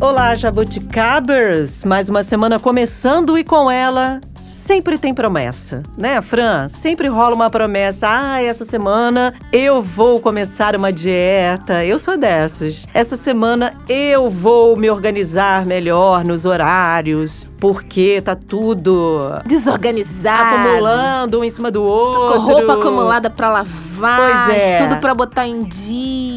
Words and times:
Olá, 0.00 0.34
jabuticabers! 0.34 1.84
Mais 1.84 2.08
uma 2.08 2.22
semana 2.22 2.58
começando 2.58 3.38
e 3.38 3.44
com 3.44 3.70
ela 3.70 4.20
sempre 4.36 4.98
tem 4.98 5.14
promessa, 5.14 5.82
né, 5.96 6.20
Fran? 6.20 6.68
Sempre 6.68 7.06
rola 7.06 7.34
uma 7.34 7.48
promessa. 7.48 8.08
Ah, 8.10 8.42
essa 8.42 8.64
semana 8.64 9.32
eu 9.52 9.80
vou 9.80 10.20
começar 10.20 10.74
uma 10.74 10.92
dieta. 10.92 11.84
Eu 11.84 11.98
sou 11.98 12.16
dessas. 12.16 12.86
Essa 12.92 13.16
semana 13.16 13.74
eu 13.88 14.28
vou 14.28 14.76
me 14.76 14.90
organizar 14.90 15.64
melhor 15.64 16.24
nos 16.24 16.44
horários, 16.44 17.50
porque 17.60 18.20
tá 18.20 18.34
tudo 18.34 19.40
desorganizado, 19.46 20.56
acumulando 20.56 21.40
um 21.40 21.44
em 21.44 21.50
cima 21.50 21.70
do 21.70 21.82
outro. 21.84 22.40
Com 22.40 22.52
roupa 22.52 22.74
acumulada 22.74 23.30
para 23.30 23.50
lavar, 23.50 24.46
pois 24.46 24.56
é. 24.56 24.78
tudo 24.78 25.00
para 25.00 25.14
botar 25.14 25.46
em 25.46 25.62
dia. 25.62 26.33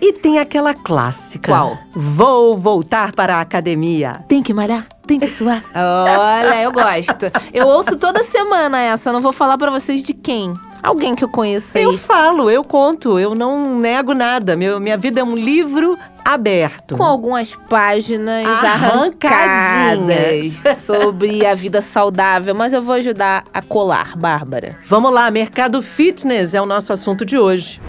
E 0.00 0.12
tem 0.12 0.38
aquela 0.38 0.74
clássica. 0.74 1.52
Qual? 1.52 1.78
Vou 1.92 2.56
voltar 2.56 3.12
para 3.12 3.36
a 3.36 3.40
academia. 3.40 4.24
Tem 4.28 4.42
que 4.42 4.52
malhar? 4.52 4.86
Tem 5.06 5.18
que 5.18 5.30
suar. 5.30 5.64
Olha, 5.74 6.62
eu 6.62 6.72
gosto. 6.72 7.26
Eu 7.52 7.66
ouço 7.66 7.96
toda 7.96 8.22
semana 8.22 8.80
essa, 8.80 9.10
eu 9.10 9.12
não 9.12 9.20
vou 9.20 9.32
falar 9.32 9.58
para 9.58 9.70
vocês 9.70 10.02
de 10.02 10.14
quem. 10.14 10.54
Alguém 10.82 11.14
que 11.14 11.22
eu 11.22 11.28
conheço 11.28 11.76
aí. 11.76 11.84
Eu 11.84 11.96
falo, 11.98 12.50
eu 12.50 12.64
conto, 12.64 13.18
eu 13.18 13.34
não 13.34 13.78
nego 13.78 14.14
nada. 14.14 14.56
Meu, 14.56 14.80
minha 14.80 14.96
vida 14.96 15.20
é 15.20 15.24
um 15.24 15.36
livro 15.36 15.98
aberto. 16.24 16.96
Com 16.96 17.02
algumas 17.02 17.54
páginas 17.68 18.46
arrancadas 18.64 20.62
sobre 20.78 21.44
a 21.44 21.54
vida 21.54 21.80
saudável, 21.80 22.54
mas 22.54 22.72
eu 22.72 22.82
vou 22.82 22.94
ajudar 22.94 23.44
a 23.52 23.60
colar, 23.60 24.16
Bárbara. 24.16 24.78
Vamos 24.86 25.12
lá, 25.12 25.30
mercado 25.30 25.82
fitness 25.82 26.54
é 26.54 26.60
o 26.60 26.66
nosso 26.66 26.92
assunto 26.92 27.26
de 27.26 27.36
hoje. 27.38 27.80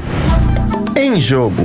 Em 1.04 1.20
jogo. 1.20 1.64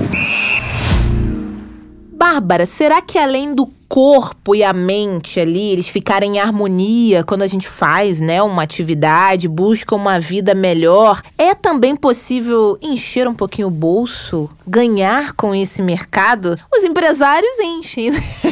Bárbara, 2.11 2.65
será 2.65 3.03
que 3.03 3.19
além 3.19 3.55
do 3.55 3.67
corpo 3.89 4.55
e 4.55 4.63
a 4.63 4.73
mente 4.73 5.41
ali, 5.41 5.71
eles 5.71 5.89
ficarem 5.89 6.37
em 6.37 6.39
harmonia 6.39 7.25
quando 7.25 7.43
a 7.43 7.47
gente 7.47 7.69
faz, 7.69 8.21
né, 8.21 8.43
uma 8.43 8.63
atividade, 8.63 9.49
busca 9.49 9.95
uma 9.95 10.19
vida 10.19 10.55
melhor, 10.55 11.23
é 11.39 11.55
também 11.55 11.97
possível 11.97 12.79
encher 12.83 13.29
um 13.29 13.35
pouquinho 13.35 13.69
o 13.69 13.71
bolso, 13.71 14.51
ganhar 14.67 15.33
com 15.33 15.55
esse 15.55 15.83
mercado? 15.83 16.59
Os 16.75 16.83
empresários 16.83 17.59
enchem. 17.59 18.11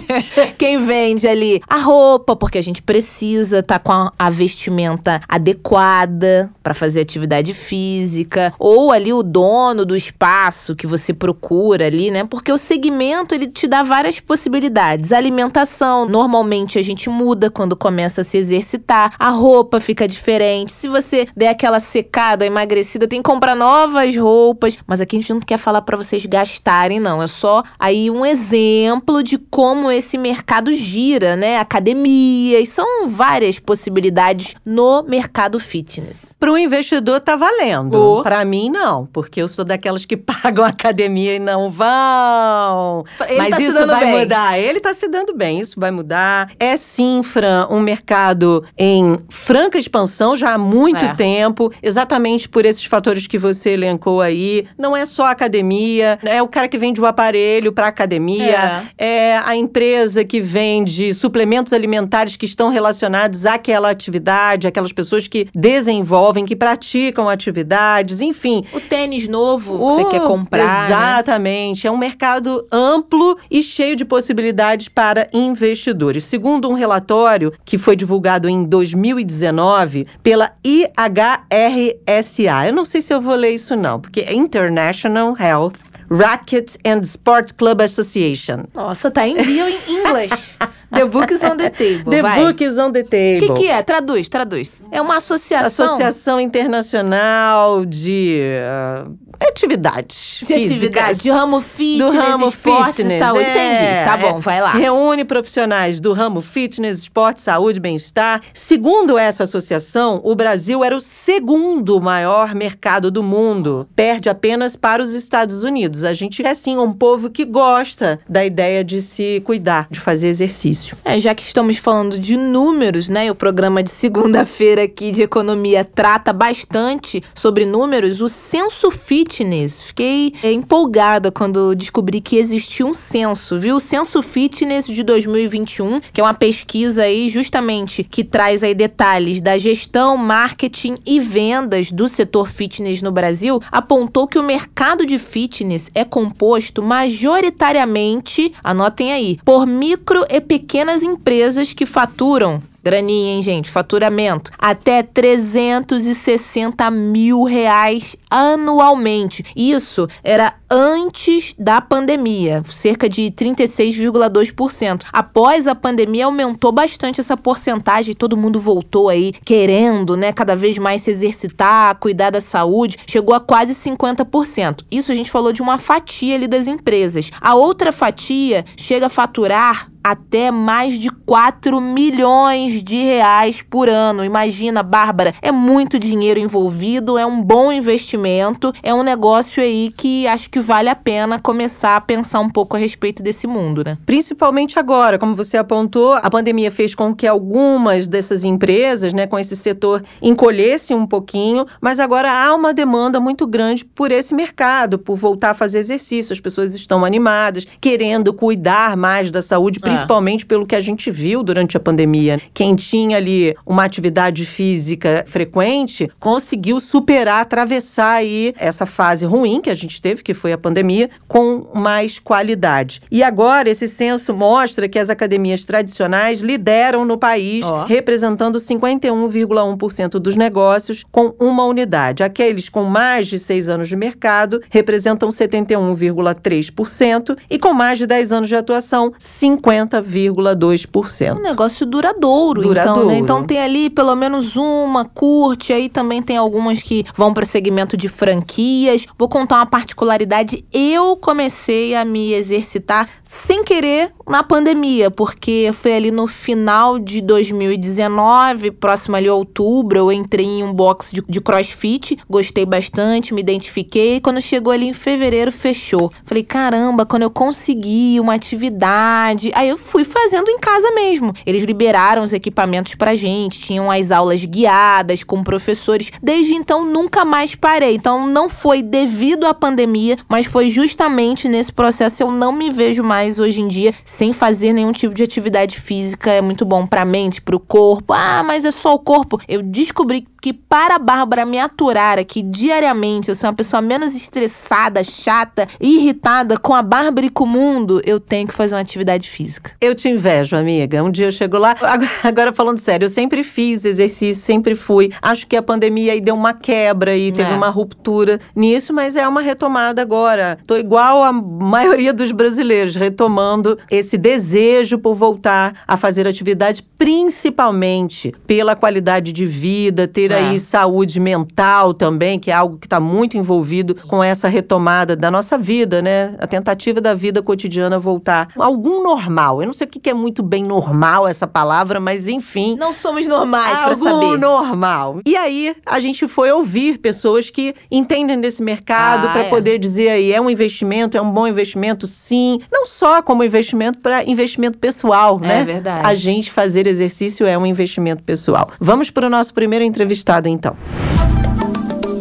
Quem 0.57 0.85
vende 0.85 1.27
ali 1.27 1.61
a 1.69 1.79
roupa, 1.79 2.37
porque 2.37 2.59
a 2.59 2.63
gente 2.63 2.83
precisa 2.83 3.59
estar 3.59 3.79
tá 3.79 3.85
com 3.85 3.93
a, 3.93 4.13
a 4.19 4.31
vestimenta 4.31 5.21
adequada 5.29 6.51
para 6.63 6.75
fazer 6.75 7.01
atividade 7.01 7.53
física, 7.53 8.55
ou 8.59 8.93
ali 8.93 9.13
o 9.13 9.23
dono 9.23 9.85
do 9.85 9.97
espaço 9.97 10.75
que 10.75 10.87
você 10.87 11.13
procura 11.13 11.87
ali, 11.87 12.11
né? 12.11 12.25
Porque 12.25 12.53
o 12.53 12.59
segmento 12.59 13.35
ele 13.35 13.47
te 13.47 13.67
dá 13.67 13.83
várias 13.83 14.21
possibilidades 14.21 15.13
alimentação. 15.25 16.07
Normalmente 16.07 16.79
a 16.79 16.83
gente 16.83 17.09
muda 17.09 17.51
quando 17.51 17.77
começa 17.77 18.21
a 18.21 18.25
se 18.25 18.37
exercitar. 18.37 19.15
A 19.19 19.31
roupa 19.31 19.81
fica 19.81 20.07
diferente. 20.07 20.73
Se 20.73 20.89
você 20.89 21.27
der 21.37 21.49
aquela 21.49 21.81
secada, 21.81 22.45
emagrecida, 22.45 23.09
tem 23.09 23.23
que 23.23 23.31
comprar 23.31 23.55
novas 23.55 24.17
roupas. 24.17 24.79
Mas 24.87 25.01
aqui 25.01 25.17
a 25.17 25.21
gente 25.21 25.33
não 25.33 25.41
quer 25.41 25.57
falar 25.57 25.83
para 25.83 25.97
vocês 25.97 26.27
gastarem, 26.27 27.01
não. 27.01 27.23
É 27.23 27.27
só 27.27 27.63
aí 27.79 28.11
um 28.11 28.25
exemplo 28.25 29.23
de 29.23 29.39
como 29.39 29.91
esse 29.91 30.19
mercado 30.19 30.73
gira, 30.73 31.37
né? 31.37 31.59
Academias, 31.59 32.69
são 32.69 33.09
várias 33.09 33.59
possibilidades 33.59 34.55
no 34.65 35.03
mercado 35.03 35.59
fitness. 35.59 36.37
Para 36.39 36.53
o 36.53 36.59
investidor 36.59 37.21
tá 37.21 37.37
valendo. 37.37 37.95
Oh. 37.95 38.23
Para 38.23 38.45
mim 38.45 38.71
não, 38.71 39.07
porque 39.07 39.41
eu 39.41 39.49
sou 39.49 39.65
daquelas 39.65 40.05
que 40.05 40.17
pagam 40.19 40.65
academia 40.65 41.37
e 41.37 41.39
não 41.39 41.71
vão. 41.71 43.05
Ele 43.29 43.39
Mas 43.39 43.51
tá 43.51 43.61
isso 43.61 43.87
vai 43.87 44.05
bem. 44.05 44.19
mudar. 44.19 44.59
Ele 44.59 44.81
tá 44.81 44.93
se 44.93 45.09
dando 45.15 45.33
bem, 45.37 45.61
isso 45.61 45.79
vai 45.79 45.91
mudar. 45.93 46.51
É 46.59 46.77
sim, 46.77 47.23
Fran, 47.23 47.69
um 47.71 47.79
mercado 47.81 48.65
em 48.77 49.17
franca 49.29 49.79
expansão 49.79 50.35
já 50.35 50.55
há 50.55 50.59
muito 50.59 51.05
É. 51.05 51.15
tempo, 51.15 51.73
exatamente 51.81 52.49
por 52.49 52.67
esses 52.67 52.85
fatores 52.85 53.27
que 53.29 53.39
você 53.39 53.71
elencou 53.71 54.21
aí. 54.21 54.67
Não 54.77 54.97
é 54.97 55.05
só 55.05 55.27
a 55.27 55.31
academia, 55.31 56.19
é 56.25 56.43
o 56.43 56.49
cara 56.49 56.67
que 56.67 56.77
vende 56.77 57.01
o 57.01 57.07
aparelho 57.07 57.73
para 57.73 57.87
academia, 57.87 58.89
é 58.99 59.37
a 59.45 59.55
empresa 59.57 60.25
que 60.25 60.41
vende 60.41 61.15
suplementos 61.15 61.73
alimentares 61.73 62.37
que 62.37 62.45
estão 62.47 62.69
relacionados 62.71 63.47
àquela 63.47 63.91
atividade, 63.91 64.67
aquelas 64.67 64.93
pessoas 64.93 65.29
que 65.29 65.47
desenvolvem, 65.55 66.45
que 66.45 66.57
praticam 66.57 67.29
atividades, 67.29 68.21
enfim. 68.21 68.65
O 68.73 68.81
tênis 68.81 69.29
novo 69.29 69.73
que 69.75 69.79
você 69.79 70.05
quer 70.07 70.23
comprar. 70.23 70.65
né? 70.65 70.85
Exatamente. 70.87 71.87
É 71.87 71.91
um 71.91 71.97
mercado 71.97 72.67
amplo 72.73 73.39
e 73.51 73.63
cheio 73.63 73.95
de 73.95 74.05
possibilidades 74.05 74.89
para 74.89 75.04
investidores. 75.33 76.25
Segundo 76.25 76.69
um 76.69 76.75
relatório 76.75 77.53
que 77.65 77.79
foi 77.79 77.97
divulgado 77.97 78.49
em 78.49 78.63
2019 78.63 80.07
pela 80.23 80.53
IHRSA. 80.65 82.67
Eu 82.67 82.73
não 82.73 82.85
sei 82.85 83.01
se 83.01 83.13
eu 83.13 83.21
vou 83.21 83.35
ler 83.35 83.51
isso 83.51 83.77
não, 83.77 84.01
porque 84.01 84.21
é 84.21 84.35
International 84.35 85.37
Health 85.39 85.95
Racket 86.11 86.77
and 86.85 87.01
Sport 87.01 87.53
Club 87.55 87.81
Association. 87.81 88.65
Nossa, 88.75 89.11
tá 89.11 89.27
em 89.27 89.39
dia 89.43 89.71
em 89.71 90.01
inglês. 90.01 90.59
The 90.95 91.07
Books 91.07 91.43
on 91.43 91.57
the 91.57 91.71
Table. 91.71 92.11
The 92.11 92.23
vai. 92.23 92.45
Book 92.45 92.63
is 92.63 92.79
on 92.79 92.93
the 92.93 93.01
O 93.01 93.05
table. 93.05 93.41
que, 93.41 93.53
que 93.55 93.69
é? 93.69 93.83
Traduz, 93.83 94.29
traduz. 94.29 94.71
É 94.93 95.01
uma 95.01 95.17
associação. 95.17 95.87
Associação 95.87 96.41
Internacional 96.41 97.85
de 97.85 98.41
ah, 98.63 99.07
Atividades 99.41 100.41
De 100.45 100.53
atividade, 100.55 100.75
físicas. 100.75 101.23
de 101.23 101.31
ramo 101.31 101.61
fitness, 101.61 102.13
do 102.13 102.19
ramo 102.19 102.49
esporte, 102.49 102.97
fitness, 102.97 103.19
saúde. 103.19 103.45
é, 103.45 103.51
Entendi, 103.51 104.05
tá 104.05 104.17
bom, 104.17 104.39
é. 104.39 104.41
vai 104.41 104.61
lá. 104.61 104.73
Reúne 104.73 105.25
profissionais 105.25 106.01
do 106.01 106.13
ramo 106.13 106.41
fitness, 106.41 106.99
esporte, 106.99 107.41
saúde, 107.41 107.81
bem-estar. 107.81 108.43
Segundo 108.53 109.19
essa 109.19 109.45
associação, 109.45 110.21
o 110.25 110.35
Brasil 110.35 110.83
era 110.85 110.97
o 110.97 111.01
segundo 111.01 112.01
maior 112.01 112.55
mercado 112.55 113.11
do 113.11 113.23
mundo. 113.23 113.89
Perde 113.95 114.29
apenas 114.29 114.77
para 114.77 115.03
os 115.03 115.13
Estados 115.15 115.65
Unidos. 115.65 116.05
A 116.05 116.13
gente 116.13 116.45
é 116.45 116.55
sim 116.55 116.77
um 116.79 116.93
povo 116.93 117.31
que 117.31 117.45
gosta 117.45 118.21
da 118.29 118.45
ideia 118.45 118.83
de 118.85 119.01
se 119.03 119.41
cuidar, 119.45 119.87
de 119.91 120.01
fazer 120.01 120.29
exercício. 120.29 120.97
É, 121.05 121.19
já 121.19 121.35
que 121.35 121.43
estamos 121.43 121.77
falando 121.79 122.19
de 122.19 122.37
números, 122.37 123.09
né? 123.09 123.27
e 123.27 123.31
O 123.31 123.35
programa 123.35 123.83
de 123.83 123.91
segunda-feira 123.91 124.83
aqui 124.83 125.11
de 125.11 125.23
economia 125.23 125.85
trata 125.85 126.33
bastante 126.33 127.23
sobre 127.35 127.65
números. 127.65 128.21
O 128.21 128.29
censo 128.29 128.91
fitness. 129.25 129.83
Fiquei 129.83 130.35
é, 130.43 130.53
empolgada 130.53 131.33
quando 131.33 131.75
descobri 131.75 132.21
que 132.21 132.37
existia 132.37 132.87
um 132.87 132.93
censo, 132.93 133.59
viu? 133.59 133.77
O 133.77 133.81
censo 133.81 134.23
fitness 134.23 134.87
de 134.87 135.03
2021, 135.03 136.01
que 136.13 136.21
é 136.21 136.25
uma 136.25 136.35
pesquisa 136.35 137.03
aí 137.03 137.29
justamente 137.29 138.05
que 138.05 138.23
traz 138.23 138.63
aí 138.63 138.75
detalhes 138.75 139.41
da 139.41 139.57
gestão, 139.57 140.17
marketing 140.17 140.95
e 141.07 141.19
vendas 141.19 141.91
do 141.91 142.09
setor 142.09 142.49
fitness 142.49 143.01
no 143.01 143.11
Brasil, 143.11 143.61
apontou 143.73 144.29
que 144.29 144.39
o 144.39 144.43
mercado 144.43 145.07
de 145.07 145.19
fitness 145.19 145.91
é 145.95 146.05
composto 146.05 146.83
majoritariamente, 146.83 148.53
anotem 148.63 149.13
aí, 149.13 149.39
por 149.45 149.67
micro 149.67 150.25
e 150.29 150.41
pequenas 150.41 151.03
empresas 151.03 151.73
que 151.73 151.87
faturam 151.87 152.63
Graninha, 152.85 153.37
hein, 153.37 153.41
gente? 153.41 153.71
Faturamento. 153.71 154.51
Até 154.59 155.03
360 155.03 156.91
mil 156.91 157.43
reais 157.45 158.15
anualmente. 158.31 159.43
Isso 159.57 160.07
era 160.23 160.53
antes 160.71 161.55
da 161.59 161.81
pandemia, 161.81 162.63
cerca 162.67 163.09
de 163.09 163.31
36,2%. 163.31 165.05
Após 165.11 165.67
a 165.67 165.75
pandemia, 165.75 166.27
aumentou 166.27 166.73
bastante 166.73 167.21
essa 167.21 167.39
porcentagem. 167.39 168.15
Todo 168.15 168.37
mundo 168.37 168.61
voltou 168.61 169.09
aí 169.09 169.33
querendo, 169.33 170.15
né, 170.15 170.31
cada 170.31 170.55
vez 170.55 170.77
mais 170.77 171.01
se 171.01 171.11
exercitar, 171.11 171.97
cuidar 171.97 172.31
da 172.31 172.41
saúde. 172.41 172.99
Chegou 173.07 173.35
a 173.35 173.41
quase 173.41 173.75
50%. 173.75 174.85
Isso 174.91 175.11
a 175.11 175.15
gente 175.15 175.31
falou 175.31 175.55
de 175.55 175.63
uma 175.63 175.79
fatia 175.79 176.35
ali 176.35 176.47
das 176.47 176.67
empresas. 176.67 177.31
A 177.41 177.55
outra 177.55 177.93
fatia 177.93 178.63
chega 178.77 179.07
a 179.07 179.11
faturar 179.11 179.89
até 180.05 180.51
mais 180.51 180.99
de 180.99 181.09
4 181.09 181.81
milhões 181.81 182.74
de 182.83 182.97
reais 182.97 183.63
por 183.63 183.89
ano. 183.89 184.25
Imagina, 184.25 184.83
Bárbara, 184.83 185.35
é 185.43 185.53
muito 185.53 185.99
dinheiro 185.99 186.41
envolvido, 186.41 187.19
é 187.19 187.27
um 187.27 187.43
bom 187.43 187.73
investimento, 187.73 188.73
é 188.83 188.95
um 188.95 189.03
negócio 189.03 189.63
aí 189.63 189.93
que 189.97 190.27
acho 190.27 190.49
que 190.51 190.61
vale 190.61 190.89
a 190.89 190.95
pena 190.95 191.39
começar 191.39 191.97
a 191.97 192.01
pensar 192.01 192.41
um 192.41 192.51
pouco 192.51 192.77
a 192.77 192.79
respeito 192.79 193.23
desse 193.23 193.47
mundo, 193.47 193.83
né? 193.85 193.99
Principalmente 194.07 194.79
agora, 194.79 195.19
como 195.19 195.35
você 195.35 195.57
apontou, 195.57 196.15
a 196.15 196.31
pandemia 196.31 196.71
fez 196.71 196.95
com 196.95 197.15
que 197.15 197.27
algumas 197.27 198.09
dessas 198.09 198.45
empresas, 198.45 199.13
né, 199.13 199.27
com 199.27 199.39
esse 199.39 199.57
setor, 199.57 200.03
encolhessem 200.23 200.97
um 200.97 201.07
pouquinho, 201.07 201.67
mas 201.81 202.01
agora 202.01 202.31
há 202.33 202.55
uma 202.55 202.73
demanda 202.73 203.21
muito 203.21 203.47
grande 203.47 203.85
por 203.85 204.11
esse 204.11 204.35
mercado, 204.35 204.99
por 204.99 205.17
voltar 205.17 205.51
a 205.51 205.55
fazer 205.55 205.79
exercício. 205.79 206.33
As 206.33 206.41
pessoas 206.41 206.75
estão 206.75 207.05
animadas, 207.05 207.67
querendo 207.81 208.33
cuidar 208.33 208.97
mais 208.97 209.31
da 209.31 209.43
saúde, 209.43 209.79
É. 209.83 209.87
principalmente 209.87 210.47
pelo 210.47 210.67
que 210.67 210.75
a 210.75 210.81
gente 210.81 211.11
viu 211.11 211.43
durante 211.43 211.77
a 211.77 211.81
pandemia. 211.81 212.41
Quem 212.53 212.64
quem 212.65 212.75
tinha 212.75 213.19
ali 213.19 213.55
uma 213.67 213.85
atividade 213.85 214.47
física 214.47 215.23
frequente 215.27 216.11
conseguiu 216.19 216.81
superar, 216.81 217.43
atravessar 217.43 218.15
aí 218.15 218.55
essa 218.59 218.87
fase 218.87 219.27
ruim 219.27 219.61
que 219.61 219.69
a 219.69 219.75
gente 219.75 220.01
teve, 220.01 220.23
que 220.23 220.33
foi 220.33 220.51
a 220.51 220.57
pandemia, 220.57 221.11
com 221.29 221.67
mais 221.75 222.19
qualidade. 222.19 223.03
E 223.11 223.23
agora 223.23 223.69
esse 223.69 223.87
censo 223.87 224.33
mostra 224.33 224.89
que 224.89 224.99
as 224.99 225.11
academias 225.11 225.63
tradicionais 225.63 226.41
lideram 226.41 227.05
no 227.05 227.19
país, 227.19 227.67
oh. 227.67 227.85
representando 227.85 228.59
51,1% 228.59 230.13
dos 230.13 230.35
negócios 230.35 231.05
com 231.13 231.35
uma 231.39 231.67
unidade. 231.67 232.23
Aqueles 232.23 232.71
com 232.71 232.85
mais 232.85 233.27
de 233.27 233.39
seis 233.39 233.69
anos 233.69 233.91
de 233.91 233.97
mercado 233.97 234.63
representam 234.71 235.29
71,3% 235.29 237.37
e 237.51 237.59
com 237.59 237.75
mais 237.75 237.99
de 237.99 238.07
10 238.07 238.33
anos 238.33 238.49
de 238.49 238.57
atuação, 238.57 239.13
50,2%. 239.21 241.37
Um 241.37 241.43
negócio 241.43 241.85
duradouro, 241.85 242.54
duradouro. 242.63 243.01
então, 243.01 243.07
né? 243.07 243.19
Então 243.19 243.45
tem 243.45 243.59
ali 243.59 243.91
pelo 243.91 244.15
menos 244.15 244.57
uma, 244.57 245.05
curte, 245.05 245.73
aí 245.73 245.89
também 245.89 246.23
tem 246.23 246.37
algumas 246.37 246.83
que 246.83 247.05
vão 247.15 247.33
para 247.33 247.45
o 247.45 247.47
segmento 247.47 247.97
de 247.97 248.09
franquias. 248.09 249.07
Vou 249.19 249.29
contar 249.29 249.57
uma 249.57 249.67
particularidade. 249.67 250.65
Eu 250.73 251.17
comecei 251.17 251.95
a 251.95 252.05
me 252.05 252.33
exercitar 252.33 253.09
sem 253.25 253.65
querer 253.65 254.13
na 254.29 254.43
pandemia, 254.43 255.11
porque 255.11 255.71
foi 255.73 255.95
ali 255.95 256.11
no 256.11 256.27
final 256.27 256.99
de 256.99 257.21
2019, 257.21 258.71
próximo 258.71 259.17
ali 259.17 259.29
a 259.29 259.35
outubro, 259.35 259.99
eu 259.99 260.13
entrei 260.13 260.47
em 260.47 260.63
um 260.63 260.73
box 260.73 261.11
de, 261.13 261.23
de 261.29 261.41
crossfit, 261.41 262.19
gostei 262.29 262.65
bastante, 262.65 263.35
me 263.35 263.41
identifiquei. 263.41 264.21
Quando 264.21 264.41
chegou 264.41 264.73
ali 264.73 264.87
em 264.87 264.93
fevereiro, 264.93 265.53
fechou. 265.53 266.11
Falei, 266.25 266.43
caramba, 266.43 267.07
quando 267.07 267.23
eu 267.23 267.31
consegui 267.31 268.19
uma 268.21 268.35
atividade. 268.35 269.51
Aí 269.55 269.69
eu 269.69 269.77
fui 269.77 270.05
fazendo 270.05 270.49
em 270.49 270.59
casa 270.59 270.91
mesmo. 270.93 271.33
Eles 271.47 271.65
liberaram 271.65 272.23
os 272.23 272.33
equipamentos 272.35 272.95
pra 272.95 273.15
gente, 273.15 273.61
tinham 273.61 273.91
as 273.91 274.11
aulas 274.11 274.45
guiadas 274.45 275.23
com 275.23 275.43
professores. 275.43 276.11
Desde 276.23 276.53
então, 276.55 276.85
nunca 276.85 277.25
mais 277.25 277.55
parei. 277.55 277.95
Então, 277.95 278.27
não 278.27 278.51
foi 278.51 278.83
devido 278.83 279.47
à 279.47 279.55
pandemia, 279.55 280.19
mas 280.29 280.47
foi 280.47 280.69
justamente 280.69 281.49
nesse 281.49 281.73
processo. 281.73 282.23
Eu 282.23 282.31
não 282.31 282.53
me 282.53 282.71
vejo 282.71 283.03
mais 283.03 283.39
hoje 283.39 283.61
em 283.61 283.69
dia 283.69 283.95
sem 284.05 284.33
fazer 284.33 284.73
nenhum 284.73 284.93
tipo 284.93 285.15
de 285.15 285.23
atividade 285.23 285.81
física. 285.81 286.31
É 286.31 286.43
muito 286.43 286.65
bom 286.65 286.87
pra 286.87 287.05
mente, 287.05 287.41
pro 287.41 287.59
corpo. 287.59 288.13
Ah, 288.13 288.43
mas 288.43 288.65
é 288.65 288.71
só 288.71 288.95
o 288.95 288.99
corpo. 288.99 289.41
Eu 289.49 289.63
descobri 289.63 290.27
que 290.45 290.53
para 290.53 290.97
a 290.97 290.99
Bárbara 290.99 291.47
me 291.47 291.59
aturar 291.59 292.19
aqui 292.19 292.43
diariamente, 292.43 293.31
eu 293.31 293.35
sou 293.35 293.49
uma 293.49 293.57
pessoa 293.57 293.81
menos 293.81 294.15
estressada, 294.15 295.03
chata, 295.03 295.67
irritada 295.81 296.59
com 296.59 296.75
a 296.75 296.83
Bárbara 296.83 297.25
e 297.25 297.31
com 297.31 297.45
o 297.45 297.47
mundo, 297.47 298.03
eu 298.05 298.21
tenho 298.21 298.47
que 298.47 298.53
fazer 298.53 298.75
uma 298.75 298.83
atividade 298.83 299.27
física. 299.31 299.73
Eu 299.81 299.95
te 299.95 300.07
invejo, 300.07 300.55
amiga. 300.55 301.03
Um 301.03 301.11
dia 301.11 301.29
eu 301.29 301.31
chego 301.31 301.57
lá. 301.57 301.75
Agora, 302.23 302.53
falando 302.53 302.77
sério, 302.77 303.07
eu 303.07 303.09
sempre 303.09 303.43
fiz 303.43 303.87
exercício, 303.87 304.43
sempre 304.43 304.75
fui. 304.75 305.11
Acho 305.23 305.47
que 305.47 305.57
a 305.57 305.63
pandemia 305.63 306.13
aí 306.13 306.21
deu 306.21 306.35
uma 306.35 306.53
quebra 306.53 307.17
e 307.17 307.33
teve 307.33 307.51
é. 307.51 307.57
uma 307.57 307.71
ruptura 307.71 308.39
nisso, 308.55 308.93
mas 308.93 309.17
é 309.17 309.27
uma 309.27 309.41
retomada 309.41 310.03
agora. 310.03 310.59
Tô 310.67 310.77
igual 310.77 311.25
a 311.25 311.33
maioria 311.33 312.13
dos 312.13 312.33
brasileiros, 312.33 312.97
retomando 312.97 313.79
esse 313.91 314.19
desejo 314.19 314.99
por 314.99 315.15
voltar 315.15 315.83
a 315.89 315.97
fazer 315.97 316.29
atividade, 316.29 316.83
principalmente 316.99 318.35
pela 318.47 318.77
qualidade 318.77 319.33
de 319.33 319.47
vida, 319.47 320.07
ter 320.07 320.34
é. 320.39 320.59
saúde 320.59 321.21
mental 321.21 321.95
também, 321.95 322.39
que 322.39 322.51
é 322.51 322.55
algo 322.55 322.79
que 322.79 322.87
está 322.87 322.99
muito 323.01 323.37
envolvido 323.37 323.95
com 323.95 324.23
essa 324.23 324.49
retomada 324.49 325.17
da 325.17 325.31
nossa 325.31 325.57
vida, 325.57 326.03
né? 326.03 326.35
A 326.39 326.47
tentativa 326.47 327.01
da 327.01 327.15
vida 327.15 327.43
cotidiana 327.43 327.99
voltar 327.99 328.49
a 328.59 328.65
algum 328.65 329.03
normal. 329.03 329.63
Eu 329.63 329.67
não 329.67 329.73
sei 329.73 329.87
o 329.87 329.91
que 329.91 330.11
é 330.11 330.15
muito 330.15 330.43
bem 330.43 330.65
normal 330.65 331.29
essa 331.29 331.47
palavra, 331.47 332.01
mas 332.01 332.29
enfim. 332.29 332.77
Não 332.77 332.93
somos 332.93 333.27
normais 333.27 333.79
para 333.79 333.97
saber. 333.97 334.39
Normal. 334.39 335.21
E 335.25 335.37
aí 335.37 335.75
a 335.87 336.01
gente 336.01 336.27
foi 336.27 336.51
ouvir 336.51 336.99
pessoas 336.99 337.51
que 337.51 337.75
entendem 337.91 338.41
desse 338.41 338.63
mercado 338.63 339.29
ah, 339.29 339.33
para 339.33 339.45
é. 339.45 339.49
poder 339.49 339.79
dizer 339.79 340.09
aí 340.09 340.33
é 340.33 340.41
um 340.41 340.51
investimento, 340.51 341.17
é 341.17 341.21
um 341.21 341.31
bom 341.31 341.47
investimento, 341.47 342.07
sim. 342.07 342.61
Não 342.73 342.87
só 342.87 343.23
como 343.23 343.45
investimento 343.45 343.99
para 343.99 344.25
investimento 344.25 344.79
pessoal, 344.79 345.41
é 345.43 345.47
né? 345.47 345.61
É 345.61 345.65
verdade. 345.65 346.07
A 346.07 346.15
gente 346.15 346.51
fazer 346.51 346.87
exercício 346.87 347.47
é 347.47 347.57
um 347.57 347.67
investimento 347.67 348.23
pessoal. 348.23 348.71
Vamos 348.81 349.11
para 349.11 349.27
o 349.27 349.31
nosso 349.31 349.55
primeiro 349.55 349.85
entrevistado 349.85 350.24
então. 350.49 350.77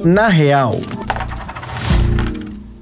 Na 0.04 0.28
real. 0.28 0.74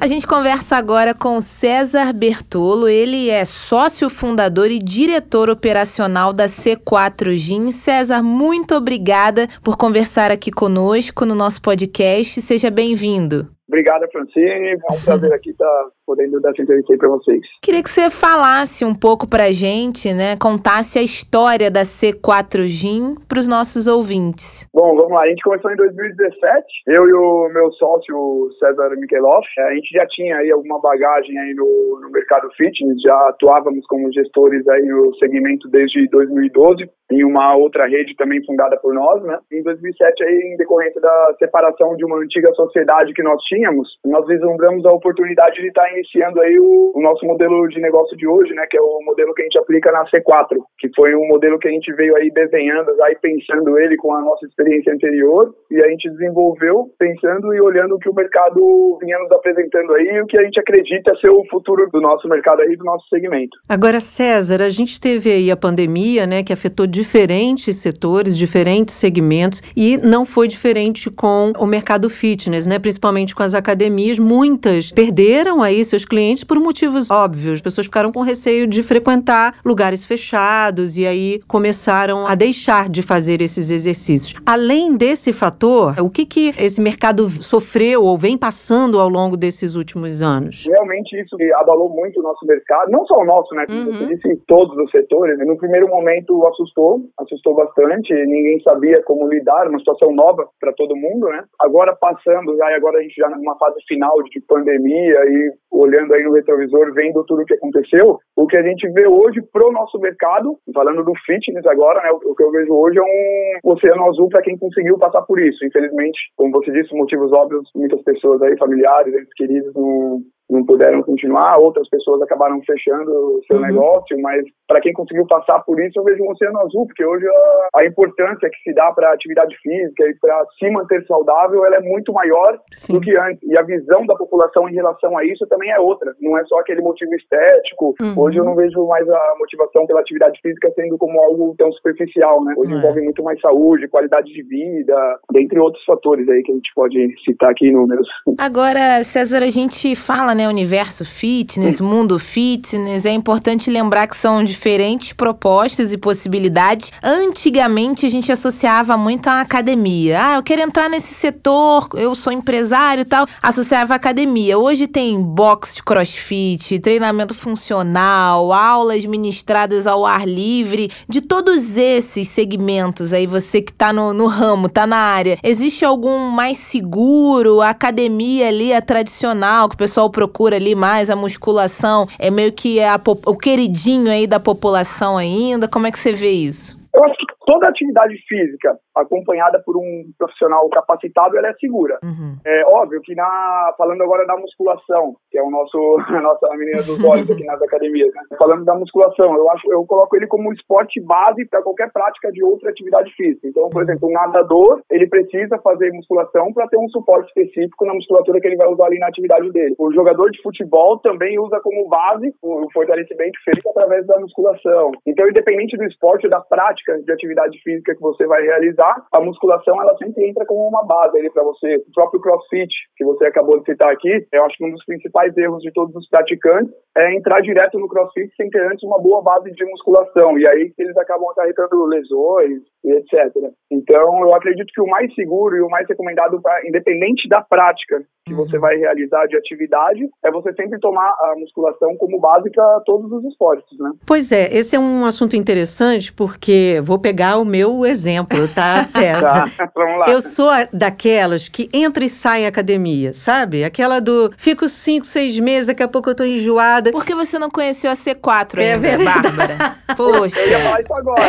A 0.02 0.08
gente 0.08 0.26
conversa 0.26 0.78
agora 0.78 1.14
com 1.14 1.40
César 1.40 2.12
Bertolo. 2.12 2.88
Ele 2.88 3.30
é 3.30 3.46
sócio 3.46 4.10
fundador 4.10 4.72
e 4.72 4.80
diretor 4.80 5.48
operacional 5.48 6.34
da 6.34 6.46
C4 6.46 7.36
Gin. 7.36 7.72
César, 7.72 8.24
muito 8.24 8.74
obrigada 8.74 9.48
por 9.64 9.78
conversar 9.78 10.32
aqui 10.32 10.50
conosco 10.50 11.24
no 11.24 11.36
nosso 11.36 11.62
podcast. 11.62 12.42
Seja 12.42 12.72
bem-vindo. 12.72 13.48
Obrigada, 13.68 14.08
Francine. 14.12 14.72
É 14.90 14.94
um 14.94 15.02
prazer 15.02 15.32
aqui 15.34 15.52
estar 15.52 15.86
podendo 16.12 16.42
dar 16.42 16.52
essa 16.52 16.62
entrevista 16.62 16.92
aí 16.92 17.00
para 17.00 17.08
vocês. 17.08 17.42
Queria 17.62 17.82
que 17.82 17.90
você 17.90 18.10
falasse 18.10 18.84
um 18.84 18.94
pouco 18.94 19.28
para 19.30 19.46
a 19.46 19.52
gente, 19.52 20.14
né? 20.14 20.36
Contasse 20.36 21.00
a 21.00 21.02
história 21.02 21.72
da 21.72 21.84
C4 21.84 22.68
Gin 22.68 23.16
para 23.30 23.40
os 23.40 23.48
nossos 23.48 23.88
ouvintes. 23.88 24.68
Bom, 24.74 24.94
vamos 24.96 25.14
lá. 25.14 25.22
A 25.24 25.30
gente 25.30 25.42
começou 25.42 25.72
em 25.72 25.78
2017. 25.78 26.66
Eu 26.88 27.08
e 27.08 27.14
o 27.14 27.50
meu 27.54 27.72
sócio, 27.74 28.50
César 28.60 28.90
Mikheloff, 28.98 29.48
a 29.60 29.74
gente 29.74 29.90
já 29.94 30.06
tinha 30.08 30.36
aí 30.36 30.52
alguma 30.52 30.82
bagagem 30.82 31.38
aí 31.40 31.54
no, 31.54 32.00
no 32.02 32.12
mercado 32.12 32.50
fitness, 32.58 33.02
já 33.02 33.16
atuávamos 33.30 33.86
como 33.88 34.12
gestores 34.12 34.68
aí 34.68 34.86
no 34.86 35.16
segmento 35.16 35.70
desde 35.70 36.08
2012 36.10 36.90
em 37.12 37.26
uma 37.26 37.56
outra 37.56 37.86
rede 37.86 38.16
também 38.16 38.44
fundada 38.46 38.78
por 38.78 38.94
nós, 38.94 39.22
né? 39.24 39.38
Em 39.52 39.62
2007 39.62 40.24
aí, 40.24 40.54
em 40.54 40.58
decorrência 40.58 41.02
da 41.02 41.36
separação 41.38 41.96
de 41.98 42.06
uma 42.06 42.18
antiga 42.18 42.52
sociedade 42.54 43.14
que 43.14 43.22
nós 43.22 43.42
tínhamos, 43.44 44.00
nós 44.06 44.26
vislumbramos 44.26 44.86
a 44.86 44.94
oportunidade 44.94 45.62
de 45.62 45.68
estar 45.68 45.84
iniciando 46.02 46.42
aí 46.42 46.60
o, 46.60 46.92
o, 46.96 47.02
nosso 47.02 47.26
modelo 47.26 47.68
de 47.68 47.80
negócio 47.80 48.18
de 48.18 48.28
hoje, 48.28 48.54
né? 48.54 48.66
Que 48.70 48.78
é 48.78 48.82
o 48.82 49.00
modelo 49.06 49.34
que 49.34 49.42
a 49.42 49.46
gente 49.46 49.60
aplica 49.60 49.92
na 49.92 50.04
C4, 50.06 50.58
que 50.80 50.90
foi 50.96 51.16
um 51.16 51.28
modelo 51.28 51.60
que 51.60 51.68
a 51.68 51.72
gente 51.72 51.94
veio 51.94 52.16
aí 52.16 52.30
desenhando, 52.32 52.92
aí 53.04 53.16
pensando 53.22 53.78
ele 53.80 53.96
com 53.98 54.14
a 54.14 54.22
nossa 54.22 54.46
experiência 54.46 54.94
anterior 54.94 55.54
e 55.70 55.82
a 55.82 55.88
gente 55.90 56.10
desenvolveu 56.10 56.90
pensando 56.98 57.54
e 57.54 57.62
olhando 57.62 57.96
o 57.96 58.00
que 58.00 58.10
o 58.10 58.14
mercado 58.14 58.98
vinha 59.02 59.18
nos 59.20 59.32
apresentando 59.32 59.94
aí 59.94 60.08
e 60.08 60.22
o 60.22 60.26
que 60.26 60.38
a 60.38 60.44
gente 60.44 60.60
acredita 60.60 61.16
ser 61.18 61.30
o 61.30 61.44
futuro 61.50 61.88
do 61.92 62.02
nosso 62.02 62.28
mercado 62.28 62.62
aí, 62.62 62.76
do 62.76 62.84
nosso 62.84 63.08
segmento. 63.08 63.58
Agora, 63.70 64.00
César, 64.00 64.64
a 64.64 64.70
gente 64.70 65.00
teve 65.00 65.32
aí 65.32 65.52
a 65.52 65.58
pandemia, 65.58 66.26
né? 66.26 66.44
Que 66.44 66.54
afetou 66.54 66.88
diferentes 66.88 67.76
setores, 67.78 68.38
diferentes 68.38 68.96
segmentos 68.96 69.62
e 69.76 69.98
não 69.98 70.26
foi 70.26 70.48
diferente 70.48 71.10
com 71.10 71.54
o 71.58 71.66
mercado 71.66 72.10
fitness, 72.10 72.66
né? 72.66 72.80
Principalmente 72.80 73.36
com 73.36 73.44
as 73.44 73.54
academias, 73.54 74.18
muitas 74.20 74.92
perderam 74.92 75.62
aí 75.62 75.81
seus 75.84 76.06
clientes 76.06 76.44
por 76.44 76.60
motivos 76.60 77.10
óbvios. 77.10 77.56
As 77.56 77.62
pessoas 77.62 77.88
ficaram 77.88 78.12
com 78.12 78.22
receio 78.22 78.68
de 78.68 78.84
frequentar 78.84 79.56
lugares 79.64 80.06
fechados 80.06 80.98
e 80.98 81.06
aí 81.06 81.40
começaram 81.48 82.26
a 82.26 82.36
deixar 82.36 82.90
de 82.90 83.02
fazer 83.02 83.42
esses 83.42 83.72
exercícios. 83.72 84.40
Além 84.46 84.96
desse 84.96 85.34
fator, 85.34 85.96
o 86.00 86.10
que 86.10 86.26
que 86.26 86.50
esse 86.58 86.82
mercado 86.82 87.28
sofreu 87.30 88.04
ou 88.04 88.18
vem 88.18 88.38
passando 88.38 89.00
ao 89.00 89.10
longo 89.10 89.38
desses 89.38 89.76
últimos 89.76 90.22
anos? 90.22 90.66
Realmente 90.68 91.20
isso 91.20 91.36
abalou 91.58 91.90
muito 91.90 92.20
o 92.20 92.24
nosso 92.24 92.46
mercado, 92.46 92.92
não 92.92 93.06
só 93.06 93.16
o 93.16 93.26
nosso, 93.26 93.54
né? 93.56 93.66
Uhum. 93.70 93.86
você 93.86 94.16
disse, 94.16 94.42
todos 94.48 94.76
os 94.78 94.92
setores. 94.92 95.38
No 95.40 95.58
primeiro 95.58 95.88
momento 95.88 96.46
assustou 96.48 97.02
assustou, 97.20 97.56
bastante, 97.56 98.14
ninguém 98.14 98.60
sabia 98.62 99.02
como 99.04 99.28
lidar, 99.28 99.68
uma 99.68 99.80
situação 99.80 100.12
nova 100.12 100.48
para 100.60 100.74
todo 100.74 100.96
mundo, 100.96 101.28
né? 101.28 101.44
Agora 101.60 101.96
passando, 101.96 102.56
já 102.58 102.76
agora 102.76 103.00
a 103.00 103.02
gente 103.02 103.16
já 103.16 103.30
numa 103.30 103.58
fase 103.58 103.78
final 103.88 104.22
de 104.24 104.42
pandemia 104.42 105.20
e 105.28 105.52
olhando 105.72 106.14
aí 106.14 106.24
no 106.24 106.34
retrovisor, 106.34 106.94
vendo 106.94 107.24
tudo 107.26 107.42
o 107.42 107.46
que 107.46 107.54
aconteceu, 107.54 108.20
o 108.36 108.48
que 108.48 108.58
a 108.58 108.64
gente 108.64 108.88
vê 108.92 109.08
hoje 109.08 109.42
pro 109.54 109.72
nosso 109.72 110.00
mercado, 110.00 110.58
falando 110.74 111.04
do 111.04 111.14
fitness 111.26 111.66
agora, 111.66 112.02
né? 112.04 112.12
O 112.12 112.36
que 112.36 112.44
eu 112.44 112.52
vejo 112.52 112.74
hoje 112.74 113.00
é 113.00 113.02
um 113.02 113.72
oceano 113.72 114.06
azul 114.08 114.30
para 114.30 114.42
quem 114.42 114.58
conseguiu 114.58 114.98
passar 114.98 115.22
por 115.24 115.40
isso. 115.40 115.66
Infelizmente, 115.66 116.20
como 116.36 116.52
você 116.52 116.72
disse, 116.72 116.96
motivos 116.96 117.32
óbvios, 117.32 117.70
muitas 117.76 118.02
pessoas 118.04 118.42
aí, 118.42 118.58
familiares, 118.58 119.14
entes 119.14 119.34
queridos, 119.36 119.74
não, 119.74 120.22
não 120.52 120.66
puderam 120.66 121.02
continuar, 121.02 121.58
outras 121.58 121.90
pessoas 121.90 122.22
acabaram 122.22 122.62
fechando 122.62 123.10
o 123.10 123.42
seu 123.48 123.58
uhum. 123.58 123.64
negócio, 123.64 124.20
mas 124.22 124.44
para 124.68 124.82
quem 124.82 124.94
conseguiu 124.94 125.26
passar 125.26 125.60
por 125.62 125.80
isso, 125.80 126.00
eu 126.00 126.04
vejo 126.04 126.24
um 126.24 126.32
oceano 126.32 126.60
azul, 126.60 126.86
porque 126.86 127.06
hoje 127.06 127.26
a, 127.26 127.80
a 127.80 127.86
importância 127.86 128.50
que 128.50 128.62
se 128.64 128.74
dá 128.74 128.92
para 128.92 129.10
a 129.10 129.14
atividade 129.14 129.56
física 129.62 130.04
e 130.06 130.16
para 130.20 130.46
se 130.60 130.70
manter 130.70 131.06
saudável, 131.06 131.66
ela 131.66 131.78
é 131.78 131.82
muito 131.82 132.12
maior 132.14 132.60
Sim. 132.74 132.94
do 132.94 133.02
que 133.02 133.16
antes. 133.18 133.42
E 133.44 133.58
a 133.58 133.64
visão 133.64 134.06
da 134.06 134.16
população 134.16 134.70
em 134.70 134.74
relação 134.74 135.18
a 135.18 135.26
isso 135.26 135.46
também 135.48 135.72
é 135.72 135.80
outra, 135.80 136.14
não 136.22 136.38
é 136.38 136.44
só 136.46 136.60
aquele 136.60 136.82
motivo 136.82 137.14
estético. 137.16 137.96
Uhum. 138.02 138.14
Hoje 138.18 138.38
eu 138.38 138.46
não 138.46 138.56
vejo 138.56 138.86
mais 138.88 139.08
a 139.10 139.36
motivação 139.40 139.86
pela 139.88 140.02
atividade 140.02 140.40
física 140.42 140.72
sendo 140.76 140.98
como 140.98 141.22
algo 141.22 141.56
tão 141.58 141.72
superficial, 141.72 142.44
né? 142.44 142.54
Hoje 142.58 142.74
é. 142.74 142.78
envolve 142.78 143.02
muito 143.02 143.24
mais 143.24 143.40
saúde, 143.40 143.88
qualidade 143.88 144.32
de 144.32 144.44
vida, 144.44 145.20
dentre 145.32 145.60
outros 145.60 145.84
fatores 145.86 146.28
aí 146.28 146.44
que 146.44 146.52
a 146.52 146.56
gente 146.56 146.72
pode 146.76 147.16
citar 147.24 147.52
aqui 147.52 147.72
números. 147.72 148.08
Agora, 148.38 149.04
César, 149.04 149.44
a 149.44 149.50
gente 149.50 149.96
fala, 149.96 150.36
né, 150.36 150.41
né, 150.42 150.48
universo 150.48 151.06
fitness, 151.06 151.80
mundo 151.80 152.18
fitness, 152.18 153.06
é 153.06 153.12
importante 153.12 153.70
lembrar 153.70 154.08
que 154.08 154.18
são 154.18 154.44
diferentes 154.44 155.14
propostas 155.14 155.94
e 155.94 155.98
possibilidades. 155.98 156.92
Antigamente 157.04 158.06
a 158.06 158.10
gente 158.10 158.32
associava 158.32 158.98
muito 158.98 159.28
à 159.28 159.42
academia. 159.42 160.20
Ah, 160.24 160.36
eu 160.36 160.44
quero 160.44 160.62
entrar 160.62 160.90
nesse 160.90 161.14
setor, 161.14 161.90
eu 161.96 162.16
sou 162.16 162.34
empresário 162.34 163.02
e 163.02 163.06
tal, 163.06 163.28
associava 163.42 163.94
à 163.94 163.96
academia. 163.98 164.58
Hoje 164.58 164.88
tem 164.88 165.22
box 165.22 165.76
de 165.76 165.84
crossfit, 165.84 166.80
treinamento 166.80 167.34
funcional, 167.34 168.52
aulas 168.52 169.06
ministradas 169.06 169.86
ao 169.86 170.06
ar 170.06 170.28
livre, 170.28 170.92
de 171.08 171.22
todos 171.22 171.78
esses 171.78 172.28
segmentos 172.30 173.14
aí, 173.14 173.28
você 173.28 173.62
que 173.62 173.74
tá 173.74 173.94
no, 173.94 174.14
no 174.14 174.26
ramo, 174.26 174.70
tá 174.70 174.88
na 174.88 174.98
área, 174.98 175.38
existe 175.44 175.86
algum 175.86 176.30
mais 176.30 176.58
seguro? 176.58 177.62
A 177.62 177.70
academia 177.70 178.48
ali, 178.48 178.74
a 178.74 178.82
tradicional, 178.82 179.70
que 179.70 179.76
o 179.76 179.78
pessoal 179.78 180.10
procura 180.10 180.31
ali 180.54 180.76
mais, 180.76 181.10
a 181.10 181.16
musculação, 181.16 182.08
é 182.18 182.32
meio 182.32 182.52
que 182.52 182.82
a, 182.82 183.00
o 183.26 183.36
queridinho 183.36 184.12
aí 184.12 184.26
da 184.26 184.40
população 184.40 185.18
ainda? 185.18 185.68
Como 185.68 185.88
é 185.88 185.92
que 185.92 186.00
você 186.00 186.14
vê 186.14 186.32
isso? 186.32 186.80
Eu 186.94 187.04
acho 187.06 187.16
que 187.18 187.26
toda 187.46 187.68
atividade 187.68 188.16
física 188.28 188.78
acompanhada 188.96 189.62
por 189.66 189.78
um 189.78 190.04
profissional 190.18 190.68
capacitado, 190.70 191.38
ela 191.38 191.48
é 191.48 191.54
segura. 191.54 192.00
Uhum. 192.04 192.38
É 192.46 192.64
óbvio 192.66 193.02
que 193.02 193.16
na 193.16 193.74
falando 193.78 194.04
agora 194.04 194.26
da 194.26 194.38
musculação, 194.38 195.16
que 195.30 195.38
é 195.38 195.44
o 195.44 195.50
nosso 195.50 195.78
a 196.10 196.22
nossa 196.22 196.50
menina 196.56 196.84
dos 196.84 197.04
olhos 197.04 197.30
aqui 197.32 197.44
nas 197.46 197.62
academias, 197.62 198.14
né? 198.14 198.22
falando 198.38 198.66
da 198.66 198.76
musculação, 198.76 199.36
eu 199.36 199.50
acho 199.52 199.72
eu 199.72 199.86
coloco 199.86 200.16
ele 200.16 200.28
como 200.28 200.50
um 200.50 200.54
esporte 200.54 201.00
base 201.02 201.46
para 201.46 201.62
qualquer 201.62 201.92
prática 201.92 202.32
de 202.32 202.44
outra 202.44 202.70
atividade 202.70 203.12
física. 203.16 203.48
Então, 203.48 203.70
por 203.70 203.84
exemplo, 203.84 204.10
um 204.10 204.14
nadador, 204.14 204.82
ele 204.90 205.08
precisa 205.08 205.58
fazer 205.60 205.92
musculação 205.92 206.54
para 206.54 206.68
ter 206.68 206.78
um 206.78 206.90
suporte 206.90 207.28
específico 207.28 207.86
na 207.86 207.94
musculatura 207.94 208.40
que 208.40 208.48
ele 208.48 208.58
vai 208.58 208.68
usar 208.68 208.86
ali 208.86 209.00
na 209.00 209.08
atividade 209.08 209.50
dele. 209.52 209.76
O 209.80 209.92
jogador 209.94 210.30
de 210.32 210.42
futebol 210.42 211.00
também 211.00 211.40
usa 211.40 211.60
como 211.62 211.88
base 211.88 212.34
o 212.42 212.68
fortalecimento 212.74 213.40
feito 213.44 213.68
através 213.70 214.06
da 214.06 214.20
musculação. 214.20 214.92
Então, 215.06 215.28
independente 215.28 215.78
do 215.78 215.86
esporte 215.86 216.26
ou 216.26 216.30
da 216.30 216.42
prática 216.42 217.02
de 217.02 217.12
atividade 217.12 217.31
física 217.64 217.96
que 217.96 218.02
você 218.02 218.26
vai 218.26 218.42
realizar, 218.42 219.06
a 219.12 219.20
musculação 219.20 219.82
ela 219.82 219.96
sempre 219.98 220.28
entra 220.28 220.46
como 220.46 220.68
uma 220.68 220.84
base 220.86 221.18
ali 221.18 221.30
para 221.30 221.44
você. 221.44 221.78
O 221.78 221.94
próprio 221.94 222.22
CrossFit, 222.22 222.74
que 222.96 223.06
você 223.06 223.26
acabou 223.26 223.60
de 223.60 223.66
citar 223.66 223.92
aqui, 223.92 224.26
eu 224.32 224.46
acho 224.46 224.58
que 224.58 224.66
um 224.66 224.72
dos 224.72 224.86
principais 224.86 225.36
erros 225.38 225.62
de 225.62 225.72
todos 225.72 225.96
os 225.96 226.08
praticantes 226.10 226.74
é 226.98 227.16
entrar 227.16 227.42
direto 227.42 227.80
no 227.80 227.88
CrossFit 227.88 228.34
sem 228.36 228.50
ter 228.50 228.66
antes 228.68 228.84
uma 228.84 229.00
boa 229.00 229.22
base 229.22 229.52
de 229.52 229.66
musculação. 229.66 230.38
E 230.38 230.48
aí 230.48 230.74
eles 230.78 230.98
acabam 230.98 231.30
acarretando 231.30 231.86
lesões 231.86 232.62
e 232.84 232.92
etc. 232.92 233.52
Então, 233.72 234.20
eu 234.22 234.36
acredito 234.36 234.72
que 234.74 234.82
o 234.82 234.88
mais 234.88 235.14
seguro 235.16 235.56
e 235.56 235.62
o 235.62 235.70
mais 235.70 235.88
recomendado, 235.88 236.42
pra, 236.42 236.68
independente 236.68 237.30
da 237.30 237.42
prática 237.42 238.04
que 238.26 238.34
você 238.34 238.56
uhum. 238.56 238.62
vai 238.62 238.76
realizar 238.76 239.26
de 239.28 239.36
atividade, 239.36 240.08
é 240.24 240.32
você 240.32 240.54
sempre 240.54 240.80
tomar 240.80 241.08
a 241.08 241.36
musculação 241.38 241.96
como 241.98 242.20
base 242.20 242.52
para 242.52 242.82
todos 242.86 243.12
os 243.12 243.24
esportes, 243.26 243.78
né? 243.80 243.92
Pois 244.06 244.32
é, 244.32 244.54
esse 244.54 244.76
é 244.76 244.80
um 244.80 245.06
assunto 245.06 245.36
interessante 245.36 246.14
porque 246.14 246.80
vou 246.84 247.00
pegar 247.00 247.38
o 247.38 247.46
meu 247.46 247.86
exemplo, 247.86 248.48
tá, 248.54 248.82
César? 248.84 249.50
tá, 249.58 249.72
vamos 249.74 250.00
lá. 250.00 250.10
Eu 250.10 250.22
sou 250.22 250.50
daquelas 250.72 251.50
que 251.50 251.70
entra 251.74 252.04
e 252.04 252.10
sai 252.10 252.46
academia, 252.46 253.14
sabe? 253.14 253.64
Aquela 253.64 254.00
do 254.00 254.32
fico 254.38 254.68
cinco, 254.68 255.06
seis 255.06 255.40
meses, 255.40 255.68
daqui 255.68 255.84
a 255.84 255.88
pouco 255.88 256.10
eu 256.10 256.16
tô 256.16 256.24
enjoada. 256.24 256.92
Por 256.92 257.06
que 257.06 257.16
você 257.16 257.40
não 257.40 257.50
conheceu 257.50 257.90
a 257.90 257.96
C4 257.96 258.60
é 258.60 258.74
ainda, 258.74 258.88
é 258.88 258.98
Bárbara? 258.98 259.58
Poxa. 259.96 260.40
Eu 260.40 260.50
ia 260.50 260.64
falar 260.64 260.82
isso 260.82 260.94
agora. 260.94 261.22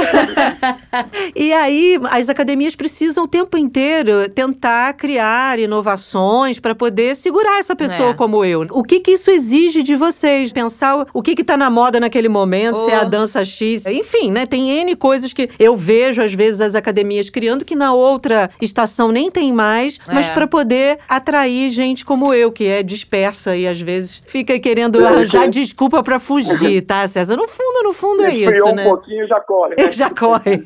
e 1.34 1.52
aí, 1.52 1.98
as 2.10 2.28
academias 2.32 2.74
precisam 2.74 3.24
o 3.24 3.28
tempo 3.28 3.56
inteiro 3.56 4.28
tentar 4.28 4.92
criar 4.94 5.58
inovações 5.58 6.58
para 6.58 6.74
poder 6.74 7.14
segurar 7.14 7.58
essa 7.58 7.76
pessoa 7.76 8.10
é. 8.10 8.14
como 8.14 8.44
eu. 8.44 8.66
O 8.72 8.82
que 8.82 9.00
que 9.00 9.12
isso 9.12 9.30
exige 9.30 9.82
de 9.82 9.94
vocês? 9.94 10.52
Pensar 10.52 11.06
o 11.12 11.22
que 11.22 11.34
que 11.34 11.44
tá 11.44 11.56
na 11.56 11.70
moda 11.70 12.00
naquele 12.00 12.28
momento, 12.28 12.76
oh. 12.76 12.84
se 12.84 12.90
é 12.90 12.96
a 12.96 13.04
dança 13.04 13.44
X. 13.44 13.86
Enfim, 13.86 14.30
né? 14.30 14.46
Tem 14.46 14.70
N 14.80 14.96
coisas 14.96 15.32
que 15.32 15.48
eu 15.58 15.76
vejo, 15.76 16.22
às 16.22 16.32
vezes, 16.32 16.60
as 16.60 16.74
academias 16.74 17.30
criando 17.30 17.64
que 17.64 17.76
na 17.76 17.92
outra 17.92 18.50
estação 18.60 19.12
nem 19.12 19.30
tem 19.30 19.52
mais, 19.52 19.98
é. 20.08 20.14
mas 20.14 20.28
para 20.28 20.46
poder 20.46 20.98
atrair 21.08 21.70
gente 21.70 22.04
como 22.04 22.34
eu, 22.34 22.50
que 22.50 22.66
é 22.66 22.82
dispersa 22.82 23.56
e 23.56 23.66
às 23.66 23.80
vezes 23.80 24.22
fica 24.26 24.58
querendo 24.58 25.04
arranjar 25.04 25.48
desculpa 25.48 26.02
para 26.02 26.18
fugir, 26.18 26.82
tá, 26.82 27.06
César? 27.06 27.36
No 27.36 27.48
fundo, 27.48 27.82
no 27.84 27.92
fundo 27.92 28.24
é 28.24 28.34
isso, 28.34 28.68
um 28.68 28.74
né? 28.74 28.86
um 28.86 28.90
pouquinho 28.90 29.26
já 29.26 29.40
corre. 29.40 29.76
Né? 29.76 29.92
já 29.92 30.10
corre. 30.10 30.62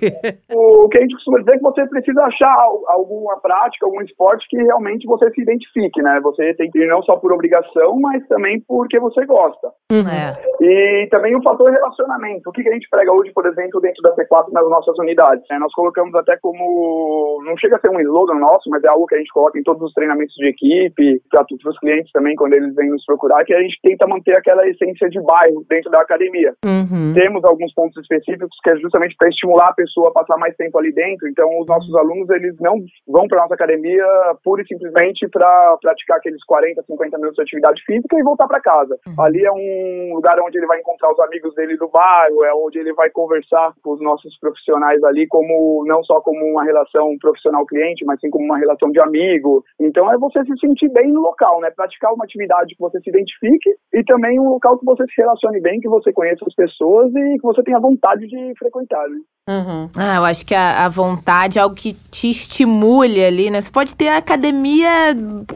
o 0.50 0.88
que 0.88 0.98
a 0.98 1.00
gente 1.00 1.14
costuma 1.14 1.38
dizer 1.38 1.52
é 1.52 1.55
que 1.56 1.62
você 1.62 1.86
precisa 1.86 2.22
achar 2.22 2.54
alguma 2.88 3.38
prática, 3.40 3.86
algum 3.86 4.00
esporte 4.02 4.46
que 4.48 4.56
realmente 4.56 5.06
você 5.06 5.30
se 5.30 5.42
identifique, 5.42 6.00
né? 6.02 6.20
Você 6.22 6.54
tem 6.54 6.70
que 6.70 6.78
ir 6.78 6.88
não 6.88 7.02
só 7.02 7.16
por 7.16 7.32
obrigação, 7.32 7.98
mas 8.00 8.26
também 8.28 8.60
porque 8.66 8.98
você 8.98 9.24
gosta. 9.26 9.68
Uhum. 9.92 10.08
É. 10.08 10.36
E 10.60 11.08
também 11.10 11.36
o 11.36 11.42
fator 11.42 11.70
relacionamento. 11.70 12.48
O 12.48 12.52
que 12.52 12.68
a 12.68 12.72
gente 12.72 12.88
prega 12.90 13.12
hoje, 13.12 13.32
por 13.32 13.46
exemplo, 13.46 13.80
dentro 13.80 14.02
da 14.02 14.14
P4 14.14 14.52
nas 14.52 14.68
nossas 14.68 14.98
unidades? 14.98 15.44
É, 15.50 15.58
nós 15.58 15.72
colocamos 15.72 16.14
até 16.14 16.36
como. 16.38 17.42
Não 17.44 17.56
chega 17.56 17.76
a 17.76 17.80
ser 17.80 17.90
um 17.90 18.00
slogan 18.00 18.38
nosso, 18.38 18.68
mas 18.70 18.82
é 18.84 18.88
algo 18.88 19.06
que 19.06 19.14
a 19.14 19.18
gente 19.18 19.32
coloca 19.32 19.58
em 19.58 19.62
todos 19.62 19.82
os 19.82 19.92
treinamentos 19.92 20.34
de 20.34 20.48
equipe, 20.48 21.20
para 21.30 21.70
os 21.70 21.78
clientes 21.78 22.10
também, 22.12 22.34
quando 22.36 22.54
eles 22.54 22.74
vêm 22.74 22.90
nos 22.90 23.04
procurar, 23.04 23.44
que 23.44 23.54
a 23.54 23.60
gente 23.60 23.78
tenta 23.82 24.06
manter 24.06 24.36
aquela 24.36 24.66
essência 24.68 25.08
de 25.08 25.20
bairro 25.20 25.64
dentro 25.68 25.90
da 25.90 26.00
academia. 26.00 26.54
Uhum. 26.64 27.12
Temos 27.14 27.44
alguns 27.44 27.72
pontos 27.74 27.96
específicos 28.02 28.56
que 28.62 28.70
é 28.70 28.76
justamente 28.76 29.14
para 29.16 29.28
estimular 29.28 29.68
a 29.68 29.74
pessoa 29.74 30.08
a 30.08 30.12
passar 30.12 30.36
mais 30.36 30.54
tempo 30.56 30.78
ali 30.78 30.92
dentro. 30.92 31.28
Então, 31.28 31.45
os 31.60 31.66
nossos 31.66 31.94
alunos, 31.96 32.28
eles 32.30 32.56
não 32.60 32.76
vão 33.06 33.26
para 33.26 33.42
nossa 33.42 33.54
academia 33.54 34.04
pura 34.42 34.62
e 34.62 34.66
simplesmente 34.66 35.28
para 35.28 35.76
praticar 35.80 36.18
aqueles 36.18 36.42
40, 36.44 36.82
50 36.82 37.18
minutos 37.18 37.36
de 37.36 37.42
atividade 37.42 37.82
física 37.84 38.18
e 38.18 38.22
voltar 38.22 38.46
para 38.46 38.60
casa. 38.60 38.96
Uhum. 39.06 39.24
Ali 39.24 39.44
é 39.44 39.52
um 39.52 40.14
lugar 40.14 40.38
onde 40.40 40.58
ele 40.58 40.66
vai 40.66 40.80
encontrar 40.80 41.12
os 41.12 41.20
amigos 41.20 41.54
dele 41.54 41.76
do 41.76 41.88
bairro, 41.88 42.44
é 42.44 42.54
onde 42.54 42.78
ele 42.78 42.92
vai 42.94 43.10
conversar 43.10 43.72
com 43.82 43.92
os 43.92 44.00
nossos 44.00 44.38
profissionais 44.38 45.02
ali, 45.04 45.26
como 45.26 45.84
não 45.86 46.02
só 46.04 46.20
como 46.20 46.44
uma 46.44 46.64
relação 46.64 47.16
profissional-cliente, 47.20 48.04
mas 48.04 48.20
sim 48.20 48.30
como 48.30 48.44
uma 48.44 48.58
relação 48.58 48.90
de 48.90 49.00
amigo. 49.00 49.64
Então 49.80 50.10
é 50.12 50.18
você 50.18 50.44
se 50.44 50.58
sentir 50.58 50.88
bem 50.90 51.12
no 51.12 51.20
local, 51.20 51.60
né? 51.60 51.70
Praticar 51.70 52.12
uma 52.12 52.24
atividade 52.24 52.74
que 52.74 52.80
você 52.80 53.00
se 53.00 53.10
identifique 53.10 53.70
e 53.94 54.02
também 54.04 54.38
um 54.40 54.50
local 54.50 54.78
que 54.78 54.84
você 54.84 55.04
se 55.06 55.20
relacione 55.20 55.60
bem, 55.60 55.80
que 55.80 55.88
você 55.88 56.12
conheça 56.12 56.44
as 56.46 56.54
pessoas 56.54 57.14
e 57.14 57.36
que 57.36 57.42
você 57.42 57.62
tenha 57.62 57.80
vontade 57.80 58.26
de 58.26 58.52
frequentar, 58.58 59.08
né? 59.08 59.18
Uhum. 59.48 59.88
Ah, 59.96 60.16
eu 60.16 60.24
acho 60.24 60.44
que 60.44 60.56
a, 60.56 60.84
a, 60.84 60.88
vontade 60.88 61.35
é 61.56 61.60
algo 61.60 61.74
que 61.74 61.92
te 62.10 62.30
estimule 62.30 63.22
ali, 63.22 63.50
né? 63.50 63.60
Você 63.60 63.70
pode 63.70 63.94
ter 63.94 64.08
a 64.08 64.16
academia 64.16 64.88